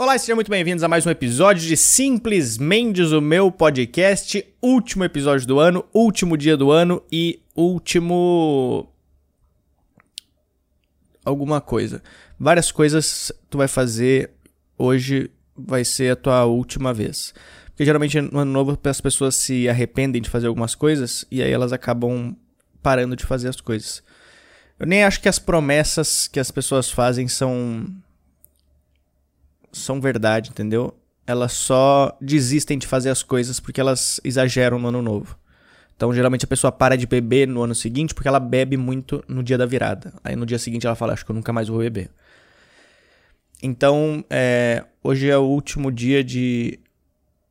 Olá 0.00 0.14
e 0.14 0.18
sejam 0.20 0.36
muito 0.36 0.48
bem-vindos 0.48 0.84
a 0.84 0.88
mais 0.88 1.04
um 1.04 1.10
episódio 1.10 1.66
de 1.66 1.76
Simplesmente 1.76 3.02
o 3.02 3.20
meu 3.20 3.50
podcast. 3.50 4.46
Último 4.62 5.02
episódio 5.02 5.44
do 5.44 5.58
ano, 5.58 5.84
último 5.92 6.36
dia 6.36 6.56
do 6.56 6.70
ano 6.70 7.02
e 7.10 7.42
último. 7.52 8.88
alguma 11.24 11.60
coisa. 11.60 12.00
Várias 12.38 12.70
coisas 12.70 13.32
tu 13.50 13.58
vai 13.58 13.66
fazer 13.66 14.30
hoje, 14.78 15.32
vai 15.56 15.84
ser 15.84 16.12
a 16.12 16.16
tua 16.16 16.44
última 16.44 16.94
vez. 16.94 17.34
Porque 17.66 17.84
geralmente 17.84 18.20
no 18.20 18.38
ano 18.38 18.52
novo 18.52 18.78
as 18.84 19.00
pessoas 19.00 19.34
se 19.34 19.68
arrependem 19.68 20.22
de 20.22 20.30
fazer 20.30 20.46
algumas 20.46 20.76
coisas 20.76 21.24
e 21.28 21.42
aí 21.42 21.50
elas 21.50 21.72
acabam 21.72 22.36
parando 22.80 23.16
de 23.16 23.26
fazer 23.26 23.48
as 23.48 23.60
coisas. 23.60 24.00
Eu 24.78 24.86
nem 24.86 25.02
acho 25.02 25.20
que 25.20 25.28
as 25.28 25.40
promessas 25.40 26.28
que 26.28 26.38
as 26.38 26.52
pessoas 26.52 26.88
fazem 26.88 27.26
são 27.26 27.84
são 29.72 30.00
verdade, 30.00 30.50
entendeu? 30.50 30.94
Elas 31.26 31.52
só 31.52 32.16
desistem 32.20 32.78
de 32.78 32.86
fazer 32.86 33.10
as 33.10 33.22
coisas 33.22 33.60
porque 33.60 33.80
elas 33.80 34.20
exageram 34.24 34.78
no 34.78 34.88
ano 34.88 35.02
novo. 35.02 35.38
Então, 35.94 36.14
geralmente 36.14 36.44
a 36.44 36.48
pessoa 36.48 36.70
para 36.70 36.96
de 36.96 37.06
beber 37.06 37.48
no 37.48 37.62
ano 37.62 37.74
seguinte 37.74 38.14
porque 38.14 38.28
ela 38.28 38.38
bebe 38.38 38.76
muito 38.76 39.22
no 39.26 39.42
dia 39.42 39.58
da 39.58 39.66
virada. 39.66 40.14
Aí 40.22 40.36
no 40.36 40.46
dia 40.46 40.58
seguinte 40.58 40.86
ela 40.86 40.94
fala: 40.94 41.12
Acho 41.12 41.24
que 41.24 41.30
eu 41.30 41.34
nunca 41.34 41.52
mais 41.52 41.68
vou 41.68 41.80
beber. 41.80 42.10
Então, 43.60 44.24
é, 44.30 44.84
hoje 45.02 45.28
é 45.28 45.36
o 45.36 45.42
último 45.42 45.90
dia 45.90 46.22
de, 46.22 46.78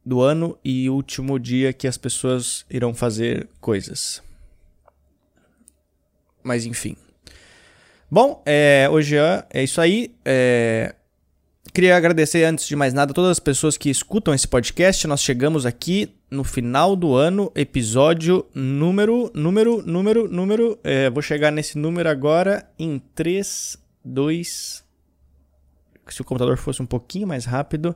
do 0.06 0.22
ano 0.22 0.58
e 0.64 0.90
último 0.90 1.38
dia 1.38 1.74
que 1.74 1.86
as 1.86 1.98
pessoas 1.98 2.66
irão 2.70 2.94
fazer 2.94 3.50
coisas. 3.60 4.24
Mas 6.42 6.66
enfim. 6.66 6.96
Bom, 8.10 8.42
é, 8.46 8.88
hoje 8.90 9.18
é, 9.18 9.46
é 9.50 9.64
isso 9.64 9.82
aí. 9.82 10.16
É, 10.24 10.96
Queria 11.74 11.96
agradecer, 11.96 12.44
antes 12.44 12.68
de 12.68 12.76
mais 12.76 12.94
nada, 12.94 13.14
todas 13.14 13.32
as 13.32 13.40
pessoas 13.40 13.78
que 13.78 13.90
escutam 13.90 14.34
esse 14.34 14.48
podcast. 14.48 15.06
Nós 15.08 15.22
chegamos 15.22 15.66
aqui 15.66 16.12
no 16.30 16.44
final 16.44 16.96
do 16.96 17.14
ano, 17.14 17.52
episódio 17.56 18.46
número, 18.54 19.32
número, 19.34 19.84
número, 19.86 20.28
número. 20.28 20.80
É, 20.84 21.10
vou 21.10 21.22
chegar 21.22 21.52
nesse 21.52 21.78
número 21.78 22.10
agora 22.10 22.68
em 22.80 23.00
3, 23.14 23.78
2. 24.04 24.84
Se 26.10 26.22
o 26.22 26.24
computador 26.24 26.58
fosse 26.58 26.82
um 26.82 26.86
pouquinho 26.86 27.28
mais 27.28 27.46
rápido. 27.46 27.96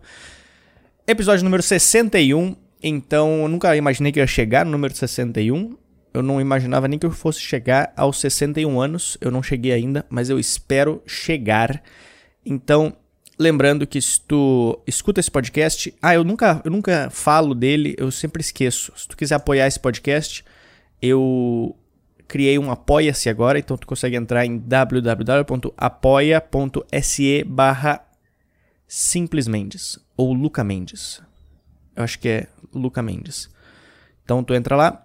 Episódio 1.07 1.43
número 1.43 1.63
61. 1.63 2.55
Então, 2.83 3.43
eu 3.43 3.47
nunca 3.47 3.75
imaginei 3.75 4.11
que 4.11 4.19
eu 4.19 4.23
ia 4.23 4.27
chegar 4.27 4.65
no 4.65 4.71
número 4.71 4.95
61. 4.95 5.77
Eu 6.13 6.21
não 6.21 6.41
imaginava 6.41 6.87
nem 6.87 6.99
que 6.99 7.05
eu 7.05 7.11
fosse 7.11 7.39
chegar 7.39 7.93
aos 7.95 8.19
61 8.19 8.79
anos. 8.81 9.17
Eu 9.21 9.31
não 9.31 9.41
cheguei 9.41 9.71
ainda, 9.71 10.05
mas 10.09 10.29
eu 10.29 10.37
espero 10.37 11.01
chegar. 11.07 11.81
Então, 12.45 12.95
Lembrando 13.41 13.87
que 13.87 13.99
se 13.99 14.21
tu 14.21 14.79
escuta 14.85 15.19
esse 15.19 15.31
podcast, 15.31 15.91
ah, 15.99 16.13
eu 16.13 16.23
nunca, 16.23 16.61
eu 16.63 16.69
nunca 16.69 17.09
falo 17.09 17.55
dele, 17.55 17.95
eu 17.97 18.11
sempre 18.11 18.39
esqueço. 18.39 18.93
Se 18.95 19.07
tu 19.07 19.17
quiser 19.17 19.33
apoiar 19.33 19.65
esse 19.65 19.79
podcast, 19.79 20.45
eu 21.01 21.75
criei 22.27 22.59
um 22.59 22.69
apoia-se 22.69 23.29
agora, 23.29 23.57
então 23.57 23.75
tu 23.75 23.87
consegue 23.87 24.15
entrar 24.15 24.45
em 24.45 24.59
www.apoia.se 24.59 25.73
barra 27.45 28.05
Simples 28.87 29.47
Mendes, 29.47 29.97
ou 30.15 30.33
Luca 30.33 30.63
Mendes. 30.63 31.19
Eu 31.95 32.03
acho 32.03 32.19
que 32.19 32.29
é 32.29 32.47
Luca 32.71 33.01
Mendes. 33.01 33.49
Então 34.23 34.43
tu 34.43 34.53
entra 34.53 34.75
lá 34.75 35.03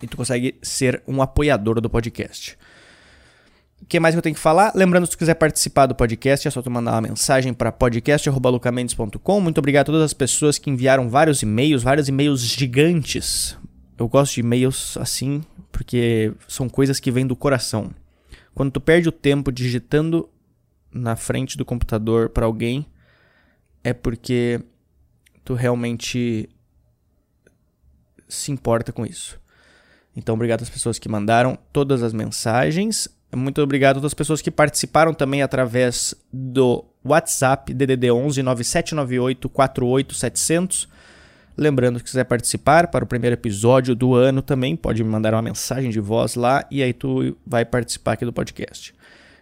e 0.00 0.06
tu 0.06 0.16
consegue 0.16 0.60
ser 0.62 1.02
um 1.08 1.20
apoiador 1.20 1.80
do 1.80 1.90
podcast. 1.90 2.56
O 3.84 3.86
que 3.86 4.00
mais 4.00 4.14
que 4.14 4.18
eu 4.18 4.22
tenho 4.22 4.34
que 4.34 4.40
falar? 4.40 4.72
Lembrando, 4.74 5.04
se 5.04 5.12
tu 5.12 5.18
quiser 5.18 5.34
participar 5.34 5.84
do 5.84 5.94
podcast, 5.94 6.48
é 6.48 6.50
só 6.50 6.62
tu 6.62 6.70
mandar 6.70 6.92
uma 6.92 7.02
mensagem 7.02 7.52
para 7.52 7.70
podcast.lucamendes.com. 7.70 9.40
Muito 9.42 9.58
obrigado 9.58 9.82
a 9.82 9.92
todas 9.92 10.02
as 10.02 10.14
pessoas 10.14 10.58
que 10.58 10.70
enviaram 10.70 11.10
vários 11.10 11.42
e-mails, 11.42 11.82
vários 11.82 12.08
e-mails 12.08 12.40
gigantes. 12.40 13.58
Eu 13.98 14.08
gosto 14.08 14.36
de 14.36 14.40
e-mails 14.40 14.96
assim, 14.96 15.44
porque 15.70 16.32
são 16.48 16.66
coisas 16.66 16.98
que 16.98 17.10
vêm 17.10 17.26
do 17.26 17.36
coração. 17.36 17.90
Quando 18.54 18.70
tu 18.70 18.80
perde 18.80 19.10
o 19.10 19.12
tempo 19.12 19.52
digitando 19.52 20.30
na 20.90 21.14
frente 21.14 21.58
do 21.58 21.64
computador 21.64 22.30
para 22.30 22.46
alguém, 22.46 22.86
é 23.84 23.92
porque 23.92 24.62
tu 25.44 25.52
realmente 25.52 26.48
se 28.26 28.50
importa 28.50 28.92
com 28.92 29.04
isso. 29.04 29.38
Então, 30.16 30.34
obrigado 30.36 30.62
às 30.62 30.70
pessoas 30.70 30.98
que 30.98 31.06
mandaram 31.08 31.58
todas 31.70 32.02
as 32.02 32.14
mensagens. 32.14 33.13
Muito 33.34 33.60
obrigado 33.62 33.96
a 33.96 34.00
todas 34.00 34.10
as 34.10 34.14
pessoas 34.14 34.40
que 34.40 34.50
participaram 34.50 35.12
também 35.12 35.42
através 35.42 36.14
do 36.32 36.84
WhatsApp 37.04 37.72
DDD 37.72 38.10
11 38.10 38.42
9798 38.42 39.48
48700. 39.48 40.88
Lembrando 41.56 42.00
que 42.00 42.08
se 42.08 42.12
quiser 42.12 42.24
participar 42.24 42.88
para 42.88 43.04
o 43.04 43.06
primeiro 43.06 43.34
episódio 43.34 43.94
do 43.94 44.14
ano 44.14 44.42
também, 44.42 44.74
pode 44.74 45.04
me 45.04 45.10
mandar 45.10 45.34
uma 45.34 45.42
mensagem 45.42 45.90
de 45.90 46.00
voz 46.00 46.34
lá 46.34 46.66
e 46.70 46.82
aí 46.82 46.92
tu 46.92 47.36
vai 47.46 47.64
participar 47.64 48.12
aqui 48.12 48.24
do 48.24 48.32
podcast. 48.32 48.94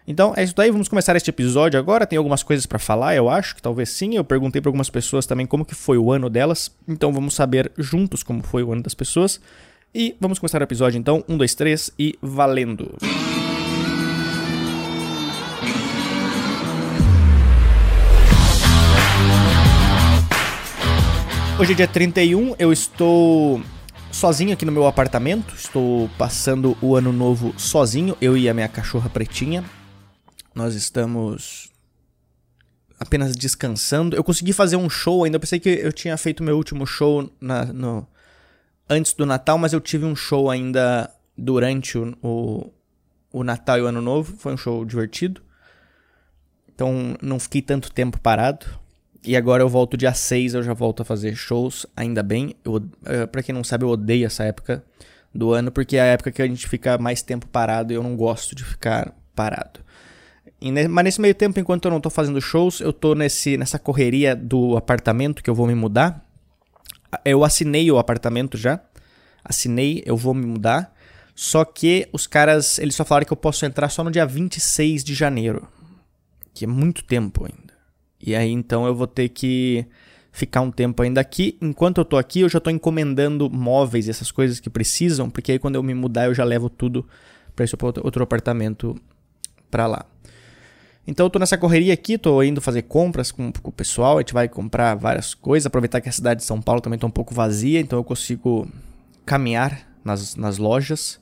Então 0.06 0.34
é 0.36 0.42
isso 0.42 0.54
daí, 0.54 0.70
vamos 0.70 0.88
começar 0.88 1.16
este 1.16 1.31
episódio 1.31 1.78
agora. 1.78 2.06
Tem 2.06 2.16
algumas 2.16 2.42
coisas 2.42 2.66
para 2.66 2.78
falar, 2.78 3.14
eu 3.14 3.31
acho 3.31 3.54
que 3.54 3.62
talvez 3.62 3.88
sim. 3.88 4.16
Eu 4.16 4.25
perguntei 4.25 4.60
para 4.60 4.69
algumas 4.69 4.91
pessoas 4.91 5.25
também 5.25 5.47
como 5.47 5.64
que 5.64 5.75
foi 5.75 5.97
o 5.97 6.12
ano 6.12 6.28
delas, 6.28 6.70
então 6.86 7.12
vamos 7.12 7.34
saber 7.34 7.72
juntos 7.78 8.22
como 8.22 8.42
foi 8.42 8.62
o 8.62 8.72
ano 8.72 8.82
das 8.82 8.94
pessoas. 8.94 9.41
E 9.94 10.16
vamos 10.20 10.38
começar 10.38 10.60
o 10.60 10.64
episódio 10.64 10.98
então. 10.98 11.25
Um, 11.28 11.36
dois, 11.36 11.54
três 11.54 11.91
e 11.98 12.19
valendo! 12.20 12.97
Hoje 21.60 21.72
é 21.72 21.76
dia 21.76 21.86
31, 21.86 22.56
eu 22.58 22.72
estou 22.72 23.62
sozinho 24.10 24.54
aqui 24.54 24.64
no 24.64 24.72
meu 24.72 24.86
apartamento. 24.86 25.54
Estou 25.54 26.08
passando 26.16 26.76
o 26.80 26.96
ano 26.96 27.12
novo 27.12 27.54
sozinho, 27.58 28.16
eu 28.20 28.36
e 28.36 28.48
a 28.48 28.54
minha 28.54 28.68
cachorra 28.68 29.10
pretinha. 29.10 29.62
Nós 30.54 30.74
estamos 30.74 31.70
apenas 32.98 33.36
descansando. 33.36 34.16
Eu 34.16 34.24
consegui 34.24 34.52
fazer 34.52 34.76
um 34.76 34.88
show 34.88 35.24
ainda. 35.24 35.36
Eu 35.36 35.40
pensei 35.40 35.60
que 35.60 35.68
eu 35.68 35.92
tinha 35.92 36.16
feito 36.16 36.42
meu 36.42 36.56
último 36.56 36.86
show 36.86 37.30
na, 37.40 37.66
no, 37.66 38.08
antes 38.88 39.12
do 39.12 39.26
Natal, 39.26 39.58
mas 39.58 39.72
eu 39.72 39.80
tive 39.80 40.06
um 40.06 40.16
show 40.16 40.50
ainda 40.50 41.10
durante 41.36 41.98
o, 41.98 42.16
o, 42.22 42.72
o 43.30 43.44
Natal 43.44 43.78
e 43.78 43.82
o 43.82 43.86
Ano 43.86 44.00
Novo. 44.00 44.34
Foi 44.38 44.54
um 44.54 44.56
show 44.56 44.84
divertido. 44.84 45.42
Então 46.74 47.16
não 47.20 47.38
fiquei 47.38 47.60
tanto 47.60 47.92
tempo 47.92 48.19
parado. 48.19 48.66
E 49.25 49.37
agora 49.37 49.62
eu 49.62 49.69
volto 49.69 49.97
dia 49.97 50.12
6, 50.12 50.55
eu 50.55 50.62
já 50.62 50.75
volto 50.75 51.03
a 51.03 51.05
fazer 51.05 51.37
shows, 51.37 51.87
ainda 51.97 52.22
bem. 52.22 52.56
Eu, 52.65 52.77
uh, 52.77 53.28
pra 53.31 53.43
quem 53.43 53.55
não 53.55 53.62
sabe, 53.62 53.84
eu 53.84 53.88
odeio 53.88 54.27
essa 54.27 54.43
época 54.43 54.84
do 55.33 55.53
ano, 55.53 55.71
porque 55.71 55.97
é 55.97 56.00
a 56.00 56.06
época 56.06 56.33
que 56.33 56.43
a 56.43 56.47
gente 56.47 56.69
fica 56.69 56.99
mais 56.99 57.22
tempo 57.22 57.47
parado 57.47 57.93
e 57.93 57.97
eu 57.97 58.03
não 58.03 58.16
gosto 58.16 58.55
de 58.55 58.65
ficar 58.65 59.15
parado. 59.34 59.81
Ne 60.61 60.88
mas 60.88 61.05
nesse 61.05 61.21
meio 61.21 61.34
tempo, 61.34 61.59
enquanto 61.59 61.87
eu 61.87 61.91
não 61.91 62.00
tô 62.00 62.11
fazendo 62.11 62.41
shows, 62.41 62.81
eu 62.81 62.93
tô 62.93 63.15
nesse, 63.15 63.56
nessa 63.56 63.78
correria 63.78 64.37
do 64.37 64.77
apartamento 64.77 65.43
que 65.43 65.49
eu 65.49 65.55
vou 65.55 65.66
me 65.66 65.75
mudar. 65.75 66.25
Eu 67.25 67.44
assinei 67.44 67.91
o 67.91 67.99
apartamento 67.99 68.56
já. 68.56 68.81
Assinei, 69.44 70.03
eu 70.05 70.16
vou 70.16 70.34
me 70.34 70.47
mudar. 70.47 70.94
Só 71.34 71.65
que 71.65 72.09
os 72.12 72.27
caras, 72.27 72.78
eles 72.78 72.94
só 72.94 73.05
falaram 73.05 73.27
que 73.27 73.32
eu 73.32 73.37
posso 73.37 73.65
entrar 73.65 73.88
só 73.88 74.05
no 74.05 74.11
dia 74.11 74.27
26 74.27 75.03
de 75.03 75.15
janeiro. 75.15 75.66
Que 76.55 76.65
é 76.65 76.69
muito 76.69 77.05
tempo 77.05 77.44
ainda. 77.44 77.62
E 78.22 78.34
aí 78.34 78.50
então 78.50 78.87
eu 78.87 78.94
vou 78.94 79.06
ter 79.06 79.28
que 79.28 79.87
ficar 80.31 80.60
um 80.60 80.71
tempo 80.71 81.03
ainda 81.03 81.21
aqui. 81.21 81.59
Enquanto 81.60 81.99
eu 81.99 82.05
tô 82.05 82.16
aqui, 82.16 82.41
eu 82.41 82.49
já 82.49 82.60
tô 82.60 82.71
encomendando 82.71 83.50
móveis, 83.50 84.09
essas 84.09 84.31
coisas 84.31 84.60
que 84.60 84.71
precisam, 84.71 85.28
porque 85.28 85.53
aí 85.53 85.59
quando 85.59 85.75
eu 85.75 85.83
me 85.83 85.94
mudar 85.94 86.27
eu 86.27 86.34
já 86.34 86.44
levo 86.44 86.71
tudo 86.71 87.06
para 87.55 87.65
esse 87.65 87.77
outro 87.81 88.22
apartamento 88.22 88.97
para 89.71 89.87
lá. 89.87 90.06
Então 91.06 91.27
eu 91.27 91.31
tô 91.31 91.38
nessa 91.38 91.59
correria 91.59 91.93
aqui, 91.93 92.16
tô 92.16 92.43
indo 92.43 92.61
fazer 92.61 92.82
compras 92.82 93.32
com, 93.32 93.53
com, 93.53 93.71
o 93.71 93.72
pessoal, 93.72 94.19
a 94.19 94.21
gente 94.21 94.32
vai 94.32 94.49
comprar 94.49 94.94
várias 94.94 95.35
coisas, 95.35 95.67
aproveitar 95.67 96.00
que 96.00 96.08
a 96.08 96.12
cidade 96.12 96.41
de 96.41 96.46
São 96.46 96.62
Paulo 96.62 96.81
também 96.81 96.99
tá 96.99 97.06
um 97.06 97.11
pouco 97.11 97.35
vazia, 97.35 97.81
então 97.81 97.99
eu 97.99 98.05
consigo 98.05 98.69
caminhar 99.26 99.87
nas, 100.05 100.37
nas 100.37 100.58
lojas. 100.58 101.20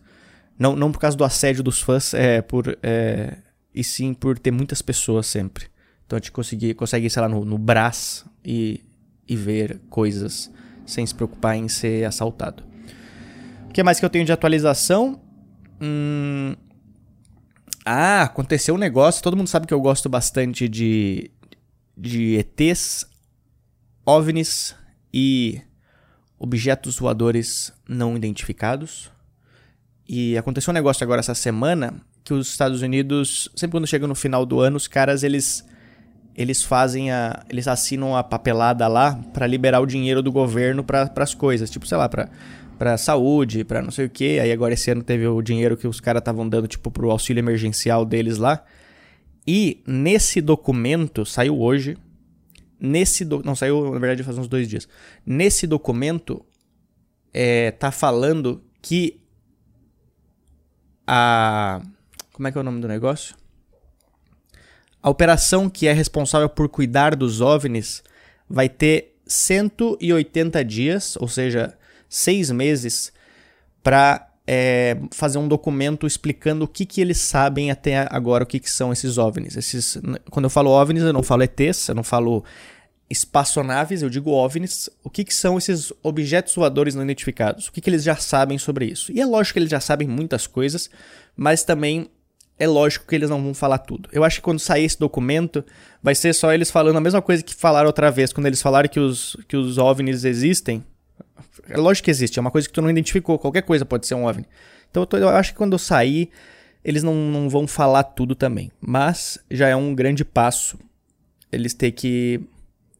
Não, 0.58 0.76
não 0.76 0.92
por 0.92 0.98
causa 0.98 1.16
do 1.16 1.24
assédio 1.24 1.62
dos 1.62 1.80
fãs, 1.80 2.12
é 2.12 2.42
por. 2.42 2.78
É, 2.82 3.38
e 3.74 3.82
sim 3.82 4.12
por 4.12 4.38
ter 4.38 4.50
muitas 4.50 4.82
pessoas 4.82 5.26
sempre. 5.26 5.69
Então 6.10 6.16
a 6.16 6.18
gente 6.18 6.32
consegue, 6.32 6.74
consegue 6.74 7.08
sei 7.08 7.22
lá, 7.22 7.28
no, 7.28 7.44
no 7.44 7.56
Brás 7.56 8.24
e, 8.44 8.80
e 9.28 9.36
ver 9.36 9.80
coisas 9.88 10.50
sem 10.84 11.06
se 11.06 11.14
preocupar 11.14 11.54
em 11.54 11.68
ser 11.68 12.04
assaltado. 12.04 12.64
O 13.68 13.72
que 13.72 13.80
mais 13.80 14.00
que 14.00 14.04
eu 14.04 14.10
tenho 14.10 14.24
de 14.24 14.32
atualização? 14.32 15.22
Hum... 15.80 16.56
Ah, 17.86 18.22
aconteceu 18.22 18.74
um 18.74 18.78
negócio. 18.78 19.22
Todo 19.22 19.36
mundo 19.36 19.46
sabe 19.46 19.68
que 19.68 19.72
eu 19.72 19.80
gosto 19.80 20.08
bastante 20.08 20.68
de, 20.68 21.30
de 21.96 22.34
ETs, 22.38 23.06
OVNIs 24.04 24.74
e 25.14 25.62
objetos 26.40 26.98
voadores 26.98 27.72
não 27.88 28.16
identificados. 28.16 29.12
E 30.08 30.36
aconteceu 30.36 30.72
um 30.72 30.74
negócio 30.74 31.04
agora 31.04 31.20
essa 31.20 31.36
semana 31.36 32.00
que 32.24 32.34
os 32.34 32.48
Estados 32.48 32.82
Unidos, 32.82 33.48
sempre 33.54 33.76
quando 33.76 33.86
chega 33.86 34.08
no 34.08 34.16
final 34.16 34.44
do 34.44 34.58
ano, 34.58 34.76
os 34.76 34.88
caras 34.88 35.22
eles 35.22 35.70
eles 36.34 36.62
fazem 36.62 37.10
a. 37.10 37.44
Eles 37.48 37.68
assinam 37.68 38.16
a 38.16 38.22
papelada 38.22 38.86
lá 38.88 39.14
para 39.32 39.46
liberar 39.46 39.80
o 39.80 39.86
dinheiro 39.86 40.22
do 40.22 40.32
governo 40.32 40.82
para 40.84 41.10
as 41.16 41.34
coisas. 41.34 41.70
Tipo, 41.70 41.86
sei 41.86 41.98
lá, 41.98 42.08
pra, 42.08 42.28
pra 42.78 42.96
saúde, 42.96 43.64
pra 43.64 43.82
não 43.82 43.90
sei 43.90 44.06
o 44.06 44.10
que. 44.10 44.38
Aí 44.38 44.52
agora 44.52 44.74
esse 44.74 44.90
ano 44.90 45.02
teve 45.02 45.26
o 45.26 45.42
dinheiro 45.42 45.76
que 45.76 45.86
os 45.86 46.00
caras 46.00 46.20
estavam 46.20 46.48
dando, 46.48 46.68
tipo, 46.68 46.90
pro 46.90 47.10
auxílio 47.10 47.40
emergencial 47.40 48.04
deles 48.04 48.38
lá. 48.38 48.64
E 49.46 49.82
nesse 49.86 50.40
documento, 50.40 51.24
saiu 51.24 51.60
hoje. 51.60 51.96
Nesse 52.78 53.24
do, 53.24 53.42
Não, 53.42 53.54
saiu, 53.54 53.92
na 53.92 53.98
verdade, 53.98 54.22
faz 54.22 54.38
uns 54.38 54.48
dois 54.48 54.68
dias. 54.68 54.88
Nesse 55.26 55.66
documento, 55.66 56.44
é, 57.34 57.70
tá 57.72 57.90
falando 57.90 58.62
que 58.80 59.20
a. 61.06 61.82
Como 62.32 62.48
é 62.48 62.52
que 62.52 62.56
é 62.56 62.60
o 62.60 62.64
nome 62.64 62.80
do 62.80 62.88
negócio? 62.88 63.34
A 65.02 65.08
operação 65.08 65.68
que 65.68 65.86
é 65.86 65.92
responsável 65.92 66.48
por 66.48 66.68
cuidar 66.68 67.16
dos 67.16 67.40
OVNIs 67.40 68.02
vai 68.48 68.68
ter 68.68 69.16
180 69.26 70.64
dias, 70.64 71.16
ou 71.16 71.28
seja, 71.28 71.74
seis 72.08 72.50
meses, 72.50 73.12
para 73.82 74.28
é, 74.46 74.96
fazer 75.12 75.38
um 75.38 75.46
documento 75.46 76.06
explicando 76.06 76.64
o 76.64 76.68
que, 76.68 76.84
que 76.84 77.00
eles 77.00 77.18
sabem 77.18 77.70
até 77.70 78.06
agora, 78.10 78.44
o 78.44 78.46
que, 78.46 78.58
que 78.58 78.70
são 78.70 78.92
esses 78.92 79.16
OVNIs. 79.16 79.56
Esses, 79.56 79.98
quando 80.30 80.46
eu 80.46 80.50
falo 80.50 80.70
OVNIs, 80.70 81.04
eu 81.04 81.12
não 81.12 81.22
falo 81.22 81.44
ETs, 81.44 81.88
eu 81.88 81.94
não 81.94 82.02
falo 82.02 82.44
espaçonaves, 83.08 84.02
eu 84.02 84.10
digo 84.10 84.30
OVNIs. 84.30 84.90
O 85.02 85.08
que, 85.08 85.24
que 85.24 85.34
são 85.34 85.56
esses 85.56 85.92
objetos 86.02 86.54
voadores 86.54 86.94
não 86.94 87.02
identificados? 87.02 87.68
O 87.68 87.72
que, 87.72 87.80
que 87.80 87.88
eles 87.88 88.02
já 88.02 88.16
sabem 88.16 88.58
sobre 88.58 88.86
isso? 88.86 89.12
E 89.12 89.20
é 89.20 89.24
lógico 89.24 89.54
que 89.54 89.58
eles 89.60 89.70
já 89.70 89.80
sabem 89.80 90.08
muitas 90.08 90.46
coisas, 90.46 90.90
mas 91.36 91.62
também 91.62 92.10
é 92.60 92.66
lógico 92.66 93.06
que 93.06 93.14
eles 93.14 93.30
não 93.30 93.42
vão 93.42 93.54
falar 93.54 93.78
tudo. 93.78 94.08
Eu 94.12 94.22
acho 94.22 94.36
que 94.36 94.42
quando 94.42 94.58
sair 94.58 94.84
esse 94.84 94.98
documento, 94.98 95.64
vai 96.02 96.14
ser 96.14 96.34
só 96.34 96.52
eles 96.52 96.70
falando 96.70 96.98
a 96.98 97.00
mesma 97.00 97.22
coisa 97.22 97.42
que 97.42 97.54
falaram 97.54 97.86
outra 97.86 98.10
vez, 98.10 98.34
quando 98.34 98.46
eles 98.46 98.60
falaram 98.60 98.86
que 98.86 99.00
os, 99.00 99.34
que 99.48 99.56
os 99.56 99.78
OVNIs 99.78 100.24
existem. 100.24 100.84
É 101.70 101.78
lógico 101.78 102.04
que 102.04 102.10
existe, 102.10 102.38
é 102.38 102.40
uma 102.42 102.50
coisa 102.50 102.68
que 102.68 102.74
tu 102.74 102.82
não 102.82 102.90
identificou, 102.90 103.38
qualquer 103.38 103.62
coisa 103.62 103.86
pode 103.86 104.06
ser 104.06 104.14
um 104.14 104.26
OVNI. 104.26 104.46
Então 104.90 105.02
eu, 105.02 105.06
tô, 105.06 105.16
eu 105.16 105.30
acho 105.30 105.52
que 105.52 105.56
quando 105.56 105.72
eu 105.72 105.78
sair, 105.78 106.28
eles 106.84 107.02
não, 107.02 107.14
não 107.14 107.48
vão 107.48 107.66
falar 107.66 108.02
tudo 108.02 108.34
também. 108.34 108.70
Mas 108.78 109.38
já 109.50 109.68
é 109.68 109.74
um 109.74 109.94
grande 109.94 110.22
passo 110.22 110.78
eles 111.50 111.72
ter 111.72 111.92
que 111.92 112.42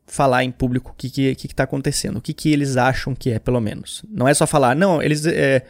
falar 0.07 0.43
em 0.43 0.51
público 0.51 0.91
o 0.91 0.95
que, 0.95 1.11
que, 1.11 1.35
que, 1.35 1.49
que 1.49 1.55
tá 1.55 1.65
acontecendo, 1.65 2.17
o 2.17 2.21
que, 2.21 2.33
que 2.33 2.51
eles 2.51 2.79
acham 2.79 3.15
que 3.15 3.31
é, 3.31 3.39
pelo 3.39 3.61
menos. 3.61 4.03
Não 4.09 4.27
é 4.27 4.33
só 4.33 4.47
falar, 4.47 4.75
não, 4.75 5.03
eles. 5.03 5.27
É, 5.27 5.67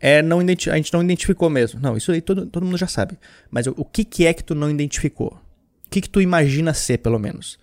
é 0.00 0.22
não 0.22 0.38
a 0.38 0.42
gente 0.42 0.92
não 0.92 1.02
identificou 1.02 1.50
mesmo. 1.50 1.80
Não, 1.80 1.96
isso 1.96 2.12
aí 2.12 2.20
todo, 2.20 2.46
todo 2.46 2.64
mundo 2.64 2.78
já 2.78 2.86
sabe. 2.86 3.18
Mas 3.50 3.66
o, 3.66 3.74
o 3.76 3.84
que, 3.84 4.04
que 4.04 4.26
é 4.26 4.32
que 4.32 4.44
tu 4.44 4.54
não 4.54 4.70
identificou? 4.70 5.38
O 5.86 5.90
que, 5.90 6.00
que 6.00 6.08
tu 6.08 6.20
imagina 6.20 6.72
ser, 6.72 6.98
pelo 6.98 7.18
menos? 7.18 7.58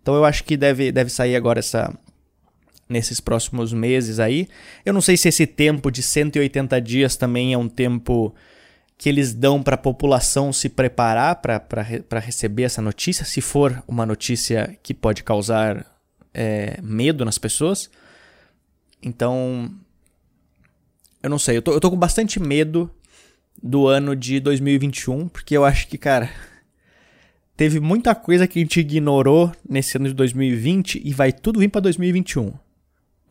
Então 0.00 0.14
eu 0.14 0.24
acho 0.24 0.44
que 0.44 0.56
deve, 0.56 0.92
deve 0.92 1.10
sair 1.10 1.36
agora 1.36 1.58
essa. 1.58 1.92
Nesses 2.86 3.18
próximos 3.18 3.72
meses 3.72 4.20
aí. 4.20 4.46
Eu 4.84 4.92
não 4.92 5.00
sei 5.00 5.16
se 5.16 5.26
esse 5.26 5.46
tempo 5.46 5.90
de 5.90 6.02
180 6.02 6.78
dias 6.82 7.16
também 7.16 7.54
é 7.54 7.58
um 7.58 7.66
tempo 7.66 8.34
que 8.98 9.08
eles 9.08 9.32
dão 9.32 9.62
para 9.62 9.74
a 9.74 9.78
população 9.78 10.52
se 10.52 10.68
preparar 10.68 11.36
para 11.36 12.20
receber 12.20 12.64
essa 12.64 12.82
notícia, 12.82 13.24
se 13.24 13.40
for 13.40 13.82
uma 13.88 14.04
notícia 14.04 14.78
que 14.82 14.92
pode 14.92 15.24
causar 15.24 15.86
é, 16.34 16.78
medo 16.82 17.24
nas 17.24 17.38
pessoas. 17.38 17.90
Então, 19.02 19.74
eu 21.24 21.30
não 21.30 21.38
sei, 21.38 21.56
eu 21.56 21.62
tô, 21.62 21.72
eu 21.72 21.80
tô 21.80 21.90
com 21.90 21.96
bastante 21.96 22.38
medo 22.38 22.90
do 23.62 23.86
ano 23.86 24.14
de 24.14 24.38
2021, 24.40 25.26
porque 25.26 25.56
eu 25.56 25.64
acho 25.64 25.88
que, 25.88 25.96
cara, 25.96 26.28
teve 27.56 27.80
muita 27.80 28.14
coisa 28.14 28.46
que 28.46 28.58
a 28.58 28.62
gente 28.62 28.78
ignorou 28.78 29.50
nesse 29.66 29.96
ano 29.96 30.06
de 30.06 30.12
2020 30.12 31.00
e 31.02 31.14
vai 31.14 31.32
tudo 31.32 31.60
vir 31.60 31.70
para 31.70 31.80
2021. 31.80 32.52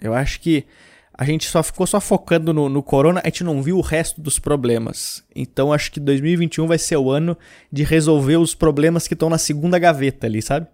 Eu 0.01 0.15
acho 0.15 0.39
que 0.39 0.65
a 1.13 1.23
gente 1.23 1.45
só 1.45 1.61
ficou 1.61 1.85
só 1.85 2.01
focando 2.01 2.51
no, 2.51 2.67
no 2.67 2.81
corona, 2.81 3.21
a 3.23 3.27
gente 3.27 3.43
não 3.43 3.61
viu 3.61 3.77
o 3.77 3.81
resto 3.81 4.19
dos 4.19 4.39
problemas. 4.39 5.23
Então 5.35 5.71
acho 5.71 5.91
que 5.91 5.99
2021 5.99 6.65
vai 6.65 6.79
ser 6.79 6.97
o 6.97 7.11
ano 7.11 7.37
de 7.71 7.83
resolver 7.83 8.37
os 8.37 8.55
problemas 8.55 9.07
que 9.07 9.13
estão 9.13 9.29
na 9.29 9.37
segunda 9.37 9.77
gaveta 9.77 10.25
ali, 10.25 10.41
sabe? 10.41 10.65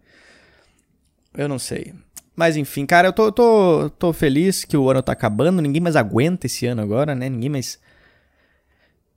Eu 1.38 1.50
não 1.50 1.60
sei. 1.60 1.94
Mas 2.39 2.56
enfim, 2.56 2.86
cara, 2.86 3.09
eu 3.09 3.12
tô, 3.12 3.33
tô, 3.33 3.89
tô 4.00 4.13
feliz 4.13 4.63
que 4.63 4.77
o 4.77 4.89
ano 4.89 5.03
tá 5.03 5.12
acabando. 5.12 5.62
Ninguém 5.62 5.81
mais 5.81 5.97
aguenta 5.97 6.45
esse 6.45 6.65
ano 6.65 6.81
agora, 6.81 7.13
né? 7.13 7.27
Ninguém 7.27 7.50
mais. 7.50 7.77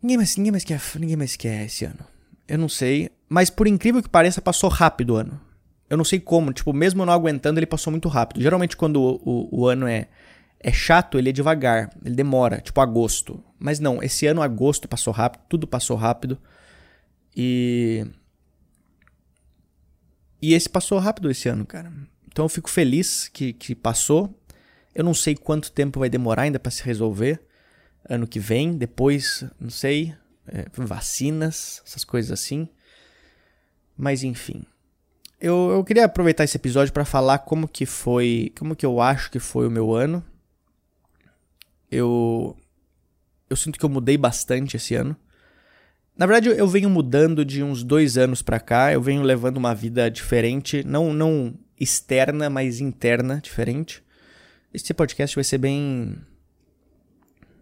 Ninguém 0.02 0.16
mais, 0.16 0.36
ninguém 0.36 0.50
mais 0.50 0.64
quer. 0.64 0.80
Ninguém 0.98 1.16
mais 1.16 1.36
quer 1.36 1.66
esse 1.66 1.84
ano. 1.84 2.00
Eu 2.48 2.58
não 2.58 2.68
sei. 2.68 3.10
Mas 3.28 3.48
por 3.48 3.68
incrível 3.68 4.02
que 4.02 4.08
pareça, 4.08 4.42
passou 4.42 4.68
rápido 4.68 5.10
o 5.10 5.16
ano. 5.18 5.40
Eu 5.88 5.96
não 5.96 6.04
sei 6.04 6.18
como. 6.18 6.52
Tipo, 6.52 6.72
mesmo 6.72 7.06
não 7.06 7.12
aguentando, 7.12 7.60
ele 7.60 7.66
passou 7.66 7.92
muito 7.92 8.08
rápido. 8.08 8.42
Geralmente, 8.42 8.76
quando 8.76 8.96
o, 9.00 9.20
o, 9.24 9.60
o 9.60 9.66
ano 9.68 9.86
é, 9.86 10.08
é 10.58 10.72
chato, 10.72 11.16
ele 11.16 11.28
é 11.28 11.32
devagar. 11.32 11.92
Ele 12.04 12.16
demora. 12.16 12.60
Tipo, 12.60 12.80
agosto. 12.80 13.40
Mas 13.56 13.78
não, 13.78 14.02
esse 14.02 14.26
ano, 14.26 14.42
agosto 14.42 14.88
passou 14.88 15.12
rápido. 15.12 15.42
Tudo 15.48 15.64
passou 15.68 15.96
rápido. 15.96 16.36
E. 17.36 18.04
E 20.42 20.54
esse 20.54 20.68
passou 20.68 20.98
rápido 20.98 21.30
esse 21.30 21.48
ano, 21.48 21.64
cara. 21.64 21.92
Então 22.32 22.46
eu 22.46 22.48
fico 22.48 22.70
feliz 22.70 23.28
que, 23.28 23.52
que 23.52 23.74
passou. 23.74 24.34
Eu 24.94 25.04
não 25.04 25.12
sei 25.12 25.36
quanto 25.36 25.70
tempo 25.70 26.00
vai 26.00 26.08
demorar 26.08 26.42
ainda 26.42 26.58
para 26.58 26.70
se 26.70 26.82
resolver. 26.82 27.40
Ano 28.08 28.26
que 28.26 28.40
vem, 28.40 28.76
depois, 28.76 29.44
não 29.60 29.70
sei. 29.70 30.14
É, 30.48 30.66
vacinas, 30.74 31.82
essas 31.86 32.04
coisas 32.04 32.32
assim. 32.32 32.68
Mas 33.96 34.24
enfim. 34.24 34.64
Eu, 35.38 35.70
eu 35.72 35.84
queria 35.84 36.06
aproveitar 36.06 36.44
esse 36.44 36.56
episódio 36.56 36.92
para 36.92 37.04
falar 37.04 37.38
como 37.40 37.68
que 37.68 37.84
foi. 37.84 38.52
Como 38.58 38.74
que 38.74 38.86
eu 38.86 39.00
acho 39.00 39.30
que 39.30 39.38
foi 39.38 39.66
o 39.66 39.70
meu 39.70 39.94
ano. 39.94 40.24
Eu. 41.90 42.56
Eu 43.48 43.56
sinto 43.56 43.78
que 43.78 43.84
eu 43.84 43.90
mudei 43.90 44.16
bastante 44.16 44.76
esse 44.76 44.94
ano. 44.94 45.14
Na 46.16 46.26
verdade, 46.26 46.48
eu 46.48 46.66
venho 46.66 46.88
mudando 46.88 47.44
de 47.44 47.62
uns 47.62 47.84
dois 47.84 48.16
anos 48.16 48.40
pra 48.40 48.58
cá. 48.58 48.92
Eu 48.92 49.02
venho 49.02 49.22
levando 49.22 49.58
uma 49.58 49.74
vida 49.74 50.10
diferente. 50.10 50.82
Não, 50.84 51.12
não 51.12 51.54
externa, 51.82 52.48
mas 52.48 52.80
interna, 52.80 53.40
diferente. 53.42 54.02
Esse 54.72 54.94
podcast 54.94 55.34
vai 55.34 55.44
ser 55.44 55.58
bem. 55.58 56.16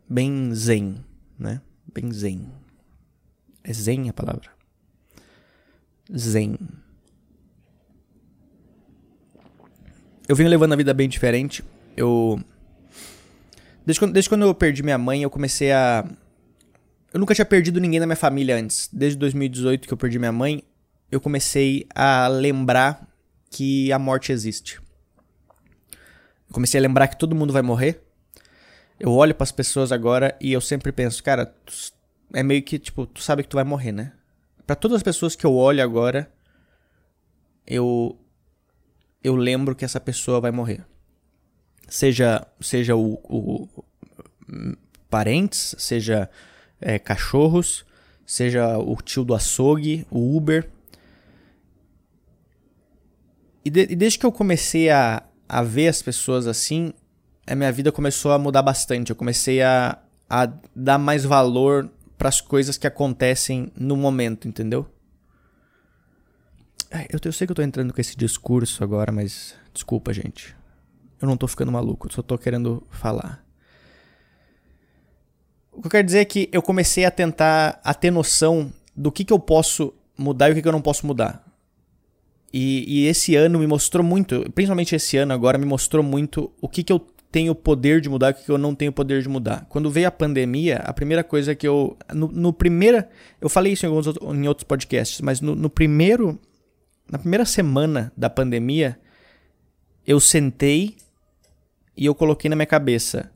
bem 0.08 0.54
zen, 0.54 1.04
né? 1.38 1.62
Bem 1.92 2.12
zen. 2.12 2.46
É 3.64 3.72
zen 3.72 4.08
a 4.08 4.12
palavra? 4.12 4.50
Zen. 6.14 6.58
Eu 10.28 10.36
venho 10.36 10.50
levando 10.50 10.74
a 10.74 10.76
vida 10.76 10.92
bem 10.92 11.08
diferente. 11.08 11.64
Eu. 11.96 12.40
Desde 13.84 13.98
quando, 13.98 14.12
desde 14.12 14.28
quando 14.28 14.42
eu 14.42 14.54
perdi 14.54 14.82
minha 14.82 14.98
mãe, 14.98 15.22
eu 15.22 15.30
comecei 15.30 15.72
a. 15.72 16.04
Eu 17.12 17.18
nunca 17.18 17.34
tinha 17.34 17.44
perdido 17.44 17.80
ninguém 17.80 17.98
na 17.98 18.06
minha 18.06 18.16
família 18.16 18.56
antes. 18.56 18.88
Desde 18.92 19.18
2018 19.18 19.88
que 19.88 19.92
eu 19.92 19.98
perdi 19.98 20.18
minha 20.18 20.30
mãe, 20.30 20.62
eu 21.10 21.20
comecei 21.20 21.86
a 21.92 22.28
lembrar 22.28 23.09
que 23.50 23.92
a 23.92 23.98
morte 23.98 24.32
existe. 24.32 24.80
Comecei 26.52 26.78
a 26.78 26.82
lembrar 26.82 27.08
que 27.08 27.18
todo 27.18 27.34
mundo 27.34 27.52
vai 27.52 27.62
morrer. 27.62 28.02
Eu 28.98 29.12
olho 29.12 29.34
para 29.34 29.44
as 29.44 29.52
pessoas 29.52 29.92
agora 29.92 30.36
e 30.40 30.52
eu 30.52 30.60
sempre 30.60 30.92
penso, 30.92 31.22
cara, 31.22 31.54
é 32.32 32.42
meio 32.42 32.62
que 32.62 32.78
tipo, 32.78 33.06
tu 33.06 33.22
sabe 33.22 33.42
que 33.42 33.48
tu 33.48 33.56
vai 33.56 33.64
morrer, 33.64 33.92
né? 33.92 34.12
Para 34.66 34.76
todas 34.76 34.96
as 34.96 35.02
pessoas 35.02 35.34
que 35.34 35.44
eu 35.44 35.54
olho 35.54 35.82
agora, 35.82 36.32
eu 37.66 38.16
eu 39.22 39.36
lembro 39.36 39.74
que 39.74 39.84
essa 39.84 40.00
pessoa 40.00 40.40
vai 40.40 40.50
morrer. 40.50 40.84
Seja 41.88 42.46
seja 42.60 42.94
o, 42.94 43.14
o 43.24 43.68
parentes, 45.08 45.74
seja 45.78 46.30
é, 46.80 46.98
cachorros, 46.98 47.84
seja 48.24 48.78
o 48.78 48.96
tio 48.96 49.24
do 49.24 49.34
açougue, 49.34 50.06
o 50.10 50.36
Uber, 50.36 50.70
e, 53.64 53.70
de, 53.70 53.82
e 53.90 53.96
desde 53.96 54.18
que 54.18 54.26
eu 54.26 54.32
comecei 54.32 54.90
a, 54.90 55.22
a 55.48 55.62
ver 55.62 55.88
as 55.88 56.02
pessoas 56.02 56.46
assim, 56.46 56.92
a 57.46 57.54
minha 57.54 57.72
vida 57.72 57.90
começou 57.90 58.32
a 58.32 58.38
mudar 58.38 58.62
bastante. 58.62 59.10
Eu 59.10 59.16
comecei 59.16 59.62
a, 59.62 59.98
a 60.28 60.52
dar 60.74 60.98
mais 60.98 61.24
valor 61.24 61.90
para 62.16 62.28
as 62.28 62.40
coisas 62.40 62.78
que 62.78 62.86
acontecem 62.86 63.72
no 63.76 63.96
momento, 63.96 64.46
entendeu? 64.46 64.86
Eu, 67.10 67.18
eu 67.24 67.32
sei 67.32 67.46
que 67.46 67.52
eu 67.52 67.56
tô 67.56 67.62
entrando 67.62 67.92
com 67.92 68.00
esse 68.00 68.16
discurso 68.16 68.82
agora, 68.82 69.12
mas 69.12 69.54
desculpa, 69.72 70.12
gente. 70.12 70.56
Eu 71.20 71.28
não 71.28 71.36
tô 71.36 71.46
ficando 71.46 71.70
maluco, 71.70 72.06
eu 72.06 72.12
só 72.12 72.22
tô 72.22 72.38
querendo 72.38 72.86
falar. 72.90 73.44
O 75.72 75.80
que 75.80 75.86
eu 75.86 75.90
quero 75.90 76.06
dizer 76.06 76.18
é 76.18 76.24
que 76.24 76.48
eu 76.52 76.62
comecei 76.62 77.04
a 77.04 77.10
tentar 77.10 77.80
a 77.84 77.94
ter 77.94 78.10
noção 78.10 78.72
do 78.96 79.12
que, 79.12 79.24
que 79.24 79.32
eu 79.32 79.38
posso 79.38 79.94
mudar 80.16 80.48
e 80.48 80.52
o 80.52 80.54
que, 80.54 80.62
que 80.62 80.68
eu 80.68 80.72
não 80.72 80.82
posso 80.82 81.06
mudar. 81.06 81.44
E, 82.52 83.02
e, 83.02 83.06
esse 83.06 83.36
ano 83.36 83.58
me 83.58 83.66
mostrou 83.66 84.04
muito, 84.04 84.44
principalmente 84.52 84.94
esse 84.96 85.16
ano 85.16 85.32
agora, 85.32 85.56
me 85.56 85.64
mostrou 85.64 86.02
muito 86.02 86.50
o 86.60 86.68
que, 86.68 86.82
que 86.82 86.92
eu 86.92 86.98
tenho 87.30 87.54
poder 87.54 88.00
de 88.00 88.08
mudar 88.08 88.28
e 88.28 88.32
o 88.32 88.34
que, 88.34 88.44
que 88.44 88.50
eu 88.50 88.58
não 88.58 88.74
tenho 88.74 88.92
poder 88.92 89.22
de 89.22 89.28
mudar. 89.28 89.66
Quando 89.68 89.90
veio 89.90 90.08
a 90.08 90.10
pandemia, 90.10 90.78
a 90.78 90.92
primeira 90.92 91.22
coisa 91.22 91.54
que 91.54 91.66
eu. 91.66 91.96
No, 92.12 92.28
no. 92.28 92.56
Eu 93.40 93.48
falei 93.48 93.72
isso 93.72 93.86
em, 93.86 93.88
alguns, 93.88 94.06
em 94.06 94.48
outros 94.48 94.64
podcasts, 94.64 95.20
mas 95.20 95.40
no, 95.40 95.54
no 95.54 95.70
primeiro. 95.70 96.38
na 97.08 97.18
primeira 97.18 97.44
semana 97.44 98.12
da 98.16 98.28
pandemia, 98.28 98.98
eu 100.04 100.18
sentei 100.18 100.96
e 101.96 102.06
eu 102.06 102.14
coloquei 102.14 102.50
na 102.50 102.56
minha 102.56 102.66
cabeça: 102.66 103.30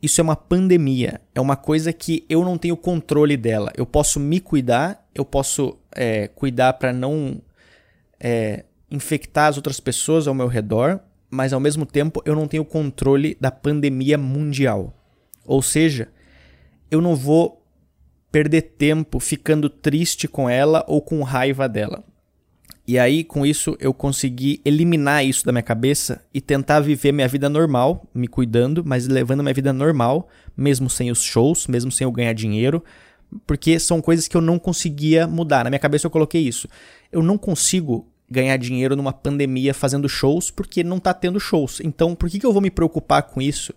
isso 0.00 0.20
é 0.20 0.24
uma 0.24 0.36
pandemia, 0.36 1.20
é 1.34 1.40
uma 1.40 1.56
coisa 1.56 1.92
que 1.92 2.24
eu 2.28 2.44
não 2.44 2.56
tenho 2.56 2.76
controle 2.76 3.36
dela. 3.36 3.72
Eu 3.76 3.84
posso 3.84 4.20
me 4.20 4.38
cuidar, 4.38 5.04
eu 5.12 5.24
posso 5.24 5.76
é, 5.92 6.28
cuidar 6.28 6.74
para 6.74 6.92
não 6.92 7.42
é, 8.20 8.64
infectar 8.90 9.48
as 9.48 9.56
outras 9.56 9.80
pessoas 9.80 10.26
ao 10.26 10.34
meu 10.34 10.46
redor, 10.46 11.00
mas 11.30 11.52
ao 11.52 11.60
mesmo 11.60 11.84
tempo 11.84 12.22
eu 12.24 12.34
não 12.34 12.48
tenho 12.48 12.64
controle 12.64 13.36
da 13.40 13.50
pandemia 13.50 14.16
mundial. 14.16 14.94
Ou 15.44 15.62
seja, 15.62 16.08
eu 16.90 17.00
não 17.00 17.14
vou 17.14 17.62
perder 18.30 18.62
tempo 18.62 19.18
ficando 19.18 19.68
triste 19.68 20.28
com 20.28 20.48
ela 20.48 20.84
ou 20.86 21.00
com 21.00 21.22
raiva 21.22 21.68
dela. 21.68 22.04
E 22.88 23.00
aí, 23.00 23.24
com 23.24 23.44
isso, 23.44 23.76
eu 23.80 23.92
consegui 23.92 24.60
eliminar 24.64 25.24
isso 25.24 25.44
da 25.44 25.50
minha 25.50 25.62
cabeça 25.62 26.24
e 26.32 26.40
tentar 26.40 26.78
viver 26.78 27.10
minha 27.10 27.26
vida 27.26 27.48
normal, 27.48 28.06
me 28.14 28.28
cuidando, 28.28 28.84
mas 28.84 29.08
levando 29.08 29.42
minha 29.42 29.54
vida 29.54 29.72
normal, 29.72 30.28
mesmo 30.56 30.88
sem 30.88 31.10
os 31.10 31.20
shows, 31.20 31.66
mesmo 31.66 31.90
sem 31.90 32.04
eu 32.04 32.12
ganhar 32.12 32.32
dinheiro, 32.32 32.84
porque 33.46 33.78
são 33.78 34.00
coisas 34.00 34.28
que 34.28 34.36
eu 34.36 34.40
não 34.40 34.58
conseguia 34.58 35.26
mudar. 35.26 35.64
Na 35.64 35.70
minha 35.70 35.80
cabeça 35.80 36.06
eu 36.06 36.10
coloquei 36.10 36.42
isso. 36.42 36.68
Eu 37.10 37.22
não 37.22 37.36
consigo 37.36 38.06
ganhar 38.30 38.56
dinheiro 38.56 38.96
numa 38.96 39.12
pandemia 39.12 39.72
fazendo 39.74 40.08
shows 40.08 40.50
porque 40.50 40.84
não 40.84 40.98
tá 40.98 41.12
tendo 41.12 41.40
shows. 41.40 41.80
Então, 41.80 42.14
por 42.14 42.28
que, 42.28 42.38
que 42.38 42.46
eu 42.46 42.52
vou 42.52 42.62
me 42.62 42.70
preocupar 42.70 43.22
com 43.22 43.40
isso? 43.40 43.74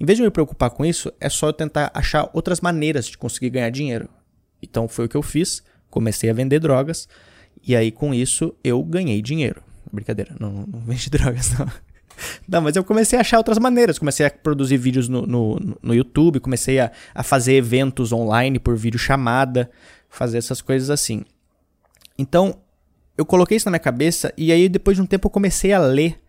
Em 0.00 0.04
vez 0.04 0.16
de 0.16 0.22
me 0.22 0.30
preocupar 0.30 0.70
com 0.70 0.84
isso, 0.84 1.12
é 1.20 1.28
só 1.28 1.48
eu 1.48 1.52
tentar 1.52 1.90
achar 1.92 2.30
outras 2.32 2.60
maneiras 2.60 3.06
de 3.06 3.18
conseguir 3.18 3.50
ganhar 3.50 3.70
dinheiro. 3.70 4.08
Então, 4.62 4.88
foi 4.88 5.06
o 5.06 5.08
que 5.08 5.16
eu 5.16 5.22
fiz. 5.22 5.62
Comecei 5.90 6.30
a 6.30 6.34
vender 6.34 6.60
drogas 6.60 7.08
e 7.66 7.76
aí, 7.76 7.90
com 7.90 8.14
isso, 8.14 8.54
eu 8.62 8.82
ganhei 8.82 9.20
dinheiro. 9.20 9.62
Brincadeira, 9.92 10.34
não, 10.38 10.66
não 10.66 10.80
vende 10.80 11.08
drogas, 11.10 11.58
não. 11.58 11.68
Não, 12.48 12.60
mas 12.60 12.76
eu 12.76 12.84
comecei 12.84 13.18
a 13.18 13.22
achar 13.22 13.38
outras 13.38 13.58
maneiras. 13.58 13.98
Comecei 13.98 14.26
a 14.26 14.30
produzir 14.30 14.76
vídeos 14.76 15.08
no, 15.08 15.26
no, 15.26 15.78
no 15.82 15.94
YouTube, 15.94 16.40
comecei 16.40 16.78
a, 16.78 16.90
a 17.14 17.22
fazer 17.22 17.54
eventos 17.54 18.12
online 18.12 18.58
por 18.58 18.76
vídeo 18.76 18.98
chamada, 18.98 19.70
fazer 20.08 20.38
essas 20.38 20.60
coisas 20.60 20.90
assim. 20.90 21.24
Então, 22.18 22.58
eu 23.16 23.24
coloquei 23.24 23.56
isso 23.56 23.66
na 23.66 23.72
minha 23.72 23.80
cabeça 23.80 24.32
e 24.36 24.52
aí 24.52 24.68
depois 24.68 24.96
de 24.96 25.02
um 25.02 25.06
tempo 25.06 25.26
eu 25.26 25.30
comecei 25.30 25.72
a 25.72 25.78
ler 25.78 26.20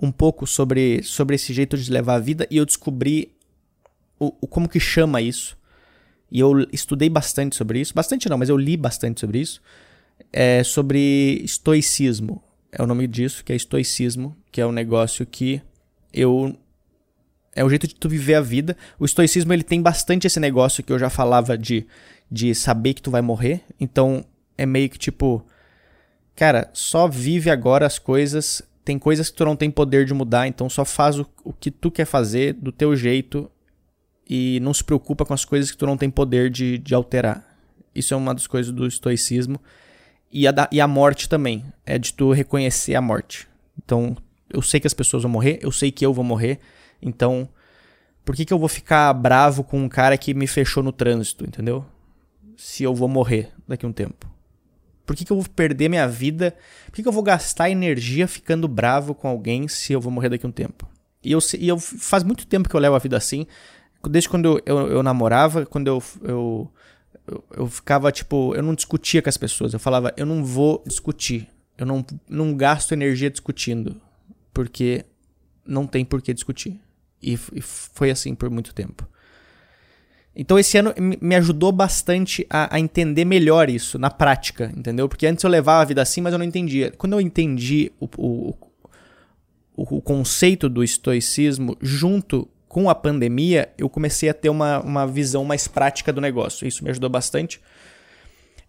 um 0.00 0.10
pouco 0.10 0.46
sobre, 0.46 1.02
sobre 1.02 1.36
esse 1.36 1.52
jeito 1.52 1.76
de 1.76 1.90
levar 1.90 2.16
a 2.16 2.18
vida 2.18 2.46
e 2.50 2.56
eu 2.56 2.66
descobri 2.66 3.32
o, 4.18 4.32
o 4.40 4.46
como 4.46 4.68
que 4.68 4.80
chama 4.80 5.20
isso. 5.20 5.56
E 6.30 6.40
eu 6.40 6.66
estudei 6.72 7.08
bastante 7.08 7.54
sobre 7.54 7.80
isso. 7.80 7.94
Bastante 7.94 8.28
não, 8.28 8.36
mas 8.38 8.48
eu 8.48 8.56
li 8.56 8.76
bastante 8.76 9.20
sobre 9.20 9.38
isso 9.38 9.60
é 10.32 10.62
sobre 10.64 11.40
estoicismo. 11.44 12.42
É 12.76 12.82
o 12.82 12.86
nome 12.86 13.06
disso, 13.06 13.44
que 13.44 13.52
é 13.52 13.56
estoicismo, 13.56 14.36
que 14.50 14.60
é 14.60 14.66
um 14.66 14.72
negócio 14.72 15.24
que 15.24 15.62
eu 16.12 16.56
é 17.54 17.64
o 17.64 17.68
jeito 17.68 17.86
de 17.86 17.94
tu 17.94 18.08
viver 18.08 18.34
a 18.34 18.40
vida. 18.40 18.76
O 18.98 19.04
estoicismo 19.04 19.52
ele 19.52 19.62
tem 19.62 19.80
bastante 19.80 20.26
esse 20.26 20.40
negócio 20.40 20.82
que 20.82 20.92
eu 20.92 20.98
já 20.98 21.08
falava 21.08 21.56
de 21.56 21.86
de 22.30 22.52
saber 22.52 22.94
que 22.94 23.02
tu 23.02 23.12
vai 23.12 23.22
morrer. 23.22 23.62
Então 23.78 24.24
é 24.58 24.66
meio 24.66 24.90
que 24.90 24.98
tipo, 24.98 25.46
cara, 26.34 26.68
só 26.72 27.06
vive 27.06 27.48
agora 27.48 27.86
as 27.86 27.98
coisas. 27.98 28.60
Tem 28.84 28.98
coisas 28.98 29.30
que 29.30 29.36
tu 29.36 29.44
não 29.44 29.54
tem 29.54 29.70
poder 29.70 30.04
de 30.04 30.12
mudar, 30.12 30.46
então 30.48 30.68
só 30.68 30.84
faz 30.84 31.18
o, 31.18 31.26
o 31.44 31.52
que 31.52 31.70
tu 31.70 31.90
quer 31.90 32.04
fazer 32.04 32.54
do 32.54 32.72
teu 32.72 32.94
jeito 32.96 33.50
e 34.28 34.58
não 34.60 34.74
se 34.74 34.82
preocupa 34.82 35.24
com 35.24 35.32
as 35.32 35.44
coisas 35.44 35.70
que 35.70 35.76
tu 35.76 35.86
não 35.86 35.96
tem 35.96 36.10
poder 36.10 36.50
de, 36.50 36.76
de 36.78 36.94
alterar. 36.94 37.56
Isso 37.94 38.12
é 38.12 38.16
uma 38.16 38.34
das 38.34 38.46
coisas 38.46 38.72
do 38.72 38.86
estoicismo. 38.86 39.60
E 40.34 40.48
a, 40.48 40.50
da, 40.50 40.68
e 40.72 40.80
a 40.80 40.88
morte 40.88 41.28
também. 41.28 41.64
É 41.86 41.96
de 41.96 42.12
tu 42.12 42.32
reconhecer 42.32 42.96
a 42.96 43.00
morte. 43.00 43.48
Então, 43.82 44.16
eu 44.52 44.60
sei 44.60 44.80
que 44.80 44.86
as 44.86 44.92
pessoas 44.92 45.22
vão 45.22 45.30
morrer, 45.30 45.60
eu 45.62 45.70
sei 45.70 45.92
que 45.92 46.04
eu 46.04 46.12
vou 46.12 46.24
morrer. 46.24 46.58
Então, 47.00 47.48
por 48.24 48.34
que, 48.34 48.44
que 48.44 48.52
eu 48.52 48.58
vou 48.58 48.68
ficar 48.68 49.12
bravo 49.12 49.62
com 49.62 49.78
um 49.78 49.88
cara 49.88 50.18
que 50.18 50.34
me 50.34 50.48
fechou 50.48 50.82
no 50.82 50.90
trânsito, 50.90 51.44
entendeu? 51.44 51.86
Se 52.56 52.82
eu 52.82 52.92
vou 52.92 53.06
morrer 53.06 53.52
daqui 53.68 53.86
a 53.86 53.88
um 53.88 53.92
tempo. 53.92 54.28
Por 55.06 55.14
que, 55.14 55.24
que 55.24 55.30
eu 55.30 55.36
vou 55.36 55.48
perder 55.48 55.88
minha 55.88 56.08
vida? 56.08 56.56
Por 56.86 56.94
que, 56.94 57.02
que 57.02 57.08
eu 57.08 57.12
vou 57.12 57.22
gastar 57.22 57.70
energia 57.70 58.26
ficando 58.26 58.66
bravo 58.66 59.14
com 59.14 59.28
alguém 59.28 59.68
se 59.68 59.92
eu 59.92 60.00
vou 60.00 60.10
morrer 60.10 60.30
daqui 60.30 60.46
a 60.46 60.48
um 60.48 60.52
tempo? 60.52 60.88
E 61.22 61.30
eu, 61.30 61.38
e 61.58 61.68
eu 61.68 61.78
faz 61.78 62.24
muito 62.24 62.44
tempo 62.46 62.68
que 62.68 62.74
eu 62.74 62.80
levo 62.80 62.96
a 62.96 62.98
vida 62.98 63.16
assim. 63.16 63.46
Desde 64.08 64.28
quando 64.28 64.46
eu, 64.46 64.62
eu, 64.66 64.88
eu 64.88 65.02
namorava, 65.02 65.64
quando 65.64 65.88
eu, 65.88 66.02
eu 66.22 66.72
eu, 67.26 67.44
eu 67.56 67.66
ficava 67.66 68.10
tipo, 68.12 68.54
eu 68.54 68.62
não 68.62 68.74
discutia 68.74 69.22
com 69.22 69.28
as 69.28 69.36
pessoas. 69.36 69.72
Eu 69.72 69.78
falava, 69.78 70.12
eu 70.16 70.26
não 70.26 70.44
vou 70.44 70.82
discutir. 70.86 71.48
Eu 71.76 71.86
não, 71.86 72.04
não 72.28 72.54
gasto 72.54 72.92
energia 72.92 73.30
discutindo. 73.30 74.00
Porque 74.52 75.04
não 75.66 75.86
tem 75.86 76.04
por 76.04 76.20
que 76.20 76.32
discutir. 76.32 76.80
E, 77.22 77.38
e 77.52 77.60
foi 77.60 78.10
assim 78.10 78.34
por 78.34 78.50
muito 78.50 78.74
tempo. 78.74 79.08
Então 80.36 80.58
esse 80.58 80.76
ano 80.76 80.92
me 80.98 81.36
ajudou 81.36 81.70
bastante 81.70 82.44
a, 82.50 82.74
a, 82.74 82.80
entender 82.80 83.24
melhor 83.24 83.70
isso 83.70 83.98
na 83.98 84.10
prática, 84.10 84.72
entendeu? 84.76 85.08
Porque 85.08 85.26
antes 85.26 85.44
eu 85.44 85.50
levava 85.50 85.82
a 85.82 85.84
vida 85.84 86.02
assim, 86.02 86.20
mas 86.20 86.32
eu 86.32 86.38
não 86.38 86.44
entendia. 86.44 86.90
Quando 86.90 87.12
eu 87.12 87.20
entendi 87.20 87.92
o, 88.00 88.08
o, 88.16 88.54
o, 89.76 89.96
o 89.96 90.02
conceito 90.02 90.68
do 90.68 90.82
estoicismo 90.82 91.76
junto 91.80 92.48
com 92.74 92.90
a 92.90 92.94
pandemia, 92.94 93.72
eu 93.78 93.88
comecei 93.88 94.28
a 94.28 94.34
ter 94.34 94.48
uma, 94.48 94.80
uma 94.80 95.06
visão 95.06 95.44
mais 95.44 95.68
prática 95.68 96.12
do 96.12 96.20
negócio. 96.20 96.66
Isso 96.66 96.82
me 96.82 96.90
ajudou 96.90 97.08
bastante. 97.08 97.60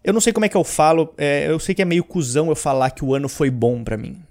Eu 0.04 0.12
não 0.12 0.20
sei 0.20 0.32
como 0.32 0.46
é 0.46 0.48
que 0.48 0.56
eu 0.56 0.62
falo, 0.62 1.12
é, 1.18 1.50
eu 1.50 1.58
sei 1.58 1.74
que 1.74 1.82
é 1.82 1.84
meio 1.84 2.04
cuzão 2.04 2.48
eu 2.48 2.54
falar 2.54 2.90
que 2.90 3.04
o 3.04 3.16
ano 3.16 3.28
foi 3.28 3.50
bom 3.50 3.82
para 3.82 3.96
mim. 3.96 4.22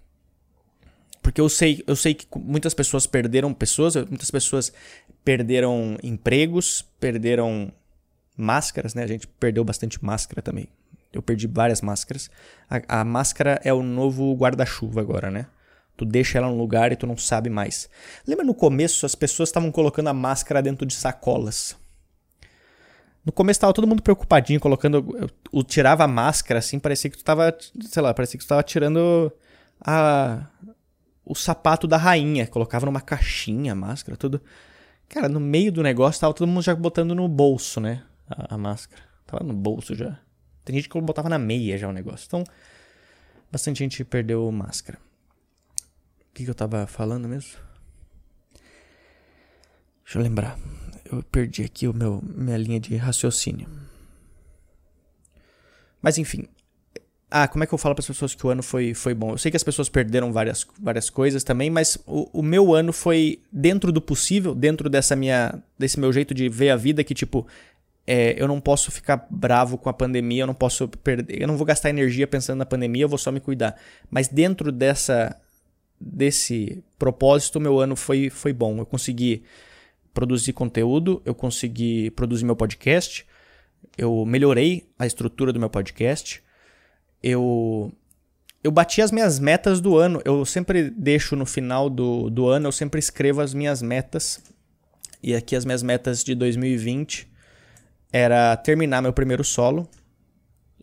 Porque 1.22 1.41
eu 1.41 1.50
sei, 1.50 1.84
eu 1.86 1.94
sei 1.94 2.13
que 2.13 2.25
muitas 2.38 2.74
pessoas 2.74 3.05
perderam 3.05 3.53
pessoas, 3.53 3.96
muitas 3.96 4.32
pessoas 4.32 4.72
perderam 5.25 5.98
empregos, 6.01 6.86
perderam 6.98 7.70
máscaras, 8.38 8.94
né? 8.94 9.03
A 9.03 9.08
gente 9.08 9.27
perdeu 9.27 9.65
bastante 9.65 10.01
máscara 10.01 10.41
também. 10.41 10.70
Eu 11.12 11.22
perdi 11.22 11.48
várias 11.48 11.82
máscaras. 11.82 12.29
A, 12.70 13.01
a 13.01 13.03
máscara 13.03 13.60
é 13.62 13.74
o 13.74 13.84
novo 13.84 14.34
guarda-chuva 14.36 15.01
agora, 15.01 15.29
né? 15.29 15.48
Tu 15.98 16.04
deixa 16.04 16.38
ela 16.38 16.48
no 16.48 16.58
lugar 16.58 16.92
e 16.92 16.96
tu 16.96 17.08
não 17.08 17.16
sabe 17.16 17.50
mais. 17.50 17.90
Lembra 18.28 18.44
no 18.44 18.54
começo 18.54 19.06
as 19.06 19.16
pessoas 19.16 19.50
estavam 19.50 19.72
colocando 19.72 20.08
a 20.08 20.14
máscara 20.14 20.62
dentro 20.62 20.86
de 20.86 20.94
sacolas? 20.94 21.75
No 23.25 23.32
começo 23.32 23.60
tava 23.60 23.74
todo 23.74 23.88
mundo 23.88 24.04
preocupadinho, 24.04 24.60
colocando. 24.60 25.30
Eu 25.52 25.64
tirava 25.64 26.04
a 26.04 26.08
máscara 26.08 26.60
assim, 26.60 26.80
parecia 26.80 27.10
que 27.10 27.18
tu 27.18 27.24
tava. 27.24 27.56
Sei 27.82 28.02
lá, 28.02 28.14
parecia 28.14 28.38
que 28.38 28.46
tu 28.46 28.48
tava 28.50 28.62
tirando 28.62 29.32
a. 29.80 30.46
O 31.25 31.34
sapato 31.34 31.88
da 31.88 31.98
rainha. 31.98 32.46
Colocava 32.46 32.86
numa 32.86 33.02
caixinha 33.02 33.72
a 33.72 33.75
máscara, 33.75 34.18
tudo. 34.18 34.42
Cara, 35.10 35.30
no 35.30 35.40
meio 35.40 35.72
do 35.72 35.82
negócio 35.82 36.22
tava 36.22 36.34
todo 36.34 36.48
mundo 36.48 36.62
já 36.62 36.75
botando 36.75 37.16
no 37.16 37.28
bolso, 37.28 37.80
né? 37.80 38.04
A, 38.30 38.56
a 38.56 38.58
máscara. 38.58 39.02
Tava 39.25 39.44
no 39.44 39.54
bolso 39.54 39.96
já. 39.96 40.20
Tem 40.64 40.75
gente 40.75 40.90
que 40.90 41.02
botava 41.02 41.30
na 41.30 41.40
meia 41.40 41.78
já 41.78 41.88
o 41.88 41.94
negócio. 41.94 42.25
Então, 42.28 42.44
bastante 43.52 43.80
gente 43.80 44.04
perdeu 44.04 44.52
máscara 44.52 45.00
que, 46.36 46.44
que 46.44 46.50
eu 46.50 46.56
tava 46.56 46.86
falando 46.86 47.27
mesmo? 47.30 47.51
Deixa 50.04 50.20
eu 50.20 50.22
lembrar. 50.22 50.60
Eu 51.10 51.24
perdi 51.24 51.63
aqui 51.63 51.88
o 51.88 51.94
meu 51.94 52.22
minha 52.24 52.58
linha 52.58 52.80
de 52.80 52.96
raciocínio. 52.98 53.68
Mas 56.01 56.18
enfim. 56.18 56.46
Ah, 57.32 57.48
como 57.48 57.63
é 57.63 57.68
que 57.68 57.74
eu 57.74 57.77
falo 57.77 57.96
para 57.96 58.01
as 58.01 58.08
pessoas 58.08 58.36
que 58.36 58.46
o 58.46 58.50
ano 58.50 58.62
foi, 58.62 58.94
foi 58.94 59.13
bom? 59.13 59.32
Eu 59.32 59.38
sei 59.38 59.50
que 59.50 59.58
as 59.58 59.63
pessoas 59.63 59.89
perderam 59.89 60.32
várias, 60.32 60.65
várias 60.80 61.10
coisas 61.10 61.44
também, 61.44 61.70
mas 61.70 61.98
o, 62.06 62.39
o 62.39 62.44
meu 62.44 62.74
ano 62.74 62.94
foi 62.94 63.42
dentro 63.51 63.92
do 63.92 64.00
possível, 64.00 64.54
dentro 64.54 64.89
dessa 64.89 65.15
minha 65.15 65.62
desse 65.77 66.00
meu 66.00 66.13
jeito 66.13 66.34
de 66.34 66.48
ver 66.48 66.70
a 66.70 66.75
vida 66.75 67.04
que 67.04 67.13
tipo 67.13 67.48
é, 68.06 68.36
eu 68.38 68.48
não 68.48 68.62
posso 68.62 68.92
ficar 68.92 69.25
bravo 69.30 69.77
com 69.77 69.89
a 69.89 69.94
pandemia, 69.94 70.44
eu 70.44 70.48
não 70.48 70.54
posso 70.54 70.88
perder, 70.88 71.42
eu 71.42 71.48
não 71.48 71.58
vou 71.58 71.65
gastar 71.65 71.89
energia 71.89 72.27
pensando 72.27 72.60
na 72.60 72.65
pandemia, 72.65 73.04
eu 73.04 73.10
vou 73.10 73.18
só 73.18 73.32
me 73.32 73.39
cuidar. 73.39 73.75
Mas 74.10 74.27
dentro 74.27 74.72
dessa 74.72 75.36
desse 76.05 76.83
propósito, 77.00 77.59
meu 77.59 77.79
ano 77.79 77.95
foi, 77.95 78.29
foi 78.29 78.53
bom. 78.53 78.77
Eu 78.77 78.85
consegui 78.85 79.43
produzir 80.13 80.53
conteúdo, 80.53 81.21
eu 81.25 81.33
consegui 81.33 82.12
produzir 82.12 82.45
meu 82.45 82.55
podcast, 82.55 83.25
eu 83.97 84.24
melhorei 84.25 84.88
a 85.00 85.07
estrutura 85.07 85.51
do 85.51 85.59
meu 85.59 85.69
podcast, 85.69 86.43
eu 87.24 87.91
eu 88.63 88.71
bati 88.71 89.00
as 89.01 89.12
minhas 89.12 89.38
metas 89.38 89.79
do 89.79 89.95
ano. 89.95 90.21
Eu 90.25 90.43
sempre 90.43 90.89
deixo 90.89 91.35
no 91.35 91.45
final 91.45 91.88
do, 91.88 92.31
do 92.31 92.47
ano, 92.47 92.67
eu 92.67 92.71
sempre 92.71 93.00
escrevo 93.00 93.41
as 93.41 93.53
minhas 93.53 93.79
metas. 93.79 94.41
E 95.21 95.35
aqui 95.35 95.55
as 95.55 95.65
minhas 95.65 95.83
metas 95.83 96.24
de 96.24 96.33
2020 96.33 97.27
era 98.12 98.57
terminar 98.57 99.03
meu 99.03 99.13
primeiro 99.13 99.43
solo. 99.43 99.88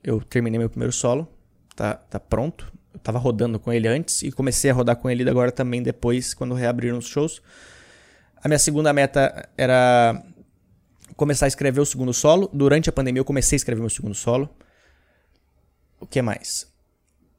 Eu 0.03 0.21
terminei 0.21 0.61
meu 0.61 0.71
primeiro 0.71 0.93
solo, 0.93 1.27
tá, 1.75 1.95
tá 1.95 2.21
pronto 2.21 2.73
eu 2.93 3.01
tava 3.01 3.19
rodando 3.19 3.59
com 3.59 3.73
ele 3.73 3.89
antes 3.89 4.23
e 4.23 4.31
comecei 4.31 4.71
a 4.71 4.75
rodar 4.75 4.97
com 4.97 5.09
ele 5.09 5.29
agora 5.29 5.51
também 5.51 5.83
depois, 5.83 6.35
quando 6.35 6.55
reabriram 6.55 6.99
os 6.99 7.07
shows. 7.07 7.43
A 8.43 8.49
minha 8.49 8.59
segunda 8.59 8.93
meta 8.93 9.49
era 9.57 10.23
começar 11.17 11.47
a 11.47 11.49
escrever 11.49 11.81
o 11.81 11.87
segundo 11.87 12.13
solo. 12.13 12.51
Durante 12.53 12.89
a 12.89 12.93
pandemia 12.93 13.21
eu 13.21 13.25
comecei 13.25 13.57
a 13.57 13.59
escrever 13.59 13.81
meu 13.81 13.91
segundo 13.91 14.15
solo. 14.15 14.49
O 16.01 16.07
que 16.07 16.21
mais? 16.21 16.73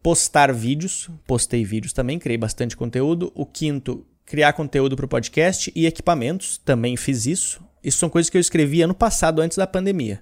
postar 0.04 0.54
vídeos, 0.54 1.10
postei 1.26 1.64
vídeos 1.64 1.94
também, 1.94 2.20
criei 2.20 2.38
bastante 2.38 2.76
conteúdo. 2.76 3.32
O 3.34 3.46
quinto, 3.46 4.06
criar 4.26 4.52
conteúdo 4.52 4.98
para 4.98 5.06
o 5.06 5.08
podcast 5.08 5.72
e 5.74 5.88
equipamentos, 5.88 6.58
também 6.58 6.98
fiz 6.98 7.26
isso. 7.26 7.64
Isso 7.82 7.98
são 8.00 8.10
coisas 8.10 8.30
que 8.30 8.36
eu 8.36 8.42
escrevi 8.42 8.82
ano 8.82 8.94
passado, 8.94 9.42
antes 9.42 9.58
da 9.58 9.66
pandemia. 9.66 10.22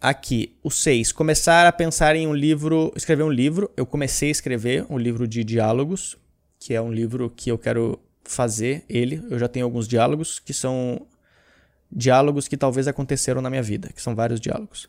Aqui, 0.00 0.56
o 0.62 0.70
6, 0.70 1.12
começar 1.12 1.66
a 1.66 1.72
pensar 1.72 2.16
em 2.16 2.26
um 2.26 2.32
livro, 2.32 2.90
escrever 2.96 3.22
um 3.22 3.30
livro. 3.30 3.70
Eu 3.76 3.84
comecei 3.84 4.30
a 4.30 4.32
escrever 4.32 4.86
um 4.88 4.96
livro 4.96 5.28
de 5.28 5.44
diálogos, 5.44 6.16
que 6.58 6.72
é 6.72 6.80
um 6.80 6.90
livro 6.90 7.28
que 7.28 7.50
eu 7.50 7.58
quero 7.58 8.00
fazer 8.24 8.82
ele. 8.88 9.22
Eu 9.28 9.38
já 9.38 9.46
tenho 9.46 9.66
alguns 9.66 9.86
diálogos 9.86 10.38
que 10.38 10.54
são 10.54 11.06
diálogos 11.92 12.48
que 12.48 12.56
talvez 12.56 12.88
aconteceram 12.88 13.42
na 13.42 13.50
minha 13.50 13.62
vida, 13.62 13.90
que 13.94 14.00
são 14.00 14.14
vários 14.14 14.40
diálogos. 14.40 14.88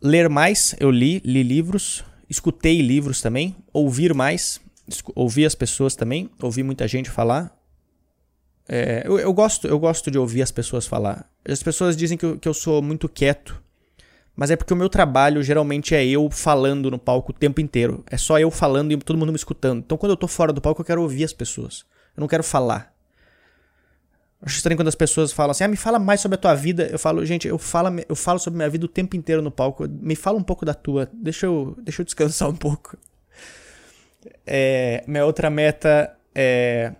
Ler 0.00 0.28
mais, 0.28 0.76
eu 0.78 0.88
li, 0.88 1.20
li 1.24 1.42
livros, 1.42 2.04
escutei 2.30 2.80
livros 2.80 3.20
também, 3.20 3.56
ouvir 3.72 4.14
mais, 4.14 4.60
ouvi 5.16 5.44
as 5.44 5.56
pessoas 5.56 5.96
também, 5.96 6.30
ouvi 6.40 6.62
muita 6.62 6.86
gente 6.86 7.10
falar. 7.10 7.52
É, 8.68 9.02
eu, 9.04 9.18
eu, 9.18 9.32
gosto, 9.32 9.66
eu 9.66 9.80
gosto 9.80 10.12
de 10.12 10.18
ouvir 10.18 10.42
as 10.42 10.52
pessoas 10.52 10.86
falar. 10.86 11.28
As 11.44 11.60
pessoas 11.60 11.96
dizem 11.96 12.16
que 12.16 12.24
eu, 12.24 12.38
que 12.38 12.48
eu 12.48 12.54
sou 12.54 12.80
muito 12.80 13.08
quieto, 13.08 13.63
mas 14.36 14.50
é 14.50 14.56
porque 14.56 14.72
o 14.72 14.76
meu 14.76 14.88
trabalho 14.88 15.42
geralmente 15.42 15.94
é 15.94 16.04
eu 16.04 16.28
falando 16.30 16.90
no 16.90 16.98
palco 16.98 17.30
o 17.30 17.34
tempo 17.34 17.60
inteiro. 17.60 18.04
É 18.10 18.16
só 18.16 18.38
eu 18.38 18.50
falando 18.50 18.92
e 18.92 18.96
todo 18.96 19.18
mundo 19.18 19.30
me 19.30 19.36
escutando. 19.36 19.78
Então 19.78 19.96
quando 19.96 20.10
eu 20.10 20.16
tô 20.16 20.26
fora 20.26 20.52
do 20.52 20.60
palco 20.60 20.80
eu 20.80 20.84
quero 20.84 21.02
ouvir 21.02 21.24
as 21.24 21.32
pessoas. 21.32 21.84
Eu 22.16 22.20
não 22.20 22.28
quero 22.28 22.42
falar. 22.42 22.92
Acho 24.42 24.56
estranho 24.56 24.76
quando 24.76 24.88
as 24.88 24.94
pessoas 24.94 25.32
falam 25.32 25.52
assim: 25.52 25.64
ah, 25.64 25.68
me 25.68 25.76
fala 25.76 25.98
mais 25.98 26.20
sobre 26.20 26.34
a 26.34 26.38
tua 26.38 26.54
vida. 26.54 26.86
Eu 26.90 26.98
falo, 26.98 27.24
gente, 27.24 27.48
eu 27.48 27.58
falo, 27.58 27.88
eu 28.06 28.14
falo 28.14 28.38
sobre 28.38 28.58
minha 28.58 28.68
vida 28.68 28.84
o 28.84 28.88
tempo 28.88 29.16
inteiro 29.16 29.40
no 29.40 29.50
palco. 29.50 29.88
Me 29.88 30.14
fala 30.14 30.36
um 30.36 30.42
pouco 30.42 30.66
da 30.66 30.74
tua. 30.74 31.08
Deixa 31.12 31.46
eu, 31.46 31.74
deixa 31.80 32.02
eu 32.02 32.04
descansar 32.04 32.48
um 32.50 32.56
pouco. 32.56 32.98
É, 34.46 35.02
minha 35.06 35.24
outra 35.24 35.48
meta 35.48 36.14
é. 36.34 36.92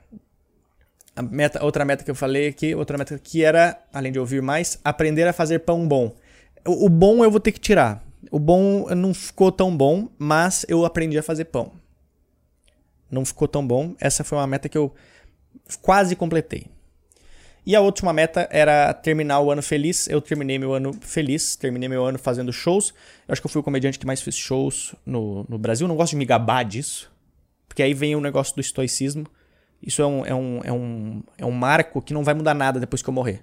A 1.14 1.22
meta, 1.22 1.64
outra 1.64 1.84
meta 1.84 2.02
que 2.02 2.10
eu 2.10 2.14
falei 2.14 2.48
aqui, 2.48 2.74
outra 2.74 2.96
meta 2.96 3.16
que 3.22 3.44
era, 3.44 3.78
além 3.92 4.10
de 4.10 4.18
ouvir 4.18 4.42
mais, 4.42 4.80
aprender 4.82 5.28
a 5.28 5.32
fazer 5.32 5.60
pão 5.60 5.86
bom. 5.86 6.16
O, 6.66 6.88
bom 6.88 7.22
eu 7.22 7.30
vou 7.30 7.40
ter 7.40 7.52
que 7.52 7.60
tirar. 7.60 8.02
O 8.30 8.38
bom 8.38 8.86
não 8.94 9.12
ficou 9.12 9.52
tão 9.52 9.76
bom, 9.76 10.08
mas 10.18 10.64
eu 10.68 10.84
aprendi 10.84 11.18
a 11.18 11.22
fazer 11.22 11.46
pão. 11.46 11.72
Não 13.10 13.24
ficou 13.24 13.46
tão 13.46 13.66
bom. 13.66 13.94
Essa 14.00 14.24
foi 14.24 14.38
uma 14.38 14.46
meta 14.46 14.68
que 14.68 14.78
eu 14.78 14.94
quase 15.82 16.16
completei. 16.16 16.66
E 17.66 17.74
a 17.74 17.80
última 17.80 18.12
meta 18.12 18.46
era 18.50 18.92
terminar 18.92 19.40
o 19.40 19.50
ano 19.50 19.62
feliz. 19.62 20.06
Eu 20.08 20.20
terminei 20.20 20.58
meu 20.58 20.74
ano 20.74 20.92
feliz, 21.00 21.56
terminei 21.56 21.88
meu 21.88 22.04
ano 22.04 22.18
fazendo 22.18 22.52
shows. 22.52 22.92
Eu 23.26 23.32
acho 23.32 23.40
que 23.40 23.46
eu 23.46 23.50
fui 23.50 23.60
o 23.60 23.64
comediante 23.64 23.98
que 23.98 24.06
mais 24.06 24.20
fez 24.20 24.36
shows 24.36 24.94
no, 25.04 25.46
no 25.48 25.58
Brasil. 25.58 25.88
Não 25.88 25.96
gosto 25.96 26.10
de 26.10 26.16
me 26.16 26.26
gabar 26.26 26.62
disso, 26.62 27.10
porque 27.66 27.82
aí 27.82 27.94
vem 27.94 28.14
o 28.16 28.20
negócio 28.20 28.54
do 28.54 28.60
estoicismo. 28.60 29.26
Isso 29.82 30.02
é 30.02 30.06
um, 30.06 30.26
é, 30.26 30.34
um, 30.34 30.60
é, 30.64 30.72
um, 30.72 31.22
é 31.38 31.46
um 31.46 31.50
marco 31.50 32.02
que 32.02 32.12
não 32.12 32.24
vai 32.24 32.34
mudar 32.34 32.54
nada 32.54 32.78
depois 32.80 33.02
que 33.02 33.08
eu 33.08 33.14
morrer. 33.14 33.42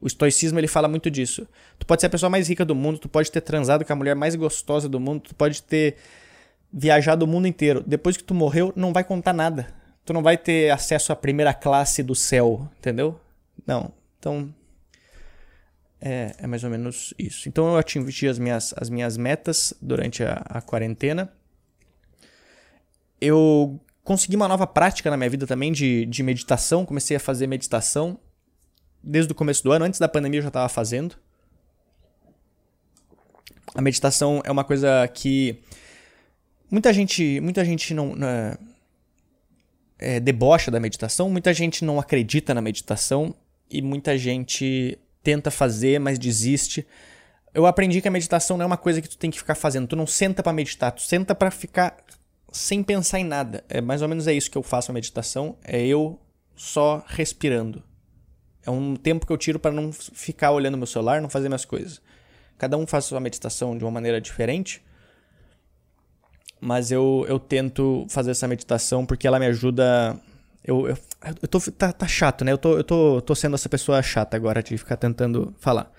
O 0.00 0.06
estoicismo 0.06 0.58
ele 0.58 0.68
fala 0.68 0.88
muito 0.88 1.10
disso. 1.10 1.46
Tu 1.78 1.86
pode 1.86 2.00
ser 2.00 2.06
a 2.06 2.10
pessoa 2.10 2.28
mais 2.28 2.48
rica 2.48 2.64
do 2.64 2.74
mundo, 2.74 2.98
tu 2.98 3.08
pode 3.08 3.30
ter 3.30 3.40
transado 3.40 3.84
com 3.84 3.92
a 3.92 3.96
mulher 3.96 4.14
mais 4.14 4.34
gostosa 4.34 4.88
do 4.88 5.00
mundo, 5.00 5.20
tu 5.20 5.34
pode 5.34 5.62
ter 5.62 5.96
viajado 6.72 7.24
o 7.24 7.28
mundo 7.28 7.46
inteiro. 7.46 7.82
Depois 7.86 8.16
que 8.16 8.24
tu 8.24 8.34
morreu, 8.34 8.72
não 8.76 8.92
vai 8.92 9.04
contar 9.04 9.32
nada. 9.32 9.68
Tu 10.04 10.12
não 10.12 10.22
vai 10.22 10.36
ter 10.36 10.70
acesso 10.70 11.12
à 11.12 11.16
primeira 11.16 11.54
classe 11.54 12.02
do 12.02 12.14
céu, 12.14 12.68
entendeu? 12.78 13.18
Não. 13.66 13.92
Então, 14.18 14.52
é, 16.00 16.34
é, 16.36 16.46
mais 16.46 16.62
ou 16.62 16.68
menos 16.68 17.14
isso. 17.18 17.48
Então 17.48 17.66
eu 17.68 17.78
atingi 17.78 18.28
as 18.28 18.38
minhas, 18.38 18.74
as 18.76 18.90
minhas 18.90 19.16
metas 19.16 19.72
durante 19.80 20.22
a, 20.22 20.34
a, 20.44 20.60
quarentena. 20.60 21.32
Eu 23.18 23.80
consegui 24.02 24.36
uma 24.36 24.46
nova 24.46 24.66
prática 24.66 25.10
na 25.10 25.16
minha 25.16 25.30
vida 25.30 25.46
também 25.46 25.72
de, 25.72 26.04
de 26.04 26.22
meditação. 26.22 26.84
Comecei 26.84 27.16
a 27.16 27.20
fazer 27.20 27.46
meditação 27.46 28.18
desde 29.04 29.32
o 29.32 29.34
começo 29.34 29.62
do 29.62 29.72
ano. 29.72 29.84
Antes 29.84 30.00
da 30.00 30.08
pandemia 30.08 30.38
eu 30.38 30.42
já 30.42 30.48
estava 30.48 30.68
fazendo. 30.68 31.16
A 33.74 33.82
meditação 33.82 34.40
é 34.44 34.50
uma 34.50 34.64
coisa 34.64 35.06
que 35.08 35.58
muita 36.70 36.92
gente, 36.92 37.40
muita 37.40 37.64
gente 37.64 37.92
não, 37.92 38.14
não 38.14 38.28
é, 38.28 38.58
é, 39.98 40.20
debocha 40.20 40.70
da 40.70 40.80
meditação, 40.80 41.28
muita 41.28 41.52
gente 41.52 41.84
não 41.84 41.98
acredita 41.98 42.54
na 42.54 42.60
meditação 42.60 43.34
e 43.70 43.82
muita 43.82 44.16
gente 44.16 44.98
tenta 45.22 45.50
fazer, 45.50 45.98
mas 45.98 46.18
desiste. 46.18 46.86
Eu 47.52 47.66
aprendi 47.66 48.00
que 48.00 48.08
a 48.08 48.10
meditação 48.10 48.56
não 48.56 48.64
é 48.64 48.66
uma 48.66 48.76
coisa 48.76 49.00
que 49.00 49.08
tu 49.08 49.16
tem 49.16 49.30
que 49.30 49.38
ficar 49.38 49.54
fazendo. 49.54 49.86
Tu 49.86 49.96
não 49.96 50.06
senta 50.06 50.42
para 50.42 50.52
meditar, 50.52 50.92
tu 50.92 51.02
senta 51.02 51.34
para 51.34 51.50
ficar 51.50 51.96
sem 52.52 52.82
pensar 52.82 53.18
em 53.18 53.24
nada. 53.24 53.64
É 53.68 53.80
mais 53.80 54.02
ou 54.02 54.08
menos 54.08 54.26
é 54.26 54.32
isso 54.32 54.50
que 54.50 54.58
eu 54.58 54.62
faço 54.62 54.90
a 54.90 54.94
meditação, 54.94 55.56
é 55.64 55.84
eu 55.84 56.20
só 56.54 57.04
respirando. 57.06 57.82
É 58.66 58.70
um 58.70 58.96
tempo 58.96 59.26
que 59.26 59.32
eu 59.32 59.36
tiro 59.36 59.58
para 59.58 59.72
não 59.72 59.92
ficar 59.92 60.50
olhando 60.50 60.76
meu 60.78 60.86
celular, 60.86 61.20
não 61.20 61.28
fazer 61.28 61.48
minhas 61.48 61.64
coisas. 61.64 62.00
Cada 62.56 62.76
um 62.76 62.86
faz 62.86 63.04
sua 63.04 63.20
meditação 63.20 63.76
de 63.76 63.84
uma 63.84 63.90
maneira 63.90 64.20
diferente. 64.20 64.82
Mas 66.60 66.90
eu, 66.90 67.26
eu 67.28 67.38
tento 67.38 68.06
fazer 68.08 68.30
essa 68.30 68.48
meditação 68.48 69.04
porque 69.04 69.26
ela 69.26 69.38
me 69.38 69.46
ajuda 69.46 70.18
eu, 70.64 70.88
eu, 70.88 70.96
eu 71.42 71.48
tô, 71.48 71.60
tá, 71.70 71.92
tá, 71.92 72.08
chato, 72.08 72.42
né? 72.42 72.50
Eu, 72.52 72.58
tô, 72.58 72.78
eu 72.78 72.84
tô, 72.84 73.20
tô 73.20 73.34
sendo 73.34 73.54
essa 73.54 73.68
pessoa 73.68 74.02
chata 74.02 74.34
agora 74.34 74.62
de 74.62 74.78
ficar 74.78 74.96
tentando 74.96 75.54
falar. 75.58 75.92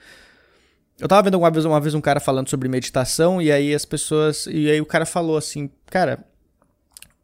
Eu 1.00 1.08
tava 1.08 1.22
vendo 1.22 1.38
uma 1.38 1.52
vez, 1.52 1.66
uma 1.66 1.80
vez 1.80 1.94
um 1.94 2.02
cara 2.02 2.20
falando 2.20 2.50
sobre 2.50 2.68
meditação 2.68 3.40
e 3.40 3.52
aí 3.52 3.76
as 3.76 3.86
pessoas. 3.86 4.48
E 4.48 4.72
aí 4.72 4.82
o 4.82 4.86
cara 4.86 5.06
falou 5.06 5.38
assim, 5.38 5.70
cara. 5.86 6.26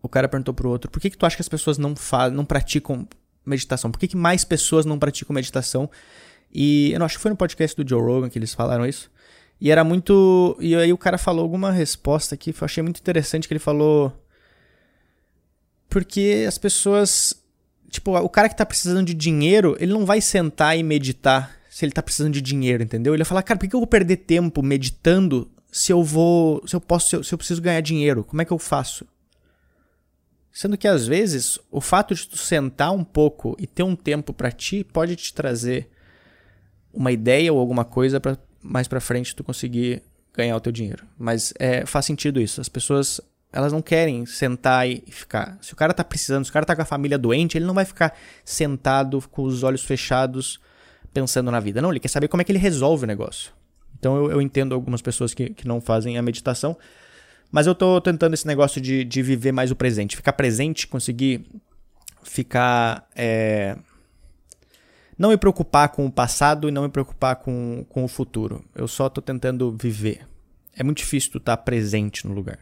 O 0.04 0.10
cara 0.10 0.28
perguntou 0.28 0.54
pro 0.54 0.70
outro, 0.70 0.90
por 0.90 1.00
que, 1.00 1.12
que 1.12 1.18
tu 1.18 1.28
acha 1.28 1.36
que 1.36 1.44
as 1.44 1.50
pessoas 1.50 1.78
não 1.78 1.96
falam, 1.96 2.36
não 2.36 2.44
praticam 2.44 3.08
meditação? 3.46 3.92
Por 3.92 4.00
que, 4.00 4.08
que 4.08 4.18
mais 4.18 4.44
pessoas 4.44 4.86
não 4.86 5.00
praticam 5.00 5.34
meditação? 5.34 5.90
E 6.54 6.92
eu 6.92 7.00
não 7.00 7.06
acho 7.06 7.18
que 7.18 7.22
foi 7.22 7.32
no 7.32 7.38
podcast 7.38 7.82
do 7.82 7.88
Joe 7.88 8.02
Rogan 8.02 8.30
que 8.30 8.38
eles 8.38 8.54
falaram 8.54 8.86
isso. 8.86 9.10
E 9.60 9.70
era 9.70 9.84
muito. 9.84 10.58
E 10.60 10.76
aí 10.76 10.92
o 10.92 10.98
cara 10.98 11.20
falou 11.20 11.44
alguma 11.44 11.72
resposta 11.72 12.36
que 12.36 12.50
eu 12.50 12.56
achei 12.62 12.82
muito 12.82 13.00
interessante 13.00 13.48
que 13.48 13.54
ele 13.54 13.60
falou. 13.60 14.12
Porque 15.88 16.46
as 16.48 16.58
pessoas. 16.58 17.36
Tipo, 17.90 18.18
o 18.18 18.30
cara 18.30 18.50
que 18.50 18.56
tá 18.56 18.66
precisando 18.66 19.06
de 19.06 19.14
dinheiro, 19.14 19.76
ele 19.80 19.92
não 19.94 20.06
vai 20.06 20.22
sentar 20.22 20.78
e 20.78 20.82
meditar 20.82 21.52
se 21.70 21.86
ele 21.86 21.92
tá 21.92 22.02
precisando 22.02 22.34
de 22.34 22.42
dinheiro, 22.42 22.82
entendeu? 22.82 23.14
Ele 23.14 23.22
vai 23.22 23.28
falar, 23.28 23.44
cara, 23.44 23.60
por 23.60 23.68
que 23.68 23.76
eu 23.76 23.82
vou 23.82 23.88
perder 23.88 24.18
tempo 24.18 24.64
meditando 24.64 25.52
se 25.72 25.92
eu 25.92 26.04
vou. 26.04 26.64
Se 26.68 26.76
eu 26.76 26.82
posso. 26.82 27.10
Se 27.10 27.16
eu, 27.16 27.24
se 27.24 27.34
eu 27.34 27.38
preciso 27.38 27.62
ganhar 27.62 27.82
dinheiro? 27.82 28.24
Como 28.24 28.42
é 28.42 28.46
que 28.46 28.52
eu 28.52 28.58
faço? 28.58 29.06
Sendo 30.52 30.78
que 30.78 30.88
às 30.88 31.08
vezes 31.08 31.58
o 31.70 31.80
fato 31.80 32.14
de 32.14 32.28
tu 32.28 32.38
sentar 32.38 32.92
um 32.92 33.04
pouco 33.04 33.56
e 33.60 33.66
ter 33.66 33.84
um 33.84 33.96
tempo 33.96 34.34
para 34.34 34.52
ti 34.52 34.84
pode 34.84 35.16
te 35.16 35.34
trazer 35.34 35.90
uma 36.94 37.12
ideia 37.12 37.54
ou 37.54 37.60
alguma 37.60 37.86
coisa 37.86 38.20
para 38.20 38.38
mais 38.62 38.88
para 38.88 39.00
frente 39.00 39.36
tu 39.36 39.44
conseguir 39.44 40.04
ganhar 40.34 40.56
o 40.56 40.60
teu 40.60 40.72
dinheiro. 40.72 41.06
Mas 41.18 41.54
é, 41.58 41.86
faz 41.86 42.06
sentido 42.06 42.40
isso. 42.40 42.62
As 42.62 42.70
pessoas 42.70 43.20
elas 43.52 43.74
não 43.74 43.82
querem 43.82 44.26
sentar 44.26 44.88
e 44.88 45.04
ficar. 45.10 45.58
Se 45.62 45.74
o 45.74 45.76
cara 45.76 45.94
tá 45.94 46.04
precisando, 46.04 46.46
se 46.46 46.50
o 46.50 46.54
cara 46.54 46.66
tá 46.66 46.76
com 46.76 46.82
a 46.82 46.86
família 46.86 47.18
doente, 47.18 47.58
ele 47.58 47.66
não 47.66 47.74
vai 47.74 47.84
ficar 47.84 48.18
sentado 48.46 49.22
com 49.30 49.44
os 49.44 49.64
olhos 49.64 49.84
fechados 49.84 50.60
pensando 51.14 51.52
na 51.52 51.60
vida. 51.60 51.82
Não, 51.82 51.92
ele 51.92 52.00
quer 52.00 52.08
saber 52.08 52.30
como 52.30 52.42
é 52.42 52.46
que 52.46 52.52
ele 52.52 52.60
resolve 52.60 53.04
o 53.04 53.08
negócio. 53.08 53.52
Então 54.00 54.16
eu, 54.16 54.32
eu 54.32 54.42
entendo 54.42 54.74
algumas 54.74 55.02
pessoas 55.02 55.34
que, 55.34 55.50
que 55.50 55.68
não 55.68 55.82
fazem 55.82 56.18
a 56.18 56.22
meditação. 56.22 56.78
Mas 57.52 57.68
eu 57.68 57.76
tô 57.76 58.00
tentando 58.00 58.34
esse 58.34 58.48
negócio 58.48 58.80
de, 58.80 59.04
de 59.04 59.22
viver 59.22 59.52
mais 59.52 59.72
o 59.72 59.76
presente. 59.76 60.16
Ficar 60.16 60.34
presente, 60.34 60.88
conseguir 60.88 61.46
ficar. 62.24 63.08
É... 63.16 63.78
Não 65.18 65.30
me 65.30 65.38
preocupar 65.38 65.90
com 65.90 66.06
o 66.06 66.12
passado 66.12 66.70
e 66.70 66.72
não 66.72 66.84
me 66.84 66.90
preocupar 66.90 67.36
com, 67.36 67.86
com 67.90 68.04
o 68.04 68.08
futuro. 68.08 68.64
Eu 68.74 68.88
só 68.88 69.10
tô 69.10 69.22
tentando 69.22 69.72
viver. 69.72 70.28
É 70.76 70.84
muito 70.84 71.00
difícil 71.00 71.32
tu 71.32 71.38
estar 71.38 71.58
tá 71.58 71.64
presente 71.64 72.26
no 72.26 72.34
lugar. 72.34 72.60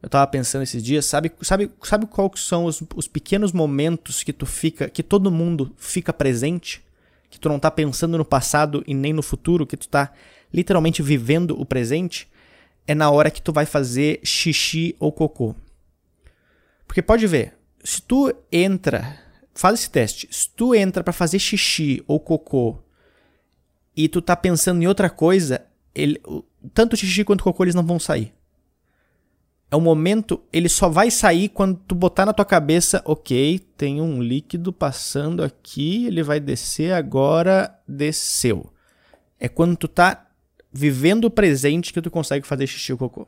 Eu 0.00 0.08
tava 0.08 0.26
pensando 0.28 0.62
esses 0.62 0.82
dias, 0.82 1.06
sabe, 1.06 1.32
sabe, 1.42 1.70
sabe 1.82 2.06
quais 2.06 2.40
são 2.40 2.66
os, 2.66 2.80
os 2.94 3.08
pequenos 3.08 3.50
momentos 3.50 4.22
que 4.22 4.32
tu 4.32 4.46
fica, 4.46 4.88
que 4.88 5.02
todo 5.02 5.30
mundo 5.30 5.74
fica 5.76 6.12
presente? 6.12 6.84
Que 7.28 7.40
tu 7.40 7.48
não 7.48 7.58
tá 7.58 7.68
pensando 7.70 8.16
no 8.16 8.24
passado 8.24 8.84
e 8.86 8.94
nem 8.94 9.12
no 9.12 9.22
futuro, 9.22 9.66
que 9.66 9.76
tu 9.76 9.88
tá 9.88 10.12
literalmente 10.54 11.02
vivendo 11.02 11.60
o 11.60 11.66
presente? 11.66 12.28
É 12.88 12.94
na 12.94 13.08
hora 13.10 13.30
que 13.30 13.40
tu 13.40 13.52
vai 13.52 13.66
fazer 13.66 14.18
xixi 14.24 14.96
ou 14.98 15.12
cocô. 15.12 15.54
Porque 16.88 17.00
pode 17.00 17.24
ver, 17.26 17.54
se 17.84 18.02
tu 18.02 18.34
entra, 18.50 19.16
faz 19.54 19.78
esse 19.78 19.90
teste, 19.90 20.26
se 20.32 20.50
tu 20.50 20.74
entra 20.74 21.04
para 21.04 21.12
fazer 21.12 21.38
xixi 21.38 22.02
ou 22.08 22.18
cocô 22.18 22.78
e 23.94 24.08
tu 24.08 24.20
tá 24.20 24.34
pensando 24.34 24.82
em 24.82 24.88
outra 24.88 25.08
coisa, 25.08 25.64
ele, 25.94 26.20
tanto 26.74 26.96
xixi 26.96 27.22
quanto 27.22 27.44
cocô 27.44 27.62
eles 27.62 27.74
não 27.74 27.86
vão 27.86 28.00
sair 28.00 28.32
é 29.70 29.76
um 29.76 29.80
momento, 29.80 30.40
ele 30.52 30.68
só 30.68 30.88
vai 30.88 31.10
sair 31.10 31.50
quando 31.50 31.76
tu 31.86 31.94
botar 31.94 32.24
na 32.24 32.32
tua 32.32 32.44
cabeça, 32.44 33.02
ok, 33.04 33.58
tem 33.76 34.00
um 34.00 34.22
líquido 34.22 34.72
passando 34.72 35.42
aqui, 35.42 36.06
ele 36.06 36.22
vai 36.22 36.40
descer 36.40 36.92
agora, 36.92 37.78
desceu. 37.86 38.72
É 39.38 39.46
quando 39.46 39.76
tu 39.76 39.86
tá 39.86 40.26
vivendo 40.72 41.24
o 41.24 41.30
presente 41.30 41.92
que 41.92 42.02
tu 42.02 42.10
consegue 42.10 42.46
fazer 42.46 42.66
xixi 42.66 42.92
ou 42.92 42.98
cocô. 42.98 43.26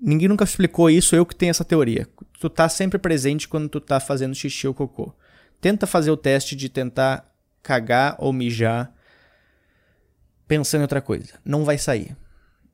Ninguém 0.00 0.28
nunca 0.28 0.44
explicou 0.44 0.88
isso, 0.88 1.14
eu 1.14 1.26
que 1.26 1.36
tenho 1.36 1.50
essa 1.50 1.64
teoria. 1.64 2.08
Tu 2.38 2.48
tá 2.48 2.68
sempre 2.68 2.98
presente 2.98 3.46
quando 3.46 3.68
tu 3.68 3.80
tá 3.80 4.00
fazendo 4.00 4.34
xixi 4.34 4.66
ou 4.66 4.72
cocô. 4.72 5.14
Tenta 5.60 5.86
fazer 5.86 6.10
o 6.10 6.16
teste 6.16 6.56
de 6.56 6.70
tentar 6.70 7.30
cagar 7.62 8.16
ou 8.18 8.32
mijar 8.32 8.94
pensando 10.48 10.80
em 10.80 10.84
outra 10.84 11.02
coisa. 11.02 11.38
Não 11.44 11.64
vai 11.64 11.76
sair. 11.76 12.16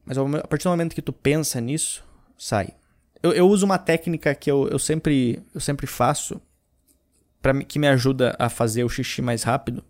Mas 0.05 0.17
a 0.17 0.47
partir 0.47 0.65
do 0.65 0.71
momento 0.71 0.95
que 0.95 1.03
tu 1.03 1.13
pensa 1.13 1.61
nisso, 1.61 2.05
sai. 2.39 2.75
Eu, 3.21 3.33
eu 3.33 3.49
uso 3.49 3.67
uma 3.67 3.77
técnica 3.77 4.35
que 4.35 4.49
eu, 4.49 4.69
eu, 4.69 4.79
sempre, 4.79 5.43
eu 5.53 5.61
sempre 5.61 5.87
faço, 5.87 6.41
pra, 7.43 7.53
que 7.65 7.79
me 7.79 7.89
ajuda 7.89 8.37
a 8.39 8.49
fazer 8.49 8.85
o 8.85 8.89
xixi 8.89 9.21
mais 9.21 9.43
rápido 9.43 9.85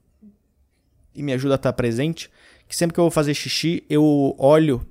e 1.14 1.22
me 1.22 1.34
ajuda 1.34 1.54
a 1.54 1.56
estar 1.56 1.72
presente. 1.74 2.30
Que 2.68 2.76
sempre 2.76 2.94
que 2.94 3.00
eu 3.00 3.04
vou 3.04 3.10
fazer 3.10 3.34
xixi, 3.34 3.84
eu 3.88 4.34
olho 4.38 4.86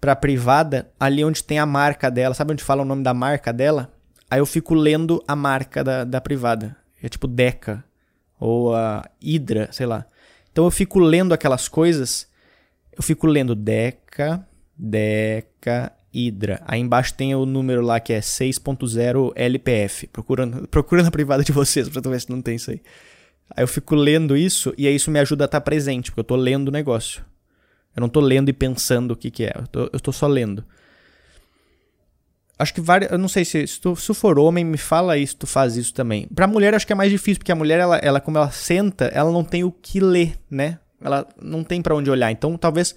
pra 0.00 0.14
privada, 0.14 0.90
ali 0.98 1.24
onde 1.24 1.42
tem 1.42 1.58
a 1.58 1.66
marca 1.66 2.10
dela. 2.10 2.34
Sabe 2.34 2.52
onde 2.52 2.64
fala 2.64 2.82
o 2.82 2.86
nome 2.86 3.02
da 3.02 3.12
marca 3.12 3.52
dela? 3.52 3.92
Aí 4.30 4.40
eu 4.40 4.46
fico 4.46 4.74
lendo 4.74 5.22
a 5.26 5.36
marca 5.36 5.82
da, 5.82 6.04
da 6.04 6.20
privada. 6.20 6.76
É 7.02 7.08
tipo 7.08 7.26
Deca 7.26 7.84
ou 8.38 8.74
a 8.74 9.04
Hydra, 9.22 9.68
sei 9.72 9.86
lá. 9.86 10.06
Então 10.50 10.64
eu 10.64 10.70
fico 10.70 10.98
lendo 10.98 11.32
aquelas 11.32 11.68
coisas. 11.68 12.28
Eu 12.96 13.02
fico 13.02 13.26
lendo 13.26 13.54
Deca, 13.54 14.46
Deca, 14.76 15.92
Hydra. 16.14 16.62
Aí 16.64 16.80
embaixo 16.80 17.14
tem 17.14 17.34
o 17.34 17.46
número 17.46 17.82
lá 17.82 18.00
que 18.00 18.12
é 18.12 18.20
6.0 18.20 19.32
LPF. 19.36 20.06
Procura, 20.08 20.46
procura 20.70 21.02
na 21.02 21.10
privada 21.10 21.44
de 21.44 21.52
vocês 21.52 21.88
pra 21.88 22.00
tu 22.00 22.10
ver 22.10 22.20
se 22.20 22.30
não 22.30 22.40
tem 22.40 22.56
isso 22.56 22.70
aí. 22.70 22.80
Aí 23.50 23.62
eu 23.62 23.68
fico 23.68 23.94
lendo 23.94 24.36
isso 24.36 24.74
e 24.76 24.86
aí 24.86 24.94
isso 24.94 25.10
me 25.10 25.18
ajuda 25.18 25.44
a 25.44 25.46
estar 25.46 25.60
presente, 25.60 26.10
porque 26.10 26.20
eu 26.20 26.24
tô 26.24 26.36
lendo 26.36 26.68
o 26.68 26.72
negócio. 26.72 27.24
Eu 27.94 28.00
não 28.00 28.08
tô 28.08 28.20
lendo 28.20 28.48
e 28.48 28.52
pensando 28.52 29.12
o 29.12 29.16
que, 29.16 29.30
que 29.30 29.44
é. 29.44 29.52
Eu 29.56 29.66
tô, 29.66 29.90
eu 29.92 30.00
tô 30.00 30.12
só 30.12 30.26
lendo. 30.26 30.64
Acho 32.58 32.72
que 32.74 32.80
várias. 32.80 33.10
Eu 33.10 33.18
não 33.18 33.28
sei 33.28 33.44
se, 33.44 33.66
se, 33.66 33.80
tu, 33.80 33.94
se 33.96 34.12
for 34.14 34.38
homem, 34.38 34.64
me 34.64 34.78
fala 34.78 35.16
isso, 35.16 35.36
tu 35.36 35.46
faz 35.46 35.76
isso 35.76 35.92
também. 35.92 36.26
Pra 36.34 36.46
mulher, 36.46 36.74
acho 36.74 36.86
que 36.86 36.92
é 36.92 36.96
mais 36.96 37.10
difícil, 37.10 37.38
porque 37.38 37.52
a 37.52 37.56
mulher, 37.56 37.78
ela, 37.78 37.96
ela 37.98 38.20
como 38.20 38.38
ela 38.38 38.50
senta, 38.50 39.06
ela 39.06 39.30
não 39.30 39.44
tem 39.44 39.64
o 39.64 39.70
que 39.70 40.00
ler, 40.00 40.38
né? 40.50 40.78
Ela 41.00 41.26
não 41.40 41.62
tem 41.62 41.82
para 41.82 41.94
onde 41.94 42.10
olhar. 42.10 42.30
Então, 42.30 42.56
talvez. 42.56 42.94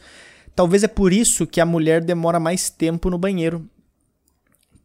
Talvez 0.55 0.83
é 0.83 0.87
por 0.89 1.13
isso 1.13 1.47
que 1.47 1.61
a 1.61 1.65
mulher 1.65 2.03
demora 2.03 2.39
mais 2.39 2.69
tempo 2.69 3.09
no 3.09 3.17
banheiro. 3.17 3.65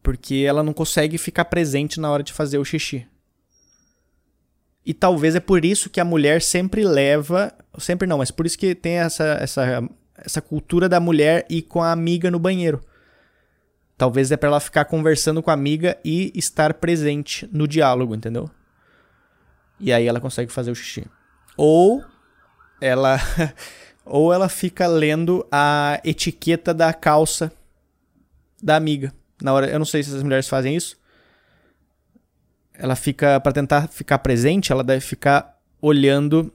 Porque 0.01 0.45
ela 0.47 0.63
não 0.63 0.71
consegue 0.71 1.17
ficar 1.17 1.45
presente 1.45 1.99
na 1.99 2.09
hora 2.09 2.23
de 2.23 2.31
fazer 2.31 2.57
o 2.57 2.63
xixi. 2.63 3.05
E 4.85 4.93
talvez 4.93 5.35
é 5.35 5.39
por 5.39 5.65
isso 5.65 5.89
que 5.89 5.99
a 5.99 6.05
mulher 6.05 6.41
sempre 6.41 6.83
leva. 6.83 7.51
Sempre 7.79 8.07
não, 8.07 8.19
mas 8.19 8.29
por 8.29 8.45
isso 8.45 8.57
que 8.57 8.75
tem 8.75 8.99
essa, 8.99 9.37
essa, 9.41 9.89
essa 10.15 10.41
cultura 10.41 10.87
da 10.87 10.99
mulher 10.99 11.45
ir 11.49 11.63
com 11.63 11.81
a 11.81 11.91
amiga 11.91 12.29
no 12.29 12.37
banheiro. 12.37 12.81
Talvez 13.97 14.31
é 14.31 14.37
para 14.37 14.49
ela 14.49 14.59
ficar 14.59 14.85
conversando 14.85 15.41
com 15.41 15.49
a 15.49 15.53
amiga 15.53 15.97
e 16.03 16.31
estar 16.35 16.73
presente 16.75 17.49
no 17.51 17.67
diálogo, 17.67 18.13
entendeu? 18.13 18.49
E 19.79 19.91
aí 19.91 20.05
ela 20.05 20.19
consegue 20.19 20.51
fazer 20.51 20.69
o 20.69 20.75
xixi. 20.75 21.05
Ou 21.57 22.03
ela 22.79 23.17
ou 24.05 24.31
ela 24.31 24.47
fica 24.47 24.85
lendo 24.85 25.47
a 25.51 25.99
etiqueta 26.03 26.73
da 26.73 26.93
calça 26.93 27.51
da 28.61 28.75
amiga. 28.75 29.13
Na 29.41 29.53
hora, 29.53 29.67
eu 29.67 29.79
não 29.79 29.85
sei 29.85 30.03
se 30.03 30.15
as 30.15 30.21
mulheres 30.23 30.47
fazem 30.47 30.75
isso. 30.75 30.97
Ela 32.77 32.95
fica 32.95 33.39
para 33.39 33.51
tentar 33.51 33.87
ficar 33.87 34.19
presente, 34.19 34.71
ela 34.71 34.83
deve 34.83 35.01
ficar 35.01 35.57
olhando 35.81 36.53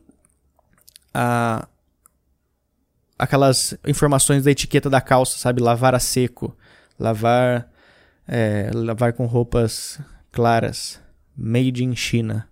a 1.12 1.66
aquelas 3.18 3.74
informações 3.86 4.44
da 4.44 4.50
etiqueta 4.50 4.88
da 4.88 5.00
calça, 5.00 5.38
sabe, 5.38 5.60
lavar 5.60 5.94
a 5.94 5.98
seco, 5.98 6.56
lavar 6.98 7.70
é, 8.26 8.70
lavar 8.72 9.12
com 9.12 9.26
roupas 9.26 10.00
claras, 10.30 11.00
made 11.36 11.84
in 11.84 11.94
China. 11.96 12.48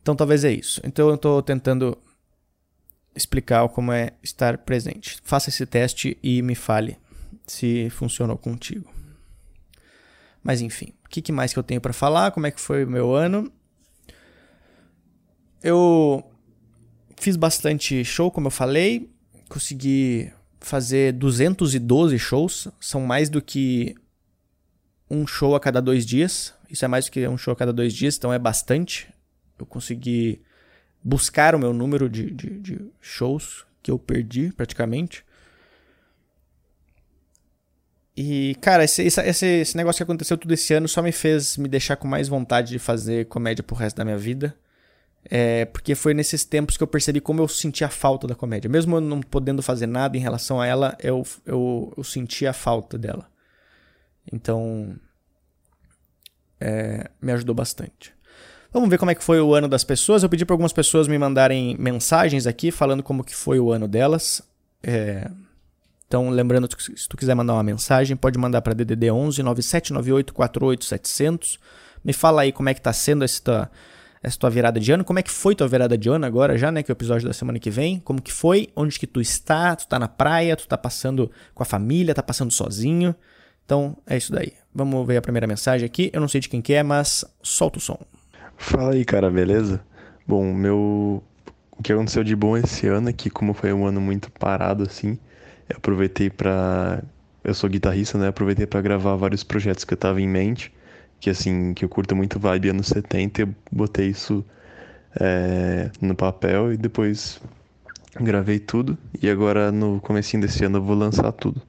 Então 0.00 0.14
talvez 0.14 0.44
é 0.44 0.52
isso. 0.52 0.80
Então 0.84 1.08
eu 1.08 1.16
estou 1.16 1.42
tentando 1.42 1.98
explicar 3.14 3.68
como 3.68 3.92
é 3.92 4.12
estar 4.22 4.58
presente. 4.58 5.18
Faça 5.24 5.48
esse 5.48 5.66
teste 5.66 6.16
e 6.22 6.42
me 6.42 6.54
fale 6.54 6.98
se 7.46 7.88
funcionou 7.90 8.36
contigo. 8.36 8.92
Mas 10.42 10.60
enfim, 10.60 10.92
o 11.06 11.08
que, 11.08 11.32
mais 11.32 11.52
que 11.52 11.58
eu 11.58 11.62
tenho 11.62 11.80
para 11.80 11.92
falar? 11.92 12.32
Como 12.32 12.46
é 12.46 12.50
que 12.50 12.60
foi 12.60 12.84
o 12.84 12.90
meu 12.90 13.14
ano? 13.14 13.50
Eu 15.62 16.22
fiz 17.18 17.36
bastante 17.36 18.04
show, 18.04 18.30
como 18.30 18.48
eu 18.48 18.50
falei. 18.50 19.10
Consegui 19.48 20.32
fazer 20.60 21.12
212 21.12 22.18
shows, 22.18 22.68
são 22.80 23.00
mais 23.00 23.30
do 23.30 23.40
que 23.40 23.94
um 25.08 25.26
show 25.26 25.54
a 25.54 25.60
cada 25.60 25.80
dois 25.80 26.04
dias. 26.04 26.52
Isso 26.68 26.84
é 26.84 26.88
mais 26.88 27.06
do 27.06 27.12
que 27.12 27.26
um 27.28 27.38
show 27.38 27.52
a 27.52 27.56
cada 27.56 27.72
dois 27.72 27.94
dias, 27.94 28.16
então 28.16 28.32
é 28.32 28.38
bastante. 28.38 29.08
Eu 29.58 29.64
consegui 29.64 30.42
buscar 31.02 31.54
o 31.54 31.58
meu 31.58 31.72
número 31.72 32.08
de, 32.08 32.30
de, 32.30 32.58
de 32.58 32.90
shows 33.00 33.64
que 33.82 33.90
eu 33.90 33.98
perdi 33.98 34.52
praticamente. 34.52 35.24
E, 38.16 38.56
cara, 38.62 38.82
esse, 38.84 39.02
esse, 39.02 39.46
esse 39.46 39.76
negócio 39.76 39.98
que 39.98 40.02
aconteceu 40.02 40.38
tudo 40.38 40.54
esse 40.54 40.72
ano 40.72 40.88
só 40.88 41.02
me 41.02 41.12
fez 41.12 41.58
me 41.58 41.68
deixar 41.68 41.96
com 41.96 42.08
mais 42.08 42.28
vontade 42.28 42.70
de 42.70 42.78
fazer 42.78 43.26
comédia 43.26 43.62
pro 43.62 43.76
resto 43.76 43.96
da 43.96 44.04
minha 44.04 44.16
vida. 44.16 44.56
É, 45.28 45.64
porque 45.66 45.94
foi 45.94 46.14
nesses 46.14 46.44
tempos 46.44 46.76
que 46.76 46.82
eu 46.82 46.86
percebi 46.86 47.20
como 47.20 47.42
eu 47.42 47.48
sentia 47.48 47.88
falta 47.88 48.26
da 48.26 48.34
comédia. 48.34 48.70
Mesmo 48.70 48.96
eu 48.96 49.00
não 49.00 49.20
podendo 49.20 49.62
fazer 49.62 49.86
nada 49.86 50.16
em 50.16 50.20
relação 50.20 50.60
a 50.60 50.66
ela, 50.66 50.96
eu, 51.02 51.26
eu, 51.44 51.92
eu 51.96 52.04
sentia 52.04 52.50
a 52.50 52.54
falta 52.54 52.96
dela. 52.96 53.28
Então, 54.32 54.96
é, 56.58 57.10
me 57.20 57.32
ajudou 57.32 57.54
bastante. 57.54 58.14
Vamos 58.72 58.88
ver 58.88 58.98
como 58.98 59.10
é 59.10 59.14
que 59.14 59.22
foi 59.22 59.40
o 59.40 59.54
ano 59.54 59.68
das 59.68 59.84
pessoas. 59.84 60.22
Eu 60.22 60.28
pedi 60.28 60.44
para 60.44 60.54
algumas 60.54 60.72
pessoas 60.72 61.06
me 61.06 61.18
mandarem 61.18 61.76
mensagens 61.78 62.46
aqui 62.46 62.70
falando 62.70 63.02
como 63.02 63.24
que 63.24 63.34
foi 63.34 63.60
o 63.60 63.72
ano 63.72 63.86
delas. 63.86 64.42
É, 64.82 65.30
então, 66.06 66.30
lembrando 66.30 66.68
que 66.68 66.82
se 66.96 67.08
tu 67.08 67.16
quiser 67.16 67.34
mandar 67.34 67.54
uma 67.54 67.62
mensagem, 67.62 68.16
pode 68.16 68.38
mandar 68.38 68.62
para 68.62 68.74
DDD 68.74 69.10
11 69.10 69.42
9798 69.42 70.32
48700. 70.32 71.58
Me 72.04 72.12
fala 72.12 72.42
aí 72.42 72.52
como 72.52 72.68
é 72.68 72.74
que 72.74 72.80
tá 72.80 72.92
sendo 72.92 73.24
esta 73.24 73.70
essa 74.22 74.38
tua 74.38 74.50
virada 74.50 74.80
de 74.80 74.90
ano. 74.90 75.04
Como 75.04 75.18
é 75.18 75.22
que 75.22 75.30
foi 75.30 75.54
tua 75.54 75.68
virada 75.68 75.96
de 75.96 76.08
ano 76.08 76.26
agora 76.26 76.56
já, 76.58 76.72
né? 76.72 76.82
Que 76.82 76.90
é 76.90 76.92
o 76.92 76.94
episódio 76.94 77.28
da 77.28 77.32
semana 77.32 77.58
que 77.58 77.70
vem. 77.70 78.00
Como 78.00 78.20
que 78.20 78.32
foi? 78.32 78.68
Onde 78.74 78.98
que 78.98 79.06
tu 79.06 79.20
está? 79.20 79.76
Tu 79.76 79.86
tá 79.86 79.98
na 79.98 80.08
praia? 80.08 80.56
Tu 80.56 80.66
tá 80.66 80.76
passando 80.76 81.30
com 81.54 81.62
a 81.62 81.66
família? 81.66 82.14
Tá 82.14 82.22
passando 82.22 82.50
sozinho? 82.50 83.14
Então, 83.64 83.96
é 84.06 84.16
isso 84.16 84.32
daí. 84.32 84.52
Vamos 84.74 85.06
ver 85.06 85.16
a 85.16 85.22
primeira 85.22 85.46
mensagem 85.46 85.86
aqui. 85.86 86.10
Eu 86.12 86.20
não 86.20 86.28
sei 86.28 86.40
de 86.40 86.48
quem 86.48 86.60
que 86.60 86.72
é, 86.72 86.82
mas 86.82 87.24
solta 87.42 87.78
o 87.78 87.80
som. 87.80 87.98
Fala 88.56 88.94
aí, 88.94 89.04
cara, 89.04 89.30
beleza? 89.30 89.80
Bom, 90.26 90.52
meu... 90.52 91.22
O 91.78 91.82
que 91.82 91.92
aconteceu 91.92 92.24
de 92.24 92.34
bom 92.34 92.56
esse 92.56 92.86
ano 92.86 93.10
é 93.10 93.12
que, 93.12 93.28
como 93.28 93.52
foi 93.52 93.72
um 93.72 93.86
ano 93.86 94.00
muito 94.00 94.30
parado, 94.32 94.82
assim, 94.82 95.18
eu 95.68 95.76
aproveitei 95.76 96.30
pra... 96.30 97.02
Eu 97.44 97.54
sou 97.54 97.70
guitarrista, 97.70 98.18
né? 98.18 98.28
Aproveitei 98.28 98.66
para 98.66 98.80
gravar 98.80 99.14
vários 99.16 99.44
projetos 99.44 99.84
que 99.84 99.94
eu 99.94 99.98
tava 99.98 100.20
em 100.20 100.28
mente 100.28 100.72
que 101.20 101.30
assim, 101.30 101.74
que 101.74 101.84
eu 101.84 101.88
curto 101.88 102.14
muito 102.14 102.38
vibe 102.38 102.70
anos 102.70 102.88
70, 102.88 103.42
eu 103.42 103.54
botei 103.70 104.08
isso 104.08 104.44
é, 105.18 105.90
no 106.00 106.14
papel 106.14 106.72
e 106.72 106.76
depois 106.76 107.40
gravei 108.20 108.58
tudo. 108.58 108.96
E 109.20 109.28
agora 109.28 109.72
no 109.72 110.00
comecinho 110.00 110.42
desse 110.42 110.64
ano 110.64 110.78
eu 110.78 110.82
vou 110.82 110.96
lançar 110.96 111.30
tudo. 111.32 111.60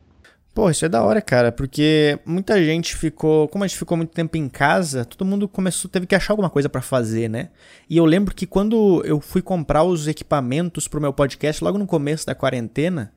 Pô, 0.53 0.71
isso 0.71 0.85
é 0.85 0.89
da 0.89 1.03
hora, 1.03 1.21
cara, 1.21 1.51
porque 1.51 2.17
muita 2.25 2.63
gente 2.63 2.95
ficou, 2.95 3.47
como 3.47 3.63
a 3.63 3.67
gente 3.67 3.77
ficou 3.77 3.95
muito 3.95 4.11
tempo 4.11 4.37
em 4.37 4.49
casa, 4.49 5.05
todo 5.05 5.23
mundo 5.23 5.47
começou, 5.47 5.89
teve 5.89 6.07
que 6.07 6.15
achar 6.15 6.33
alguma 6.33 6.49
coisa 6.49 6.67
para 6.67 6.81
fazer, 6.81 7.29
né? 7.29 7.49
E 7.87 7.95
eu 7.95 8.05
lembro 8.05 8.33
que 8.33 8.47
quando 8.47 9.03
eu 9.05 9.21
fui 9.21 9.39
comprar 9.39 9.83
os 9.83 10.07
equipamentos 10.07 10.87
pro 10.87 10.99
meu 10.99 11.13
podcast, 11.13 11.63
logo 11.63 11.77
no 11.77 11.85
começo 11.85 12.25
da 12.25 12.33
quarentena, 12.33 13.13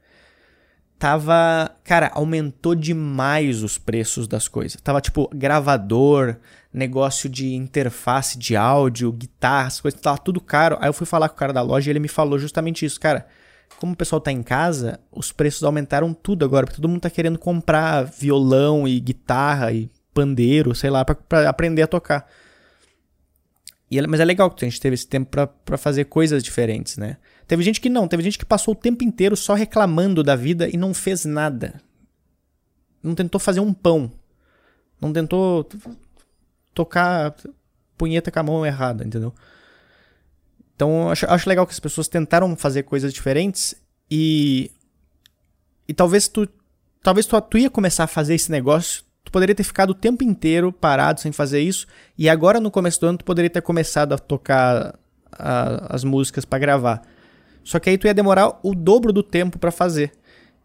tava. 1.01 1.75
Cara, 1.83 2.11
aumentou 2.15 2.75
demais 2.75 3.63
os 3.63 3.79
preços 3.79 4.29
das 4.29 4.47
coisas. 4.47 4.79
Tava 4.81 5.01
tipo 5.01 5.29
gravador, 5.35 6.37
negócio 6.73 7.29
de 7.29 7.55
interface 7.55 8.39
de 8.39 8.55
áudio, 8.55 9.11
guitarras, 9.11 9.81
coisas, 9.81 9.99
tava 9.99 10.19
tudo 10.19 10.41
caro. 10.41 10.77
Aí 10.79 10.89
eu 10.89 10.93
fui 10.93 11.07
falar 11.07 11.31
com 11.31 11.35
o 11.35 11.39
cara 11.39 11.55
da 11.55 11.63
loja 11.63 11.89
e 11.89 11.93
ele 11.93 11.99
me 11.99 12.07
falou 12.07 12.39
justamente 12.39 12.85
isso, 12.85 13.01
cara. 13.01 13.27
Como 13.79 13.95
o 13.95 13.97
pessoal 13.97 14.21
tá 14.21 14.31
em 14.31 14.43
casa, 14.43 15.01
os 15.11 15.33
preços 15.33 15.65
aumentaram 15.65 16.13
tudo 16.13 16.45
agora, 16.45 16.67
porque 16.67 16.77
todo 16.77 16.89
mundo 16.89 17.01
tá 17.01 17.09
querendo 17.09 17.39
comprar 17.39 18.03
violão 18.05 18.87
e 18.87 19.01
guitarra 19.01 19.73
e 19.73 19.91
pandeiro, 20.13 20.75
sei 20.75 20.91
lá, 20.91 21.03
para 21.03 21.49
aprender 21.49 21.81
a 21.81 21.87
tocar. 21.87 22.27
E, 23.91 24.07
mas 24.07 24.21
é 24.21 24.25
legal 24.25 24.51
que 24.51 24.65
a 24.65 24.69
gente 24.69 24.81
teve 24.81 24.95
esse 24.95 25.07
tempo 25.07 25.31
para 25.65 25.79
fazer 25.79 26.05
coisas 26.05 26.43
diferentes, 26.43 26.99
né? 26.99 27.17
Teve 27.51 27.65
gente 27.65 27.81
que 27.81 27.91
não, 27.91 28.07
teve 28.07 28.23
gente 28.23 28.39
que 28.39 28.45
passou 28.45 28.75
o 28.75 28.77
tempo 28.77 29.03
inteiro 29.03 29.37
só 29.37 29.55
reclamando 29.55 30.23
da 30.23 30.37
vida 30.37 30.69
e 30.69 30.77
não 30.77 30.95
fez 30.95 31.25
nada. 31.25 31.83
Não 33.03 33.13
tentou 33.13 33.41
fazer 33.41 33.59
um 33.59 33.75
pão. 33.75 34.13
Não 35.01 35.13
tentou 35.13 35.69
tocar 36.73 37.35
punheta 37.99 38.31
com 38.31 38.39
a 38.39 38.43
mão 38.45 38.65
errada, 38.65 39.05
entendeu? 39.05 39.35
Então 40.77 41.11
acho, 41.11 41.27
acho 41.27 41.49
legal 41.49 41.67
que 41.67 41.73
as 41.73 41.81
pessoas 41.81 42.07
tentaram 42.07 42.55
fazer 42.55 42.85
coisas 42.85 43.13
diferentes 43.13 43.75
e. 44.09 44.71
E 45.89 45.93
talvez 45.93 46.29
tu 46.29 46.49
talvez 47.03 47.27
tu, 47.27 47.41
tu 47.41 47.59
ia 47.59 47.69
começar 47.69 48.05
a 48.05 48.07
fazer 48.07 48.37
esse 48.37 48.53
negócio, 48.53 49.03
tu 49.25 49.33
poderia 49.33 49.57
ter 49.57 49.65
ficado 49.65 49.91
o 49.91 49.95
tempo 49.95 50.23
inteiro 50.23 50.73
parado 50.73 51.21
sem 51.21 51.33
fazer 51.33 51.61
isso, 51.61 51.89
e 52.17 52.29
agora 52.29 52.61
no 52.61 52.71
começo 52.71 53.01
do 53.01 53.09
ano 53.09 53.19
tu 53.19 53.25
poderia 53.25 53.51
ter 53.51 53.61
começado 53.61 54.13
a 54.13 54.19
tocar 54.19 54.97
a, 55.33 55.97
as 55.97 56.05
músicas 56.05 56.45
para 56.45 56.61
gravar. 56.61 57.03
Só 57.65 57.79
que 57.79 57.91
aí 57.91 57.99
tu 57.99 58.07
ia 58.07 58.15
demorar 58.15 58.59
o 58.63 58.75
dobro 58.75 59.13
do 59.13 59.23
tempo 59.23 59.59
para 59.59 59.71
fazer. 59.71 60.13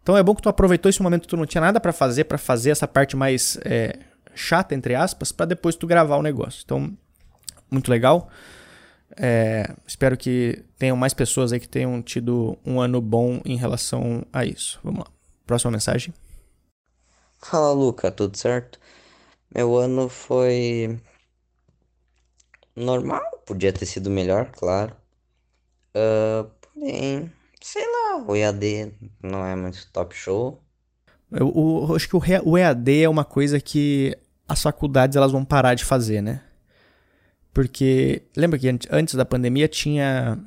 Então 0.02 0.16
é 0.16 0.22
bom 0.22 0.34
que 0.34 0.42
tu 0.42 0.48
aproveitou 0.48 0.88
esse 0.88 1.02
momento 1.02 1.22
que 1.22 1.28
tu 1.28 1.36
não 1.36 1.46
tinha 1.46 1.60
nada 1.60 1.80
para 1.80 1.92
fazer, 1.92 2.24
para 2.24 2.38
fazer 2.38 2.70
essa 2.70 2.86
parte 2.86 3.16
mais 3.16 3.58
é, 3.64 3.98
chata, 4.34 4.74
entre 4.74 4.94
aspas, 4.94 5.32
para 5.32 5.46
depois 5.46 5.74
tu 5.74 5.86
gravar 5.86 6.16
o 6.16 6.22
negócio. 6.22 6.62
Então, 6.64 6.96
muito 7.70 7.90
legal. 7.90 8.28
É, 9.16 9.74
espero 9.86 10.16
que 10.16 10.64
tenham 10.78 10.96
mais 10.96 11.14
pessoas 11.14 11.52
aí 11.52 11.58
que 11.58 11.68
tenham 11.68 12.00
tido 12.02 12.58
um 12.64 12.80
ano 12.80 13.00
bom 13.00 13.40
em 13.44 13.56
relação 13.56 14.24
a 14.32 14.44
isso. 14.44 14.78
Vamos 14.84 15.00
lá. 15.00 15.06
Próxima 15.46 15.72
mensagem. 15.72 16.12
Fala, 17.38 17.72
Luca, 17.72 18.10
tudo 18.10 18.36
certo? 18.36 18.78
Meu 19.54 19.76
ano 19.76 20.08
foi 20.08 21.00
normal, 22.74 23.22
podia 23.46 23.72
ter 23.72 23.86
sido 23.86 24.10
melhor, 24.10 24.50
claro. 24.52 24.94
Uh, 25.94 26.50
porém, 26.76 27.30
sei 27.60 27.82
lá, 27.84 28.24
o 28.26 28.36
EAD 28.36 28.92
não 29.22 29.44
é 29.44 29.56
muito 29.56 29.90
top 29.92 30.14
show. 30.14 30.62
Eu, 31.32 31.48
eu, 31.48 31.86
eu 31.88 31.96
acho 31.96 32.08
que 32.08 32.16
o, 32.16 32.22
o 32.44 32.58
EAD 32.58 33.02
é 33.02 33.08
uma 33.08 33.24
coisa 33.24 33.58
que 33.58 34.16
as 34.48 34.62
faculdades 34.62 35.16
elas 35.16 35.32
vão 35.32 35.44
parar 35.44 35.74
de 35.74 35.84
fazer, 35.84 36.22
né? 36.22 36.42
Porque 37.52 38.22
lembra 38.36 38.58
que 38.58 38.68
antes 38.90 39.14
da 39.14 39.24
pandemia 39.24 39.66
tinha 39.66 40.38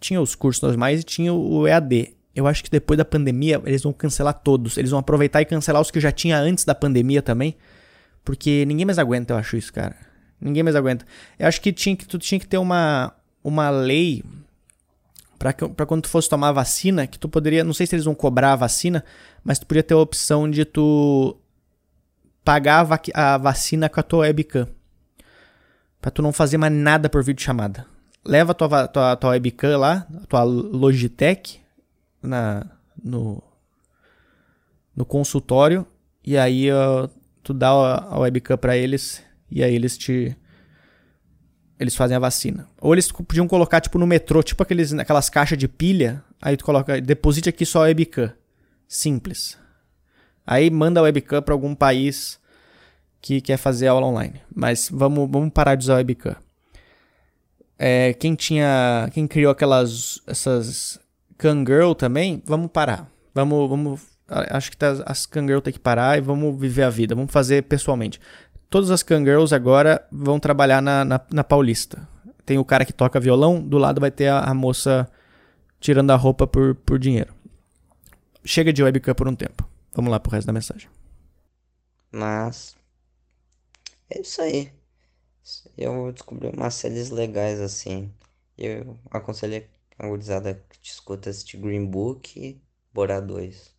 tinha 0.00 0.20
os 0.20 0.34
cursos 0.34 0.62
normais 0.62 1.00
e 1.00 1.04
tinha 1.04 1.32
o 1.32 1.66
EAD. 1.66 2.16
Eu 2.34 2.46
acho 2.46 2.64
que 2.64 2.70
depois 2.70 2.98
da 2.98 3.04
pandemia 3.04 3.60
eles 3.64 3.82
vão 3.82 3.92
cancelar 3.92 4.34
todos. 4.34 4.76
Eles 4.76 4.90
vão 4.90 5.00
aproveitar 5.00 5.40
e 5.42 5.44
cancelar 5.44 5.80
os 5.80 5.90
que 5.90 6.00
já 6.00 6.10
tinha 6.10 6.38
antes 6.38 6.64
da 6.64 6.74
pandemia 6.74 7.22
também. 7.22 7.56
Porque 8.24 8.64
ninguém 8.66 8.84
mais 8.84 8.98
aguenta, 8.98 9.34
eu 9.34 9.38
acho 9.38 9.56
isso, 9.56 9.72
cara. 9.72 9.94
Ninguém 10.40 10.62
mais 10.62 10.74
aguenta. 10.74 11.04
Eu 11.38 11.46
acho 11.46 11.60
que 11.60 11.72
tinha 11.72 11.96
que 11.96 12.06
tu 12.06 12.18
tinha 12.18 12.38
que 12.40 12.46
ter 12.46 12.58
uma 12.58 13.12
uma 13.44 13.70
lei 13.70 14.24
para 15.38 15.86
quando 15.86 16.02
tu 16.02 16.08
fosse 16.08 16.28
tomar 16.28 16.48
a 16.48 16.52
vacina, 16.52 17.06
que 17.06 17.18
tu 17.18 17.28
poderia, 17.28 17.62
não 17.62 17.74
sei 17.74 17.86
se 17.86 17.94
eles 17.94 18.04
vão 18.04 18.14
cobrar 18.14 18.52
a 18.52 18.56
vacina, 18.56 19.04
mas 19.44 19.58
tu 19.58 19.66
podia 19.66 19.82
ter 19.82 19.94
a 19.94 19.98
opção 19.98 20.50
de 20.50 20.64
tu 20.64 21.36
pagar 22.44 22.80
a, 22.80 22.84
vac 22.84 23.08
a 23.12 23.38
vacina 23.38 23.88
com 23.88 24.00
a 24.00 24.02
tua 24.02 24.20
webcam. 24.20 24.68
Pra 26.00 26.10
tu 26.10 26.22
não 26.22 26.32
fazer 26.32 26.58
mais 26.58 26.72
nada 26.72 27.08
por 27.08 27.22
vídeo 27.22 27.42
chamada. 27.42 27.86
Leva 28.24 28.52
a 28.52 28.54
tua, 28.54 28.88
tua, 28.88 29.16
tua 29.16 29.30
webcam 29.30 29.76
lá, 29.78 30.06
a 30.22 30.26
tua 30.26 30.42
Logitech, 30.42 31.60
na, 32.22 32.66
no, 33.02 33.42
no 34.94 35.04
consultório, 35.04 35.86
e 36.24 36.36
aí 36.36 36.70
uh, 36.72 37.08
tu 37.42 37.52
dá 37.52 37.68
a, 37.68 38.18
webcam 38.18 38.56
pra 38.56 38.76
eles, 38.76 39.22
e 39.50 39.62
aí 39.62 39.74
eles 39.74 39.96
te 39.96 40.36
eles 41.78 41.94
fazem 41.94 42.16
a 42.16 42.20
vacina. 42.20 42.68
Ou 42.80 42.94
eles 42.94 43.10
podiam 43.10 43.46
colocar, 43.46 43.80
tipo, 43.80 43.98
no 43.98 44.06
metrô, 44.06 44.42
tipo 44.42 44.62
aqueles, 44.62 44.92
aquelas 44.92 45.28
caixas 45.28 45.58
de 45.58 45.68
pilha, 45.68 46.22
aí 46.40 46.56
tu 46.56 46.64
coloca, 46.64 47.00
deposite 47.00 47.48
aqui 47.48 47.66
só 47.66 47.80
a 47.80 47.82
webcam. 47.82 48.32
Simples. 48.88 49.58
Aí 50.46 50.70
manda 50.70 51.00
a 51.00 51.02
webcam 51.02 51.42
para 51.42 51.54
algum 51.54 51.74
país 51.74 52.38
que 53.20 53.40
quer 53.40 53.56
fazer 53.56 53.88
aula 53.88 54.06
online. 54.06 54.40
Mas 54.54 54.88
vamos, 54.90 55.28
vamos 55.30 55.50
parar 55.52 55.74
de 55.74 55.84
usar 55.84 55.94
a 55.94 55.96
webcam. 55.96 56.36
É, 57.78 58.14
quem 58.14 58.34
tinha. 58.34 59.10
Quem 59.12 59.26
criou 59.26 59.50
aquelas. 59.50 60.20
essas 60.26 60.98
Kangirl 61.36 61.92
também, 61.92 62.42
vamos 62.46 62.70
parar. 62.70 63.10
Vamos. 63.34 63.68
vamos 63.68 64.00
acho 64.28 64.70
que 64.70 64.76
tá, 64.76 65.02
as 65.04 65.26
Kangirl 65.26 65.60
tem 65.60 65.72
que 65.72 65.78
parar 65.78 66.16
e 66.16 66.20
vamos 66.20 66.58
viver 66.58 66.84
a 66.84 66.90
vida. 66.90 67.14
Vamos 67.14 67.32
fazer 67.32 67.64
pessoalmente 67.64 68.20
todas 68.70 68.90
as 68.90 69.02
Kangirls 69.02 69.54
agora 69.54 70.06
vão 70.10 70.38
trabalhar 70.38 70.80
na, 70.80 71.04
na, 71.04 71.20
na, 71.30 71.44
Paulista. 71.44 72.08
Tem 72.44 72.58
o 72.58 72.64
cara 72.64 72.84
que 72.84 72.92
toca 72.92 73.20
violão, 73.20 73.60
do 73.60 73.78
lado 73.78 74.00
vai 74.00 74.10
ter 74.10 74.28
a, 74.28 74.40
a 74.40 74.54
moça 74.54 75.10
tirando 75.80 76.10
a 76.10 76.16
roupa 76.16 76.46
por, 76.46 76.74
por 76.74 76.98
dinheiro. 76.98 77.34
Chega 78.44 78.72
de 78.72 78.82
webcam 78.82 79.14
por 79.14 79.28
um 79.28 79.34
tempo. 79.34 79.68
Vamos 79.92 80.10
lá 80.10 80.20
pro 80.20 80.30
resto 80.30 80.46
da 80.46 80.52
mensagem. 80.52 80.88
Mas. 82.12 82.76
É 84.08 84.20
isso 84.20 84.40
aí. 84.40 84.72
Eu 85.76 86.12
descobri 86.12 86.48
umas 86.48 86.74
séries 86.74 87.10
legais 87.10 87.60
assim. 87.60 88.12
Eu 88.56 88.96
aconselho 89.10 89.66
a 89.98 90.06
gurizada 90.06 90.54
que 90.68 90.78
te 90.78 90.90
escuta 90.90 91.30
assistir 91.30 91.58
Green 91.58 91.86
Book 91.86 92.38
e 92.38 92.60
Bora 92.92 93.20
2. 93.20 93.74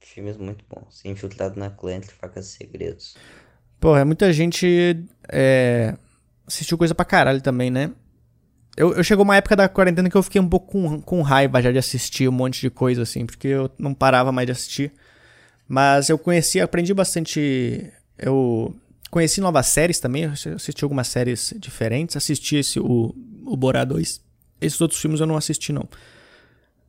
Filmes 0.00 0.36
muito 0.36 0.64
bons. 0.68 1.04
Infiltrado 1.04 1.58
na 1.58 1.70
clã 1.70 1.94
entre 1.94 2.14
facas 2.14 2.46
e 2.46 2.56
segredos. 2.56 3.16
Pô, 3.80 3.96
é 3.96 4.04
muita 4.04 4.32
gente 4.32 5.04
é, 5.30 5.94
assistiu 6.46 6.78
coisa 6.78 6.94
pra 6.94 7.04
caralho 7.04 7.40
também, 7.40 7.70
né? 7.70 7.90
Eu, 8.76 8.94
eu 8.94 9.04
chegou 9.04 9.24
uma 9.24 9.36
época 9.36 9.54
da 9.54 9.68
quarentena 9.68 10.10
que 10.10 10.16
eu 10.16 10.22
fiquei 10.22 10.40
um 10.40 10.48
pouco 10.48 10.72
com, 10.72 11.00
com 11.00 11.22
raiva 11.22 11.62
já 11.62 11.70
de 11.70 11.78
assistir 11.78 12.28
um 12.28 12.32
monte 12.32 12.60
de 12.60 12.70
coisa, 12.70 13.02
assim, 13.02 13.24
porque 13.24 13.48
eu 13.48 13.70
não 13.78 13.94
parava 13.94 14.32
mais 14.32 14.46
de 14.46 14.52
assistir. 14.52 14.92
Mas 15.68 16.08
eu 16.08 16.18
conheci, 16.18 16.60
aprendi 16.60 16.92
bastante. 16.92 17.92
Eu 18.18 18.74
conheci 19.10 19.40
novas 19.40 19.66
séries 19.66 20.00
também, 20.00 20.24
assisti 20.24 20.82
algumas 20.82 21.06
séries 21.06 21.54
diferentes, 21.58 22.16
assisti 22.16 22.56
esse, 22.56 22.80
o, 22.80 23.14
o 23.46 23.56
Borá 23.56 23.84
2. 23.84 24.20
Esses 24.60 24.80
outros 24.80 25.00
filmes 25.00 25.20
eu 25.20 25.26
não 25.26 25.36
assisti, 25.36 25.72
não. 25.72 25.88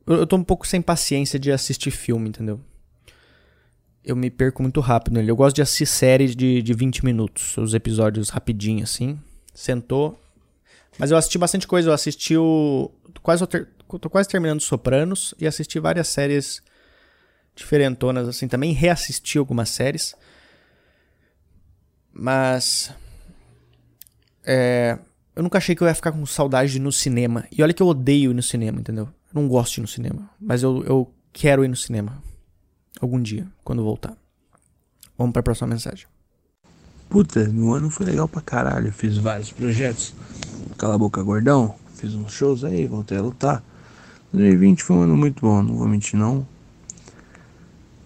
Eu, 0.06 0.16
eu 0.16 0.26
tô 0.26 0.36
um 0.36 0.44
pouco 0.44 0.66
sem 0.66 0.82
paciência 0.82 1.38
de 1.38 1.52
assistir 1.52 1.90
filme, 1.90 2.28
entendeu? 2.28 2.60
Eu 4.06 4.14
me 4.14 4.30
perco 4.30 4.62
muito 4.62 4.80
rápido 4.80 5.14
nele. 5.14 5.32
Eu 5.32 5.36
gosto 5.36 5.56
de 5.56 5.62
assistir 5.62 5.84
séries 5.84 6.36
de, 6.36 6.62
de 6.62 6.72
20 6.72 7.04
minutos, 7.04 7.56
os 7.58 7.74
episódios 7.74 8.28
rapidinho 8.28 8.84
assim. 8.84 9.18
Sentou. 9.52 10.18
Mas 10.96 11.10
eu 11.10 11.16
assisti 11.16 11.36
bastante 11.36 11.66
coisa. 11.66 11.90
Eu 11.90 11.92
assisti 11.92 12.36
o. 12.36 12.88
Quase, 13.20 13.44
ter, 13.48 13.68
tô 14.00 14.08
quase 14.08 14.28
terminando 14.28 14.60
Sopranos 14.60 15.34
e 15.40 15.46
assisti 15.46 15.80
várias 15.80 16.06
séries 16.06 16.62
diferentonas 17.56 18.28
assim 18.28 18.46
também. 18.46 18.72
Reassisti 18.72 19.38
algumas 19.38 19.70
séries. 19.70 20.14
Mas. 22.12 22.92
É, 24.44 24.96
eu 25.34 25.42
nunca 25.42 25.58
achei 25.58 25.74
que 25.74 25.82
eu 25.82 25.88
ia 25.88 25.94
ficar 25.94 26.12
com 26.12 26.24
saudade 26.24 26.70
de 26.70 26.78
ir 26.78 26.80
no 26.80 26.92
cinema. 26.92 27.44
E 27.50 27.60
olha 27.60 27.74
que 27.74 27.82
eu 27.82 27.88
odeio 27.88 28.30
ir 28.30 28.34
no 28.34 28.42
cinema, 28.42 28.78
entendeu? 28.78 29.08
Eu 29.34 29.42
não 29.42 29.48
gosto 29.48 29.74
de 29.74 29.80
ir 29.80 29.82
no 29.82 29.88
cinema. 29.88 30.30
Mas 30.40 30.62
eu, 30.62 30.84
eu 30.84 31.12
quero 31.32 31.64
ir 31.64 31.68
no 31.68 31.76
cinema 31.76 32.22
algum 33.00 33.20
dia, 33.20 33.46
quando 33.64 33.82
voltar. 33.82 34.16
Vamos 35.16 35.32
para 35.32 35.40
a 35.40 35.42
próxima 35.42 35.68
mensagem. 35.68 36.06
Puta, 37.08 37.48
meu 37.48 37.72
ano 37.72 37.88
foi 37.88 38.06
legal 38.06 38.28
pra 38.28 38.40
caralho. 38.40 38.92
Fiz 38.92 39.16
vários 39.16 39.52
projetos. 39.52 40.14
Cala 40.76 40.96
a 40.96 40.98
boca, 40.98 41.22
gordão. 41.22 41.74
Fiz 41.94 42.14
uns 42.14 42.32
shows 42.32 42.64
aí, 42.64 42.86
voltei 42.86 43.16
a 43.16 43.22
lutar. 43.22 43.62
2020 44.32 44.82
foi 44.82 44.96
um 44.96 45.02
ano 45.02 45.16
muito 45.16 45.40
bom, 45.40 45.62
não 45.62 45.76
vou 45.76 45.88
mentir 45.88 46.18
não. 46.18 46.46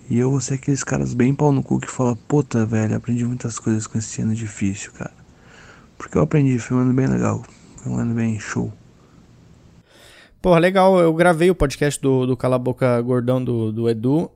E 0.08 0.18
eu 0.18 0.30
vou 0.30 0.40
ser 0.40 0.54
aqueles 0.54 0.84
caras 0.84 1.14
bem 1.14 1.34
pau 1.34 1.50
no 1.50 1.62
cu 1.62 1.80
que 1.80 1.90
fala, 1.90 2.14
puta 2.14 2.66
velho, 2.66 2.96
aprendi 2.96 3.24
muitas 3.24 3.58
coisas 3.58 3.86
com 3.86 3.98
esse 3.98 4.20
ano 4.22 4.34
difícil, 4.34 4.92
cara. 4.92 5.12
Porque 5.96 6.16
eu 6.16 6.22
aprendi, 6.22 6.58
foi 6.58 6.76
um 6.76 6.80
ano 6.80 6.92
bem 6.92 7.06
legal. 7.06 7.42
Foi 7.76 7.92
um 7.92 7.96
ano 7.96 8.14
bem 8.14 8.38
show. 8.38 8.72
Porra, 10.42 10.58
legal, 10.58 10.98
eu 11.00 11.12
gravei 11.14 11.50
o 11.50 11.54
podcast 11.54 12.00
do, 12.00 12.26
do 12.26 12.36
Cala 12.36 12.56
a 12.56 12.58
Boca 12.58 13.00
Gordão 13.02 13.42
do, 13.42 13.72
do 13.72 13.88
Edu 13.88 14.30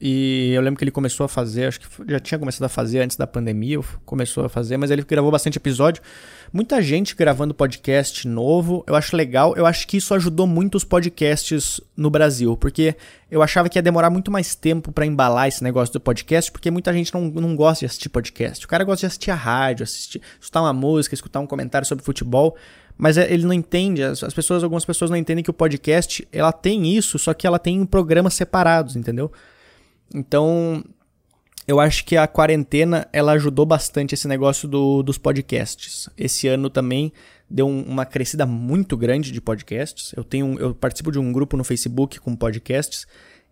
e 0.00 0.52
eu 0.54 0.62
lembro 0.62 0.78
que 0.78 0.84
ele 0.84 0.90
começou 0.90 1.24
a 1.24 1.28
fazer, 1.28 1.66
acho 1.66 1.80
que 1.80 1.86
já 2.08 2.18
tinha 2.18 2.38
começado 2.38 2.64
a 2.64 2.68
fazer 2.70 3.00
antes 3.00 3.18
da 3.18 3.26
pandemia, 3.26 3.78
começou 4.06 4.44
a 4.46 4.48
fazer, 4.48 4.78
mas 4.78 4.90
ele 4.90 5.02
gravou 5.02 5.30
bastante 5.30 5.56
episódio. 5.58 6.02
Muita 6.50 6.80
gente 6.80 7.14
gravando 7.14 7.52
podcast 7.52 8.26
novo, 8.26 8.82
eu 8.86 8.96
acho 8.96 9.14
legal. 9.14 9.54
Eu 9.56 9.66
acho 9.66 9.86
que 9.86 9.98
isso 9.98 10.14
ajudou 10.14 10.46
muito 10.46 10.76
os 10.76 10.84
podcasts 10.84 11.80
no 11.94 12.08
Brasil, 12.08 12.56
porque 12.56 12.96
eu 13.30 13.42
achava 13.42 13.68
que 13.68 13.78
ia 13.78 13.82
demorar 13.82 14.08
muito 14.08 14.30
mais 14.30 14.54
tempo 14.54 14.90
para 14.90 15.04
embalar 15.04 15.48
esse 15.48 15.62
negócio 15.62 15.92
do 15.92 16.00
podcast, 16.00 16.50
porque 16.50 16.70
muita 16.70 16.92
gente 16.94 17.12
não, 17.12 17.22
não 17.22 17.54
gosta 17.54 17.80
de 17.80 17.86
assistir 17.86 18.08
podcast. 18.08 18.64
O 18.64 18.68
cara 18.68 18.84
gosta 18.84 19.00
de 19.00 19.06
assistir 19.06 19.30
a 19.30 19.34
rádio, 19.34 19.84
assistir, 19.84 20.22
escutar 20.40 20.62
uma 20.62 20.72
música, 20.72 21.14
escutar 21.14 21.40
um 21.40 21.46
comentário 21.46 21.86
sobre 21.86 22.02
futebol 22.02 22.56
mas 22.96 23.16
é, 23.16 23.32
ele 23.32 23.46
não 23.46 23.54
entende, 23.54 24.02
as, 24.02 24.34
pessoas, 24.34 24.62
algumas 24.62 24.84
pessoas 24.84 25.10
não 25.10 25.16
entendem 25.16 25.42
que 25.42 25.48
o 25.48 25.54
podcast, 25.54 26.28
ela 26.30 26.52
tem 26.52 26.94
isso, 26.94 27.18
só 27.18 27.32
que 27.32 27.46
ela 27.46 27.58
tem 27.58 27.82
programas 27.86 28.34
separados, 28.34 28.94
entendeu? 28.94 29.32
Então, 30.14 30.84
eu 31.66 31.78
acho 31.78 32.04
que 32.04 32.16
a 32.16 32.26
quarentena 32.26 33.06
ela 33.12 33.32
ajudou 33.32 33.64
bastante 33.64 34.14
esse 34.14 34.26
negócio 34.26 34.66
do, 34.66 35.02
dos 35.02 35.18
podcasts. 35.18 36.08
Esse 36.16 36.48
ano 36.48 36.68
também 36.68 37.12
deu 37.48 37.66
um, 37.66 37.82
uma 37.82 38.04
crescida 38.04 38.44
muito 38.44 38.96
grande 38.96 39.30
de 39.30 39.40
podcasts. 39.40 40.12
Eu 40.16 40.24
tenho, 40.24 40.58
eu 40.58 40.74
participo 40.74 41.12
de 41.12 41.18
um 41.18 41.32
grupo 41.32 41.56
no 41.56 41.64
Facebook 41.64 42.18
com 42.18 42.34
podcasts 42.34 43.06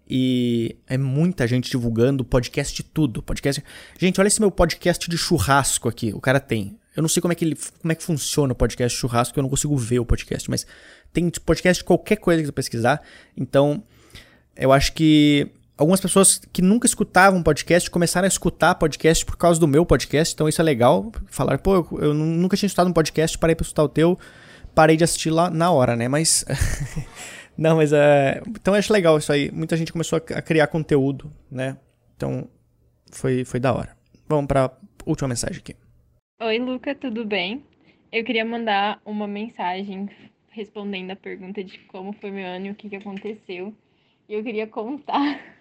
e 0.08 0.76
é 0.86 0.96
muita 0.96 1.46
gente 1.46 1.70
divulgando 1.70 2.24
podcast 2.24 2.74
de 2.74 2.82
tudo. 2.82 3.22
Podcast. 3.22 3.62
Gente, 3.98 4.20
olha 4.20 4.28
esse 4.28 4.40
meu 4.40 4.50
podcast 4.50 5.08
de 5.08 5.18
churrasco 5.18 5.88
aqui. 5.88 6.12
O 6.14 6.20
cara 6.20 6.40
tem. 6.40 6.78
Eu 6.96 7.02
não 7.02 7.08
sei 7.08 7.20
como 7.20 7.32
é 7.32 7.34
que 7.36 7.44
ele, 7.44 7.56
como 7.80 7.92
é 7.92 7.94
que 7.94 8.02
funciona 8.02 8.52
o 8.52 8.56
podcast 8.56 8.96
de 8.96 9.00
churrasco, 9.00 9.38
eu 9.38 9.42
não 9.42 9.50
consigo 9.50 9.76
ver 9.76 10.00
o 10.00 10.04
podcast, 10.04 10.50
mas 10.50 10.66
tem 11.12 11.30
podcast 11.30 11.82
de 11.82 11.84
qualquer 11.84 12.16
coisa 12.16 12.42
que 12.42 12.46
você 12.46 12.52
pesquisar. 12.52 13.00
Então, 13.36 13.84
eu 14.56 14.72
acho 14.72 14.92
que 14.92 15.52
algumas 15.78 16.00
pessoas 16.00 16.38
que 16.52 16.60
nunca 16.60 16.86
escutavam 16.86 17.42
podcast 17.42 17.88
começaram 17.88 18.26
a 18.26 18.28
escutar 18.28 18.74
podcast 18.74 19.24
por 19.24 19.36
causa 19.36 19.60
do 19.60 19.68
meu 19.68 19.86
podcast, 19.86 20.34
então 20.34 20.48
isso 20.48 20.60
é 20.60 20.64
legal. 20.64 21.12
Falar, 21.26 21.58
pô, 21.58 21.76
eu, 21.76 21.98
eu 22.00 22.14
nunca 22.14 22.56
tinha 22.56 22.66
escutado 22.66 22.90
um 22.90 22.92
podcast, 22.92 23.38
parei 23.38 23.54
pra 23.54 23.62
escutar 23.62 23.84
o 23.84 23.88
teu, 23.88 24.18
parei 24.74 24.96
de 24.96 25.04
assistir 25.04 25.30
lá 25.30 25.48
na 25.48 25.70
hora, 25.70 25.94
né? 25.94 26.08
Mas. 26.08 26.44
Não, 27.56 27.76
mas 27.76 27.92
é. 27.92 28.40
Então 28.46 28.74
eu 28.74 28.78
acho 28.78 28.92
legal 28.92 29.18
isso 29.18 29.32
aí. 29.32 29.50
Muita 29.50 29.76
gente 29.76 29.92
começou 29.92 30.16
a 30.16 30.42
criar 30.42 30.68
conteúdo, 30.68 31.32
né? 31.50 31.76
Então 32.16 32.48
foi, 33.10 33.44
foi 33.44 33.58
da 33.58 33.74
hora. 33.74 33.96
Vamos 34.28 34.46
pra 34.46 34.70
última 35.04 35.28
mensagem 35.28 35.58
aqui. 35.58 35.74
Oi, 36.40 36.58
Luca, 36.60 36.94
tudo 36.94 37.24
bem? 37.24 37.64
Eu 38.12 38.22
queria 38.22 38.44
mandar 38.44 39.00
uma 39.04 39.26
mensagem 39.26 40.08
respondendo 40.50 41.10
a 41.10 41.16
pergunta 41.16 41.64
de 41.64 41.78
como 41.80 42.12
foi 42.12 42.30
meu 42.30 42.46
ano 42.46 42.66
e 42.66 42.70
o 42.70 42.74
que, 42.76 42.88
que 42.88 42.96
aconteceu. 42.96 43.74
E 44.28 44.34
eu 44.34 44.44
queria 44.44 44.68
contar 44.68 45.40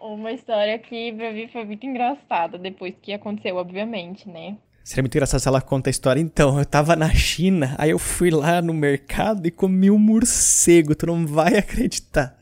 uma 0.00 0.32
história 0.32 0.78
que 0.78 1.12
pra 1.12 1.32
mim 1.32 1.48
foi 1.48 1.64
muito 1.64 1.86
engraçada 1.86 2.58
depois 2.58 2.94
que 3.00 3.12
aconteceu, 3.12 3.56
obviamente, 3.56 4.28
né? 4.28 4.56
Seria 4.84 5.02
muito 5.02 5.16
engraçado 5.16 5.40
se 5.40 5.48
ela 5.48 5.60
conta 5.60 5.88
a 5.88 5.92
história. 5.92 6.20
Então, 6.20 6.58
eu 6.58 6.64
tava 6.64 6.94
na 6.94 7.12
China, 7.12 7.74
aí 7.76 7.90
eu 7.90 7.98
fui 7.98 8.30
lá 8.30 8.62
no 8.62 8.72
mercado 8.72 9.44
e 9.44 9.50
comi 9.50 9.90
um 9.90 9.98
morcego. 9.98 10.94
Tu 10.94 11.06
não 11.06 11.26
vai 11.26 11.56
acreditar. 11.58 12.38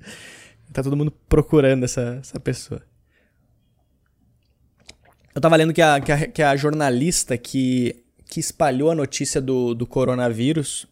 Tá 0.73 0.83
todo 0.83 0.97
mundo 0.97 1.11
procurando 1.29 1.85
essa, 1.85 2.19
essa 2.21 2.39
pessoa. 2.39 2.83
Eu 5.35 5.41
tava 5.41 5.57
lendo 5.57 5.73
que 5.73 5.81
a, 5.81 6.01
que 6.01 6.13
a, 6.13 6.27
que 6.29 6.43
a 6.43 6.55
jornalista 6.55 7.39
que, 7.39 8.05
que 8.27 8.41
espalhou 8.41 8.91
a 8.91 8.95
notícia 8.95 9.41
do, 9.41 9.75
do 9.75 9.87
coronavírus 9.87 10.87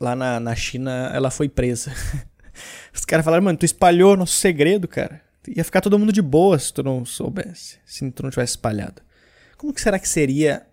lá 0.00 0.16
na, 0.16 0.40
na 0.40 0.54
China, 0.54 1.10
ela 1.12 1.30
foi 1.30 1.48
presa. 1.48 1.92
Os 2.96 3.04
caras 3.04 3.24
falaram, 3.24 3.44
mano, 3.44 3.58
tu 3.58 3.64
espalhou 3.64 4.16
nosso 4.16 4.34
segredo, 4.34 4.88
cara. 4.88 5.20
Ia 5.46 5.62
ficar 5.62 5.80
todo 5.80 5.98
mundo 5.98 6.12
de 6.12 6.22
boa 6.22 6.58
se 6.58 6.72
tu 6.72 6.82
não 6.82 7.04
soubesse, 7.04 7.78
se 7.84 8.10
tu 8.10 8.22
não 8.22 8.30
tivesse 8.30 8.52
espalhado. 8.52 9.02
Como 9.56 9.72
que 9.72 9.80
será 9.80 9.98
que 9.98 10.08
seria? 10.08 10.66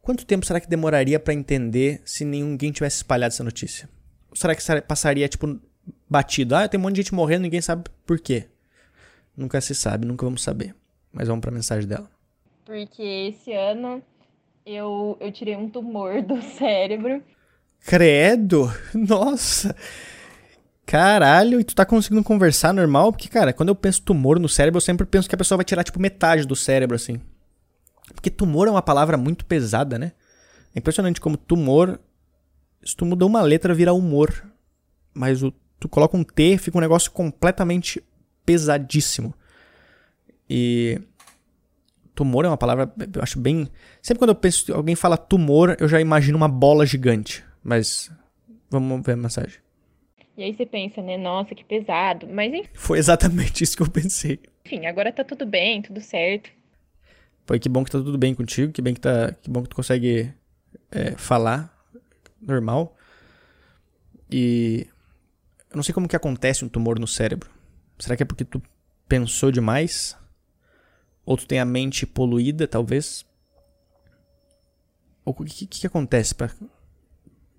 Quanto 0.00 0.24
tempo 0.24 0.46
será 0.46 0.60
que 0.60 0.68
demoraria 0.68 1.18
para 1.18 1.34
entender 1.34 2.00
se 2.04 2.24
ninguém 2.24 2.72
tivesse 2.72 2.98
espalhado 2.98 3.34
essa 3.34 3.44
notícia? 3.44 3.88
Ou 4.30 4.36
será 4.36 4.54
que 4.54 4.62
passaria, 4.82 5.28
tipo, 5.28 5.60
batido? 6.08 6.54
Ah, 6.54 6.68
tem 6.68 6.78
um 6.78 6.82
monte 6.82 6.94
de 6.94 7.02
gente 7.02 7.14
morrendo, 7.14 7.42
ninguém 7.42 7.60
sabe 7.60 7.84
por 8.06 8.18
quê. 8.18 8.46
Nunca 9.36 9.60
se 9.60 9.74
sabe, 9.74 10.06
nunca 10.06 10.24
vamos 10.24 10.42
saber. 10.42 10.74
Mas 11.12 11.28
vamos 11.28 11.42
pra 11.42 11.50
mensagem 11.50 11.88
dela. 11.88 12.10
Porque 12.64 13.02
esse 13.02 13.52
ano 13.52 14.02
eu, 14.64 15.16
eu 15.20 15.30
tirei 15.32 15.56
um 15.56 15.68
tumor 15.68 16.22
do 16.22 16.40
cérebro. 16.56 17.22
Credo! 17.80 18.72
Nossa! 18.94 19.76
Caralho, 20.86 21.60
e 21.60 21.64
tu 21.64 21.74
tá 21.74 21.84
conseguindo 21.84 22.22
conversar 22.22 22.74
normal? 22.74 23.10
Porque, 23.10 23.28
cara, 23.28 23.52
quando 23.52 23.70
eu 23.70 23.74
penso 23.74 24.02
tumor 24.02 24.38
no 24.38 24.48
cérebro, 24.48 24.76
eu 24.76 24.82
sempre 24.82 25.06
penso 25.06 25.28
que 25.28 25.34
a 25.34 25.38
pessoa 25.38 25.56
vai 25.56 25.64
tirar, 25.64 25.82
tipo, 25.82 26.00
metade 26.00 26.46
do 26.46 26.54
cérebro, 26.54 26.94
assim. 26.94 27.20
Porque 28.12 28.30
tumor 28.30 28.68
é 28.68 28.70
uma 28.70 28.82
palavra 28.82 29.16
muito 29.16 29.46
pesada, 29.46 29.98
né? 29.98 30.12
É 30.74 30.78
impressionante 30.78 31.20
como 31.20 31.36
tumor. 31.36 31.98
Se 32.84 32.94
tu 32.94 33.06
muda 33.06 33.24
uma 33.24 33.40
letra, 33.40 33.72
vira 33.72 33.94
humor. 33.94 34.44
Mas 35.14 35.42
o, 35.42 35.52
tu 35.80 35.88
coloca 35.88 36.16
um 36.16 36.24
T, 36.24 36.58
fica 36.58 36.76
um 36.76 36.82
negócio 36.82 37.10
completamente 37.10 38.02
pesadíssimo. 38.44 39.34
E. 40.48 41.00
Tumor 42.14 42.44
é 42.44 42.48
uma 42.48 42.56
palavra, 42.56 42.92
eu 43.12 43.22
acho 43.22 43.40
bem. 43.40 43.68
Sempre 44.00 44.20
quando 44.20 44.30
eu 44.30 44.36
penso, 44.36 44.72
alguém 44.72 44.94
fala 44.94 45.16
tumor, 45.16 45.76
eu 45.80 45.88
já 45.88 46.00
imagino 46.00 46.36
uma 46.36 46.48
bola 46.48 46.84
gigante. 46.84 47.44
Mas. 47.62 48.10
Vamos 48.70 49.02
ver 49.04 49.12
a 49.12 49.16
mensagem. 49.16 49.63
E 50.36 50.42
aí 50.42 50.54
você 50.54 50.66
pensa, 50.66 51.00
né? 51.00 51.16
Nossa, 51.16 51.54
que 51.54 51.64
pesado. 51.64 52.26
Mas 52.28 52.52
enfim. 52.52 52.68
Foi 52.74 52.98
exatamente 52.98 53.62
isso 53.64 53.76
que 53.76 53.82
eu 53.82 53.90
pensei. 53.90 54.40
Enfim, 54.64 54.86
agora 54.86 55.12
tá 55.12 55.22
tudo 55.22 55.46
bem, 55.46 55.82
tudo 55.82 56.00
certo. 56.00 56.50
Foi 57.46 57.58
que 57.58 57.68
bom 57.68 57.84
que 57.84 57.90
tá 57.90 57.98
tudo 57.98 58.16
bem 58.16 58.34
contigo, 58.34 58.72
que 58.72 58.80
bem 58.80 58.94
que 58.94 59.00
tá, 59.00 59.32
que 59.32 59.50
bom 59.50 59.62
que 59.62 59.68
tu 59.68 59.76
consegue 59.76 60.32
é, 60.90 61.12
falar 61.12 61.72
normal. 62.40 62.96
E 64.30 64.86
eu 65.70 65.76
não 65.76 65.82
sei 65.82 65.94
como 65.94 66.08
que 66.08 66.16
acontece 66.16 66.64
um 66.64 66.68
tumor 66.68 66.98
no 66.98 67.06
cérebro. 67.06 67.50
Será 67.98 68.16
que 68.16 68.22
é 68.22 68.26
porque 68.26 68.44
tu 68.44 68.62
pensou 69.06 69.50
demais? 69.50 70.16
Ou 71.24 71.36
tu 71.36 71.46
tem 71.46 71.60
a 71.60 71.64
mente 71.64 72.06
poluída, 72.06 72.66
talvez? 72.66 73.24
Ou 75.24 75.34
o 75.38 75.44
que, 75.44 75.66
que, 75.66 75.80
que 75.80 75.86
acontece 75.86 76.34
pra... 76.34 76.50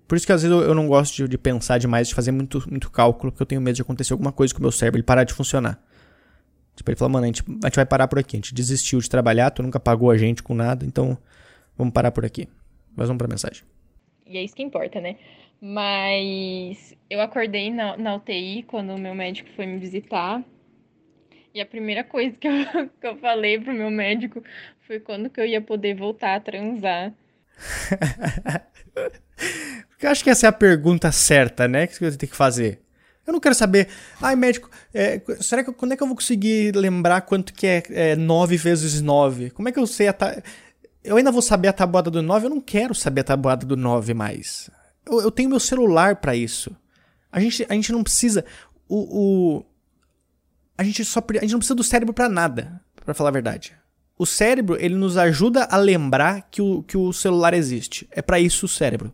Por 0.06 0.16
isso 0.16 0.26
que 0.26 0.32
às 0.32 0.42
vezes 0.42 0.56
eu, 0.56 0.62
eu 0.62 0.74
não 0.74 0.86
gosto 0.86 1.16
de, 1.16 1.28
de, 1.28 1.38
pensar 1.38 1.78
demais, 1.78 2.08
de 2.08 2.14
fazer 2.14 2.30
muito, 2.30 2.64
muito 2.70 2.90
cálculo, 2.90 3.32
porque 3.32 3.42
eu 3.42 3.46
tenho 3.46 3.60
medo 3.60 3.74
de 3.74 3.82
acontecer 3.82 4.12
alguma 4.12 4.32
coisa 4.32 4.54
com 4.54 4.60
o 4.60 4.62
meu 4.62 4.70
cérebro, 4.70 4.98
ele 4.98 5.02
parar 5.02 5.24
de 5.24 5.34
funcionar. 5.34 5.82
Tipo, 6.76 6.90
ele 6.90 6.96
falou, 6.96 7.12
mano, 7.12 7.24
a 7.24 7.26
gente, 7.26 7.42
a 7.64 7.66
gente 7.66 7.76
vai 7.76 7.86
parar 7.86 8.06
por 8.06 8.18
aqui. 8.18 8.36
A 8.36 8.38
gente 8.38 8.54
desistiu 8.54 9.00
de 9.00 9.08
trabalhar, 9.08 9.50
tu 9.50 9.62
nunca 9.62 9.80
pagou 9.80 10.10
a 10.10 10.16
gente 10.16 10.42
com 10.42 10.54
nada, 10.54 10.84
então 10.84 11.18
vamos 11.76 11.92
parar 11.92 12.10
por 12.10 12.24
aqui. 12.24 12.48
Mas 12.94 13.08
vamos 13.08 13.18
pra 13.18 13.26
mensagem. 13.26 13.64
E 14.26 14.36
é 14.36 14.44
isso 14.44 14.54
que 14.54 14.62
importa, 14.62 15.00
né? 15.00 15.16
Mas 15.60 16.94
eu 17.08 17.20
acordei 17.20 17.70
na, 17.70 17.96
na 17.96 18.16
UTI 18.16 18.62
quando 18.64 18.90
o 18.90 18.98
meu 18.98 19.14
médico 19.14 19.48
foi 19.56 19.66
me 19.66 19.78
visitar. 19.78 20.44
E 21.54 21.60
a 21.60 21.66
primeira 21.66 22.04
coisa 22.04 22.36
que 22.36 22.46
eu, 22.46 22.52
que 23.00 23.06
eu 23.06 23.16
falei 23.16 23.58
pro 23.58 23.72
meu 23.72 23.90
médico 23.90 24.42
foi 24.86 25.00
quando 25.00 25.30
que 25.30 25.40
eu 25.40 25.46
ia 25.46 25.60
poder 25.60 25.94
voltar 25.94 26.36
a 26.36 26.40
transar. 26.40 27.14
Porque 29.96 30.06
eu 30.06 30.10
acho 30.10 30.22
que 30.22 30.28
essa 30.28 30.46
é 30.46 30.48
a 30.48 30.52
pergunta 30.52 31.10
certa, 31.10 31.66
né? 31.66 31.86
Que 31.86 31.98
você 31.98 32.18
tem 32.18 32.28
que 32.28 32.36
fazer. 32.36 32.82
Eu 33.26 33.32
não 33.32 33.40
quero 33.40 33.54
saber, 33.54 33.88
ai 34.20 34.36
médico, 34.36 34.70
é, 34.94 35.20
será 35.40 35.64
que 35.64 35.72
quando 35.72 35.92
é 35.92 35.96
que 35.96 36.02
eu 36.02 36.06
vou 36.06 36.14
conseguir 36.14 36.76
lembrar 36.76 37.22
quanto 37.22 37.52
que 37.52 37.66
é, 37.66 37.82
é 37.90 38.16
9 38.16 38.56
vezes 38.56 39.00
9? 39.00 39.50
Como 39.50 39.68
é 39.68 39.72
que 39.72 39.78
eu 39.78 39.86
sei 39.86 40.06
a 40.06 40.12
ta... 40.12 40.40
Eu 41.02 41.16
ainda 41.16 41.32
vou 41.32 41.42
saber 41.42 41.68
a 41.68 41.72
tabuada 41.72 42.10
do 42.10 42.22
9? 42.22 42.46
Eu 42.46 42.50
não 42.50 42.60
quero 42.60 42.94
saber 42.94 43.22
a 43.22 43.24
tabuada 43.24 43.66
do 43.66 43.76
9 43.76 44.14
mais. 44.14 44.70
Eu, 45.04 45.22
eu 45.22 45.30
tenho 45.30 45.48
meu 45.48 45.58
celular 45.58 46.16
para 46.16 46.36
isso. 46.36 46.76
A 47.32 47.40
gente, 47.40 47.66
a 47.68 47.74
gente 47.74 47.90
não 47.90 48.02
precisa. 48.02 48.44
O, 48.88 48.96
o, 48.96 49.64
a, 50.78 50.84
gente 50.84 51.04
só, 51.04 51.20
a 51.20 51.40
gente 51.40 51.52
não 51.52 51.58
precisa 51.58 51.74
do 51.74 51.82
cérebro 51.82 52.14
para 52.14 52.28
nada, 52.28 52.80
para 53.04 53.14
falar 53.14 53.30
a 53.30 53.32
verdade. 53.32 53.72
O 54.18 54.26
cérebro, 54.26 54.76
ele 54.80 54.94
nos 54.94 55.16
ajuda 55.16 55.64
a 55.64 55.76
lembrar 55.76 56.48
que 56.50 56.62
o, 56.62 56.82
que 56.82 56.96
o 56.96 57.12
celular 57.12 57.54
existe. 57.54 58.06
É 58.10 58.22
para 58.22 58.38
isso 58.38 58.66
o 58.66 58.68
cérebro. 58.68 59.12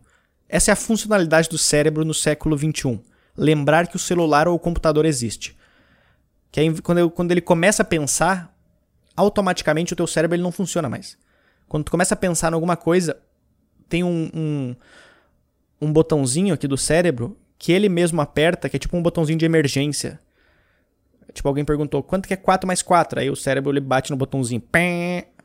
Essa 0.53 0.69
é 0.69 0.73
a 0.73 0.75
funcionalidade 0.75 1.49
do 1.49 1.57
cérebro 1.57 2.05
no 2.05 2.13
século 2.13 2.55
21 2.55 2.99
lembrar 3.35 3.87
que 3.87 3.95
o 3.95 3.99
celular 3.99 4.47
ou 4.47 4.53
o 4.53 4.59
computador 4.59 5.03
existe. 5.03 5.57
Que 6.51 6.59
aí, 6.59 6.79
quando, 6.79 6.99
eu, 6.99 7.09
quando 7.09 7.31
ele 7.31 7.41
começa 7.41 7.81
a 7.81 7.85
pensar, 7.85 8.55
automaticamente 9.15 9.93
o 9.93 9.95
teu 9.95 10.05
cérebro 10.05 10.35
ele 10.35 10.43
não 10.43 10.51
funciona 10.51 10.87
mais. 10.87 11.17
Quando 11.67 11.85
tu 11.85 11.91
começa 11.91 12.13
a 12.13 12.17
pensar 12.17 12.51
em 12.51 12.53
alguma 12.53 12.77
coisa, 12.77 13.17
tem 13.89 14.03
um, 14.03 14.29
um, 14.31 14.75
um 15.81 15.91
botãozinho 15.91 16.53
aqui 16.53 16.67
do 16.67 16.77
cérebro 16.77 17.35
que 17.57 17.71
ele 17.71 17.89
mesmo 17.89 18.21
aperta, 18.21 18.69
que 18.69 18.75
é 18.75 18.79
tipo 18.79 18.95
um 18.95 19.01
botãozinho 19.01 19.39
de 19.39 19.45
emergência. 19.45 20.19
Tipo, 21.33 21.47
alguém 21.47 21.65
perguntou, 21.65 22.03
quanto 22.03 22.27
que 22.27 22.33
é 22.35 22.37
4 22.37 22.67
mais 22.67 22.83
4? 22.83 23.21
Aí 23.21 23.29
o 23.31 23.35
cérebro 23.35 23.71
ele 23.71 23.79
bate 23.79 24.11
no 24.11 24.17
botãozinho. 24.17 24.61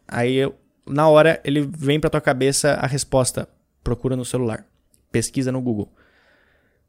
Aí, 0.07 0.40
na 0.87 1.09
hora, 1.09 1.40
ele 1.44 1.62
vem 1.62 1.99
pra 1.99 2.11
tua 2.11 2.21
cabeça 2.21 2.75
a 2.75 2.87
resposta. 2.87 3.49
Procura 3.83 4.14
no 4.14 4.25
celular. 4.27 4.66
Pesquisa 5.11 5.53
no 5.53 5.61
Google. 5.61 5.92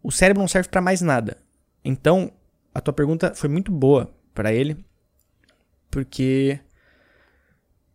O 0.01 0.11
cérebro 0.11 0.41
não 0.41 0.47
serve 0.47 0.69
para 0.69 0.81
mais 0.81 1.01
nada. 1.01 1.37
Então, 1.83 2.31
a 2.73 2.81
tua 2.81 2.93
pergunta 2.93 3.33
foi 3.35 3.49
muito 3.49 3.71
boa 3.71 4.13
para 4.33 4.53
ele, 4.53 4.85
porque 5.89 6.59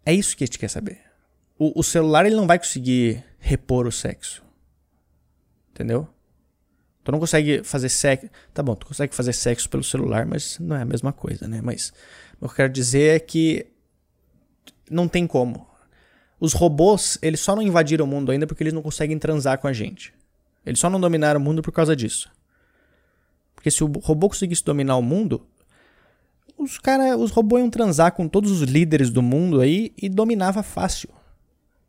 é 0.04 0.12
isso 0.12 0.36
que 0.36 0.44
a 0.44 0.46
gente 0.46 0.58
quer 0.58 0.68
saber. 0.68 1.00
O, 1.58 1.78
o, 1.80 1.82
celular 1.82 2.26
ele 2.26 2.34
não 2.34 2.46
vai 2.46 2.58
conseguir 2.58 3.24
repor 3.38 3.86
o 3.86 3.92
sexo. 3.92 4.44
Entendeu? 5.70 6.08
Tu 7.02 7.12
não 7.12 7.20
consegue 7.20 7.62
fazer 7.62 7.88
sexo. 7.88 8.28
Tá 8.52 8.62
bom, 8.62 8.74
tu 8.74 8.86
consegue 8.86 9.14
fazer 9.14 9.32
sexo 9.32 9.68
pelo 9.68 9.84
celular, 9.84 10.26
mas 10.26 10.58
não 10.58 10.76
é 10.76 10.82
a 10.82 10.86
mesma 10.86 11.12
coisa, 11.12 11.46
né? 11.46 11.60
Mas 11.62 11.92
o 12.34 12.38
que 12.38 12.44
eu 12.44 12.56
quero 12.56 12.72
dizer 12.72 13.16
é 13.16 13.20
que 13.20 13.66
não 14.90 15.08
tem 15.08 15.26
como. 15.26 15.66
Os 16.44 16.52
robôs, 16.52 17.18
eles 17.22 17.40
só 17.40 17.56
não 17.56 17.62
invadiram 17.62 18.04
o 18.04 18.06
mundo 18.06 18.30
ainda 18.30 18.46
porque 18.46 18.62
eles 18.62 18.74
não 18.74 18.82
conseguem 18.82 19.18
transar 19.18 19.58
com 19.58 19.66
a 19.66 19.72
gente. 19.72 20.12
Eles 20.66 20.78
só 20.78 20.90
não 20.90 21.00
dominaram 21.00 21.40
o 21.40 21.42
mundo 21.42 21.62
por 21.62 21.72
causa 21.72 21.96
disso. 21.96 22.30
Porque 23.54 23.70
se 23.70 23.82
o 23.82 23.86
robô 23.86 24.28
conseguisse 24.28 24.62
dominar 24.62 24.98
o 24.98 25.02
mundo, 25.02 25.46
os 26.58 26.78
cara, 26.78 27.16
os 27.16 27.30
robôs 27.30 27.62
iam 27.62 27.70
transar 27.70 28.12
com 28.12 28.28
todos 28.28 28.50
os 28.50 28.60
líderes 28.60 29.08
do 29.08 29.22
mundo 29.22 29.62
aí 29.62 29.90
e 29.96 30.06
dominava 30.06 30.62
fácil. 30.62 31.08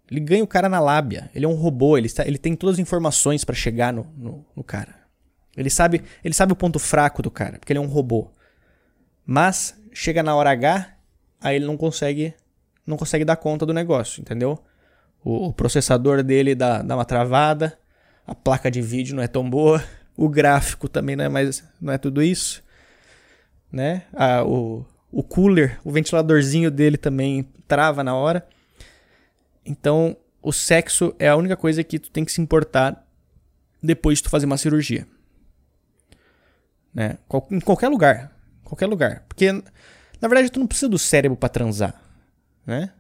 Ele 0.10 0.22
ganha 0.22 0.44
o 0.46 0.48
cara 0.48 0.70
na 0.70 0.80
lábia. 0.80 1.30
Ele 1.36 1.44
é 1.44 1.50
um 1.50 1.56
robô, 1.56 1.98
ele, 1.98 2.08
está, 2.08 2.26
ele 2.26 2.38
tem 2.38 2.56
todas 2.56 2.76
as 2.76 2.80
informações 2.80 3.44
para 3.44 3.56
chegar 3.56 3.92
no, 3.92 4.08
no, 4.16 4.46
no, 4.56 4.64
cara. 4.64 4.96
Ele 5.58 5.70
sabe, 5.70 6.02
ele 6.24 6.34
sabe 6.34 6.54
o 6.54 6.56
ponto 6.56 6.80
fraco 6.80 7.22
do 7.22 7.30
cara, 7.30 7.60
porque 7.60 7.74
ele 7.74 7.80
é 7.80 7.82
um 7.82 7.88
robô. 7.88 8.32
Mas 9.26 9.78
chega 9.92 10.24
na 10.24 10.34
hora 10.34 10.52
H, 10.52 10.96
aí 11.42 11.58
ele 11.58 11.66
não 11.66 11.76
consegue 11.76 12.34
não 12.86 12.98
consegue 12.98 13.26
dar 13.26 13.36
conta 13.36 13.66
do 13.66 13.74
negócio, 13.74 14.22
entendeu? 14.22 14.60
O, 15.24 15.48
o 15.48 15.54
processador 15.54 16.24
dele 16.24 16.56
dá, 16.56 16.82
dá 16.82 16.96
uma 16.96 17.06
travada, 17.06 17.78
a 18.26 18.36
placa 18.36 18.70
de 18.70 18.82
vídeo 18.82 19.16
não 19.16 19.24
é 19.24 19.28
tão 19.28 19.50
boa, 19.50 19.84
o 20.16 20.30
gráfico 20.30 20.88
também 20.88 21.16
não 21.16 21.26
é 21.26 21.30
mais 21.30 21.64
não 21.82 21.94
é 21.94 21.98
tudo 21.98 22.22
isso. 22.22 22.64
né? 23.72 24.04
Ah, 24.14 24.44
o, 24.44 24.86
o 25.12 25.24
cooler, 25.24 25.80
o 25.84 25.92
ventiladorzinho 25.92 26.72
dele 26.72 26.98
também 26.98 27.48
trava 27.68 28.04
na 28.04 28.16
hora. 28.16 28.48
Então, 29.66 30.16
o 30.42 30.54
sexo 30.54 31.16
é 31.18 31.28
a 31.28 31.36
única 31.36 31.58
coisa 31.58 31.84
que 31.84 31.98
tu 31.98 32.12
tem 32.12 32.24
que 32.24 32.32
se 32.32 32.40
importar 32.40 33.06
depois 33.82 34.20
de 34.20 34.24
tu 34.24 34.30
fazer 34.30 34.46
uma 34.46 34.58
cirurgia. 34.58 35.08
Né? 36.94 37.18
Em 37.52 37.60
qualquer 37.60 37.90
lugar. 37.90 38.32
Qualquer 38.64 38.86
lugar. 38.88 39.26
Porque, 39.28 39.52
na 39.52 40.28
verdade, 40.28 40.50
tu 40.50 40.60
não 40.60 40.68
precisa 40.68 40.88
do 40.88 41.00
cérebro 41.00 41.38
para 41.38 41.50
transar. 41.50 42.00
Né? 42.66 42.92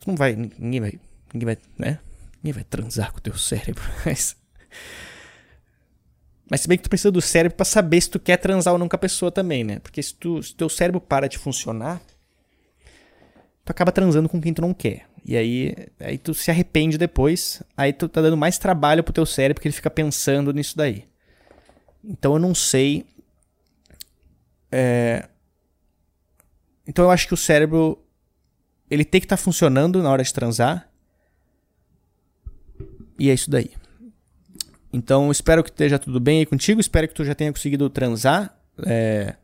Tu 0.00 0.08
não 0.08 0.16
vai. 0.16 0.34
Ninguém 0.36 0.80
vai. 0.80 1.00
Ninguém 1.32 1.46
vai. 1.46 1.58
Né? 1.78 1.98
Ninguém 2.42 2.52
vai 2.52 2.64
transar 2.64 3.12
com 3.12 3.18
o 3.18 3.22
teu 3.22 3.36
cérebro. 3.36 3.82
Mas. 4.04 4.36
Mas 6.50 6.62
se 6.62 6.68
bem 6.68 6.78
que 6.78 6.84
tu 6.84 6.88
precisa 6.88 7.10
do 7.10 7.20
cérebro 7.20 7.56
para 7.56 7.64
saber 7.64 8.00
se 8.00 8.08
tu 8.08 8.18
quer 8.18 8.38
transar 8.38 8.72
ou 8.72 8.78
não 8.78 8.88
com 8.88 8.96
a 8.96 8.98
pessoa 8.98 9.30
também, 9.30 9.62
né? 9.62 9.80
Porque 9.80 10.02
se, 10.02 10.14
tu, 10.14 10.42
se 10.42 10.54
teu 10.54 10.68
cérebro 10.68 10.98
para 10.98 11.28
de 11.28 11.36
funcionar, 11.36 12.00
tu 13.64 13.70
acaba 13.70 13.92
transando 13.92 14.30
com 14.30 14.40
quem 14.40 14.54
tu 14.54 14.62
não 14.62 14.72
quer. 14.72 15.06
E 15.26 15.36
aí, 15.36 15.74
aí 16.00 16.16
tu 16.16 16.32
se 16.32 16.50
arrepende 16.50 16.96
depois, 16.96 17.62
aí 17.76 17.92
tu 17.92 18.08
tá 18.08 18.22
dando 18.22 18.36
mais 18.36 18.56
trabalho 18.56 19.04
pro 19.04 19.12
teu 19.12 19.26
cérebro 19.26 19.56
porque 19.56 19.68
ele 19.68 19.74
fica 19.74 19.90
pensando 19.90 20.50
nisso 20.54 20.74
daí. 20.74 21.04
Então 22.02 22.32
eu 22.32 22.38
não 22.38 22.54
sei. 22.54 23.04
É... 24.72 25.28
Então 26.86 27.04
eu 27.04 27.10
acho 27.10 27.28
que 27.28 27.34
o 27.34 27.36
cérebro 27.36 28.02
ele 28.90 29.04
tem 29.04 29.20
que 29.20 29.26
estar 29.26 29.36
tá 29.36 29.42
funcionando 29.42 30.02
na 30.02 30.10
hora 30.10 30.22
de 30.22 30.32
transar. 30.32 30.88
E 33.18 33.30
é 33.30 33.34
isso 33.34 33.50
daí. 33.50 33.70
Então 34.92 35.30
espero 35.30 35.62
que 35.62 35.70
esteja 35.70 35.98
tudo 35.98 36.18
bem 36.18 36.40
aí 36.40 36.46
contigo. 36.46 36.80
Espero 36.80 37.08
que 37.08 37.14
tu 37.14 37.24
já 37.24 37.34
tenha 37.34 37.52
conseguido 37.52 37.90
transar 37.90 38.56
é, 38.86 39.34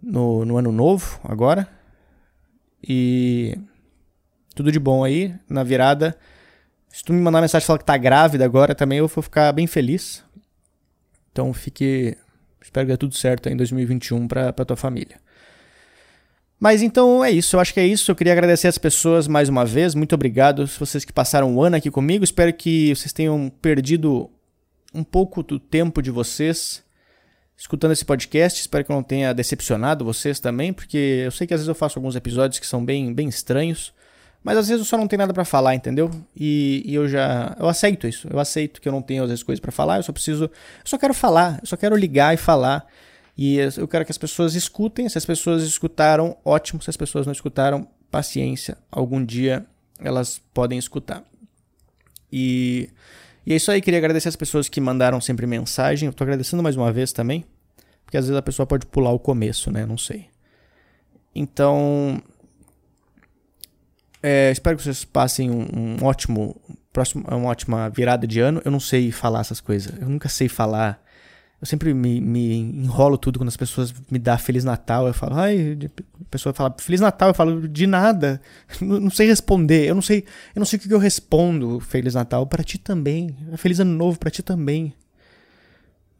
no, 0.00 0.44
no 0.44 0.56
ano 0.56 0.72
novo 0.72 1.20
agora. 1.24 1.68
E 2.82 3.58
tudo 4.54 4.72
de 4.72 4.78
bom 4.78 5.04
aí 5.04 5.34
na 5.48 5.62
virada. 5.62 6.16
Se 6.88 7.04
tu 7.04 7.12
me 7.12 7.20
mandar 7.20 7.42
mensagem 7.42 7.66
falar 7.66 7.78
que 7.78 7.84
tá 7.84 7.96
grávida 7.96 8.44
agora 8.44 8.74
também, 8.74 8.98
eu 8.98 9.08
vou 9.08 9.22
ficar 9.22 9.52
bem 9.52 9.66
feliz. 9.66 10.24
Então 11.30 11.52
fique. 11.52 12.16
Espero 12.62 12.86
que 12.86 12.92
dê 12.92 12.96
tudo 12.96 13.14
certo 13.14 13.48
aí 13.48 13.54
em 13.54 13.56
2021 13.56 14.26
pra, 14.26 14.52
pra 14.52 14.64
tua 14.64 14.76
família. 14.76 15.20
Mas 16.58 16.82
então 16.82 17.22
é 17.24 17.30
isso, 17.30 17.56
eu 17.56 17.60
acho 17.60 17.74
que 17.74 17.80
é 17.80 17.86
isso. 17.86 18.10
Eu 18.10 18.16
queria 18.16 18.32
agradecer 18.32 18.68
as 18.68 18.78
pessoas 18.78 19.28
mais 19.28 19.48
uma 19.48 19.64
vez. 19.64 19.94
Muito 19.94 20.14
obrigado, 20.14 20.66
vocês 20.66 21.04
que 21.04 21.12
passaram 21.12 21.54
um 21.54 21.62
ano 21.62 21.76
aqui 21.76 21.90
comigo. 21.90 22.24
Espero 22.24 22.52
que 22.52 22.94
vocês 22.94 23.12
tenham 23.12 23.50
perdido 23.60 24.30
um 24.94 25.04
pouco 25.04 25.42
do 25.42 25.58
tempo 25.58 26.00
de 26.00 26.10
vocês 26.10 26.82
escutando 27.56 27.92
esse 27.92 28.04
podcast. 28.04 28.60
Espero 28.60 28.84
que 28.84 28.90
eu 28.90 28.96
não 28.96 29.02
tenha 29.02 29.32
decepcionado 29.32 30.04
vocês 30.04 30.38
também, 30.38 30.72
porque 30.72 31.22
eu 31.24 31.30
sei 31.30 31.46
que 31.46 31.54
às 31.54 31.60
vezes 31.60 31.68
eu 31.68 31.74
faço 31.74 31.98
alguns 31.98 32.14
episódios 32.14 32.58
que 32.58 32.66
são 32.66 32.84
bem, 32.84 33.12
bem 33.12 33.28
estranhos, 33.28 33.92
mas 34.42 34.58
às 34.58 34.68
vezes 34.68 34.80
eu 34.80 34.86
só 34.86 34.96
não 34.96 35.08
tenho 35.08 35.18
nada 35.18 35.34
para 35.34 35.44
falar, 35.44 35.74
entendeu? 35.74 36.10
E, 36.36 36.82
e, 36.84 36.94
eu 36.94 37.08
já 37.08 37.56
eu 37.58 37.68
aceito 37.68 38.06
isso. 38.06 38.28
Eu 38.30 38.38
aceito 38.38 38.80
que 38.80 38.88
eu 38.88 38.92
não 38.92 39.02
tenho 39.02 39.24
às 39.24 39.28
vezes 39.28 39.42
coisas 39.42 39.60
para 39.60 39.72
falar. 39.72 39.96
Eu 39.96 40.02
só 40.04 40.12
preciso, 40.12 40.44
eu 40.44 40.50
só 40.84 40.96
quero 40.96 41.14
falar. 41.14 41.58
Eu 41.60 41.66
só 41.66 41.76
quero 41.76 41.96
ligar 41.96 42.32
e 42.32 42.36
falar. 42.36 42.86
E 43.36 43.58
eu 43.58 43.86
quero 43.86 44.04
que 44.04 44.10
as 44.10 44.18
pessoas 44.18 44.54
escutem. 44.54 45.08
Se 45.08 45.18
as 45.18 45.26
pessoas 45.26 45.62
escutaram, 45.62 46.36
ótimo. 46.44 46.80
Se 46.82 46.88
as 46.88 46.96
pessoas 46.96 47.26
não 47.26 47.32
escutaram, 47.32 47.86
paciência. 48.10 48.78
Algum 48.90 49.24
dia 49.24 49.66
elas 50.00 50.40
podem 50.52 50.78
escutar. 50.78 51.22
E 52.32 52.88
e 53.46 53.52
é 53.52 53.56
isso 53.56 53.70
aí, 53.70 53.80
queria 53.80 53.98
agradecer 53.98 54.28
as 54.28 54.34
pessoas 54.34 54.68
que 54.68 54.80
mandaram 54.80 55.20
sempre 55.20 55.46
mensagem. 55.46 56.08
Eu 56.08 56.12
tô 56.12 56.24
agradecendo 56.24 56.64
mais 56.64 56.76
uma 56.76 56.92
vez 56.92 57.12
também. 57.12 57.44
Porque 58.04 58.16
às 58.16 58.24
vezes 58.24 58.36
a 58.36 58.42
pessoa 58.42 58.66
pode 58.66 58.86
pular 58.86 59.12
o 59.12 59.20
começo, 59.20 59.70
né? 59.70 59.86
Não 59.86 59.96
sei. 59.96 60.26
Então. 61.32 62.20
É, 64.20 64.50
espero 64.50 64.76
que 64.76 64.82
vocês 64.82 65.04
passem 65.04 65.48
um, 65.48 65.64
um 66.00 66.04
ótimo. 66.04 66.60
Próximo, 66.92 67.24
uma 67.28 67.48
ótima 67.48 67.88
virada 67.88 68.26
de 68.26 68.40
ano. 68.40 68.60
Eu 68.64 68.72
não 68.72 68.80
sei 68.80 69.12
falar 69.12 69.40
essas 69.40 69.60
coisas. 69.60 69.96
Eu 70.00 70.08
nunca 70.08 70.28
sei 70.28 70.48
falar 70.48 71.00
eu 71.60 71.66
sempre 71.66 71.94
me, 71.94 72.20
me 72.20 72.54
enrolo 72.54 73.16
tudo 73.16 73.38
quando 73.38 73.48
as 73.48 73.56
pessoas 73.56 73.92
me 74.10 74.18
dão 74.18 74.36
Feliz 74.36 74.62
Natal. 74.62 75.06
Eu 75.06 75.14
falo, 75.14 75.36
ai, 75.36 75.78
a 76.20 76.24
pessoa 76.30 76.52
fala 76.52 76.74
Feliz 76.78 77.00
Natal. 77.00 77.30
Eu 77.30 77.34
falo, 77.34 77.66
de 77.66 77.86
nada. 77.86 78.40
Não, 78.80 79.00
não 79.00 79.10
sei 79.10 79.26
responder. 79.26 79.88
Eu 79.88 79.94
não 79.94 80.02
sei, 80.02 80.24
eu 80.54 80.60
não 80.60 80.66
sei 80.66 80.78
o 80.78 80.82
que 80.82 80.92
eu 80.92 80.98
respondo. 80.98 81.80
Feliz 81.80 82.14
Natal 82.14 82.46
para 82.46 82.62
ti 82.62 82.78
também. 82.78 83.34
Feliz 83.56 83.80
Ano 83.80 83.94
Novo 83.94 84.18
para 84.18 84.30
ti 84.30 84.42
também. 84.42 84.92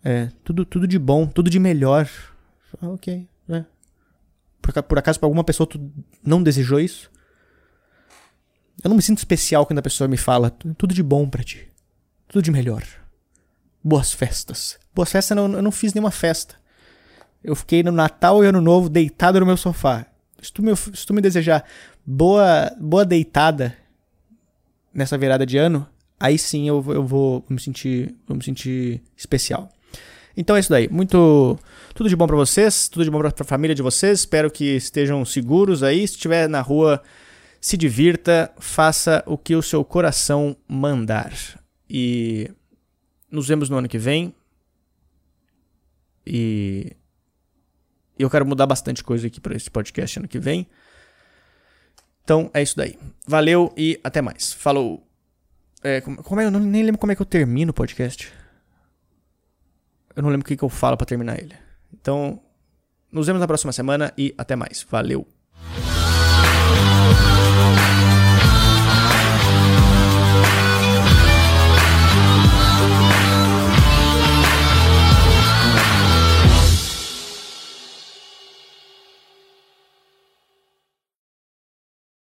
É, 0.02 0.30
tudo, 0.42 0.64
tudo 0.64 0.86
de 0.86 0.98
bom, 0.98 1.26
tudo 1.26 1.50
de 1.50 1.58
melhor. 1.58 2.08
Ah, 2.80 2.88
ok, 2.88 3.28
né? 3.46 3.66
Por, 4.62 4.82
por 4.84 4.98
acaso, 4.98 5.18
para 5.18 5.26
alguma 5.26 5.44
pessoa, 5.44 5.66
tu 5.66 5.80
não 6.24 6.42
desejou 6.42 6.80
isso? 6.80 7.10
Eu 8.82 8.88
não 8.88 8.96
me 8.96 9.02
sinto 9.02 9.18
especial 9.18 9.66
quando 9.66 9.80
a 9.80 9.82
pessoa 9.82 10.08
me 10.08 10.16
fala 10.16 10.50
tudo 10.50 10.94
de 10.94 11.02
bom 11.02 11.28
para 11.28 11.42
ti. 11.42 11.68
Tudo 12.28 12.42
de 12.42 12.50
melhor. 12.50 12.82
Boas 13.86 14.12
festas. 14.12 14.76
Boas 14.92 15.12
festas, 15.12 15.36
eu 15.36 15.48
não, 15.48 15.58
eu 15.58 15.62
não 15.62 15.70
fiz 15.70 15.94
nenhuma 15.94 16.10
festa. 16.10 16.56
Eu 17.44 17.54
fiquei 17.54 17.84
no 17.84 17.92
Natal 17.92 18.42
e 18.42 18.48
Ano 18.48 18.60
Novo 18.60 18.88
deitado 18.88 19.38
no 19.38 19.46
meu 19.46 19.56
sofá. 19.56 20.04
Se 20.42 20.52
tu 20.52 20.60
me, 20.60 20.74
se 20.74 21.06
tu 21.06 21.14
me 21.14 21.20
desejar 21.20 21.64
boa, 22.04 22.72
boa 22.80 23.04
deitada 23.04 23.76
nessa 24.92 25.16
virada 25.16 25.46
de 25.46 25.56
ano, 25.56 25.86
aí 26.18 26.36
sim 26.36 26.66
eu, 26.66 26.84
eu 26.88 27.06
vou 27.06 27.44
me 27.48 27.60
sentir, 27.60 28.12
vou 28.26 28.36
me 28.36 28.42
sentir 28.42 29.04
especial. 29.16 29.70
Então 30.36 30.56
é 30.56 30.58
isso 30.58 30.70
daí. 30.70 30.88
Muito. 30.88 31.56
Tudo 31.94 32.08
de 32.08 32.16
bom 32.16 32.26
para 32.26 32.34
vocês, 32.34 32.88
tudo 32.88 33.04
de 33.04 33.10
bom 33.12 33.20
pra, 33.20 33.30
pra 33.30 33.44
família 33.44 33.72
de 33.72 33.82
vocês. 33.82 34.18
Espero 34.18 34.50
que 34.50 34.64
estejam 34.64 35.24
seguros 35.24 35.84
aí. 35.84 35.98
Se 36.08 36.14
estiver 36.14 36.48
na 36.48 36.60
rua, 36.60 37.00
se 37.60 37.76
divirta, 37.76 38.50
faça 38.58 39.22
o 39.26 39.38
que 39.38 39.54
o 39.54 39.62
seu 39.62 39.84
coração 39.84 40.56
mandar. 40.66 41.32
E 41.88 42.50
nos 43.36 43.46
vemos 43.46 43.68
no 43.68 43.76
ano 43.76 43.88
que 43.88 43.98
vem. 43.98 44.34
E 46.26 46.96
eu 48.18 48.30
quero 48.30 48.46
mudar 48.46 48.66
bastante 48.66 49.04
coisa 49.04 49.26
aqui 49.26 49.40
para 49.40 49.54
esse 49.54 49.70
podcast 49.70 50.18
ano 50.18 50.26
que 50.26 50.38
vem. 50.38 50.66
Então 52.24 52.50
é 52.52 52.62
isso 52.62 52.76
daí. 52.76 52.98
Valeu 53.28 53.72
e 53.76 54.00
até 54.02 54.20
mais. 54.20 54.52
Falou. 54.52 55.06
É, 55.84 56.00
como, 56.00 56.22
como 56.22 56.40
é, 56.40 56.46
eu 56.46 56.50
não, 56.50 56.58
nem 56.58 56.82
lembro 56.82 56.98
como 56.98 57.12
é 57.12 57.14
que 57.14 57.22
eu 57.22 57.26
termino 57.26 57.70
o 57.70 57.74
podcast. 57.74 58.32
Eu 60.16 60.22
não 60.22 60.30
lembro 60.30 60.44
o 60.44 60.48
que, 60.48 60.56
que 60.56 60.64
eu 60.64 60.70
falo 60.70 60.96
para 60.96 61.06
terminar 61.06 61.38
ele. 61.38 61.54
Então, 61.92 62.42
nos 63.12 63.26
vemos 63.26 63.38
na 63.38 63.46
próxima 63.46 63.72
semana 63.72 64.12
e 64.16 64.34
até 64.38 64.56
mais. 64.56 64.84
Valeu. 64.88 65.28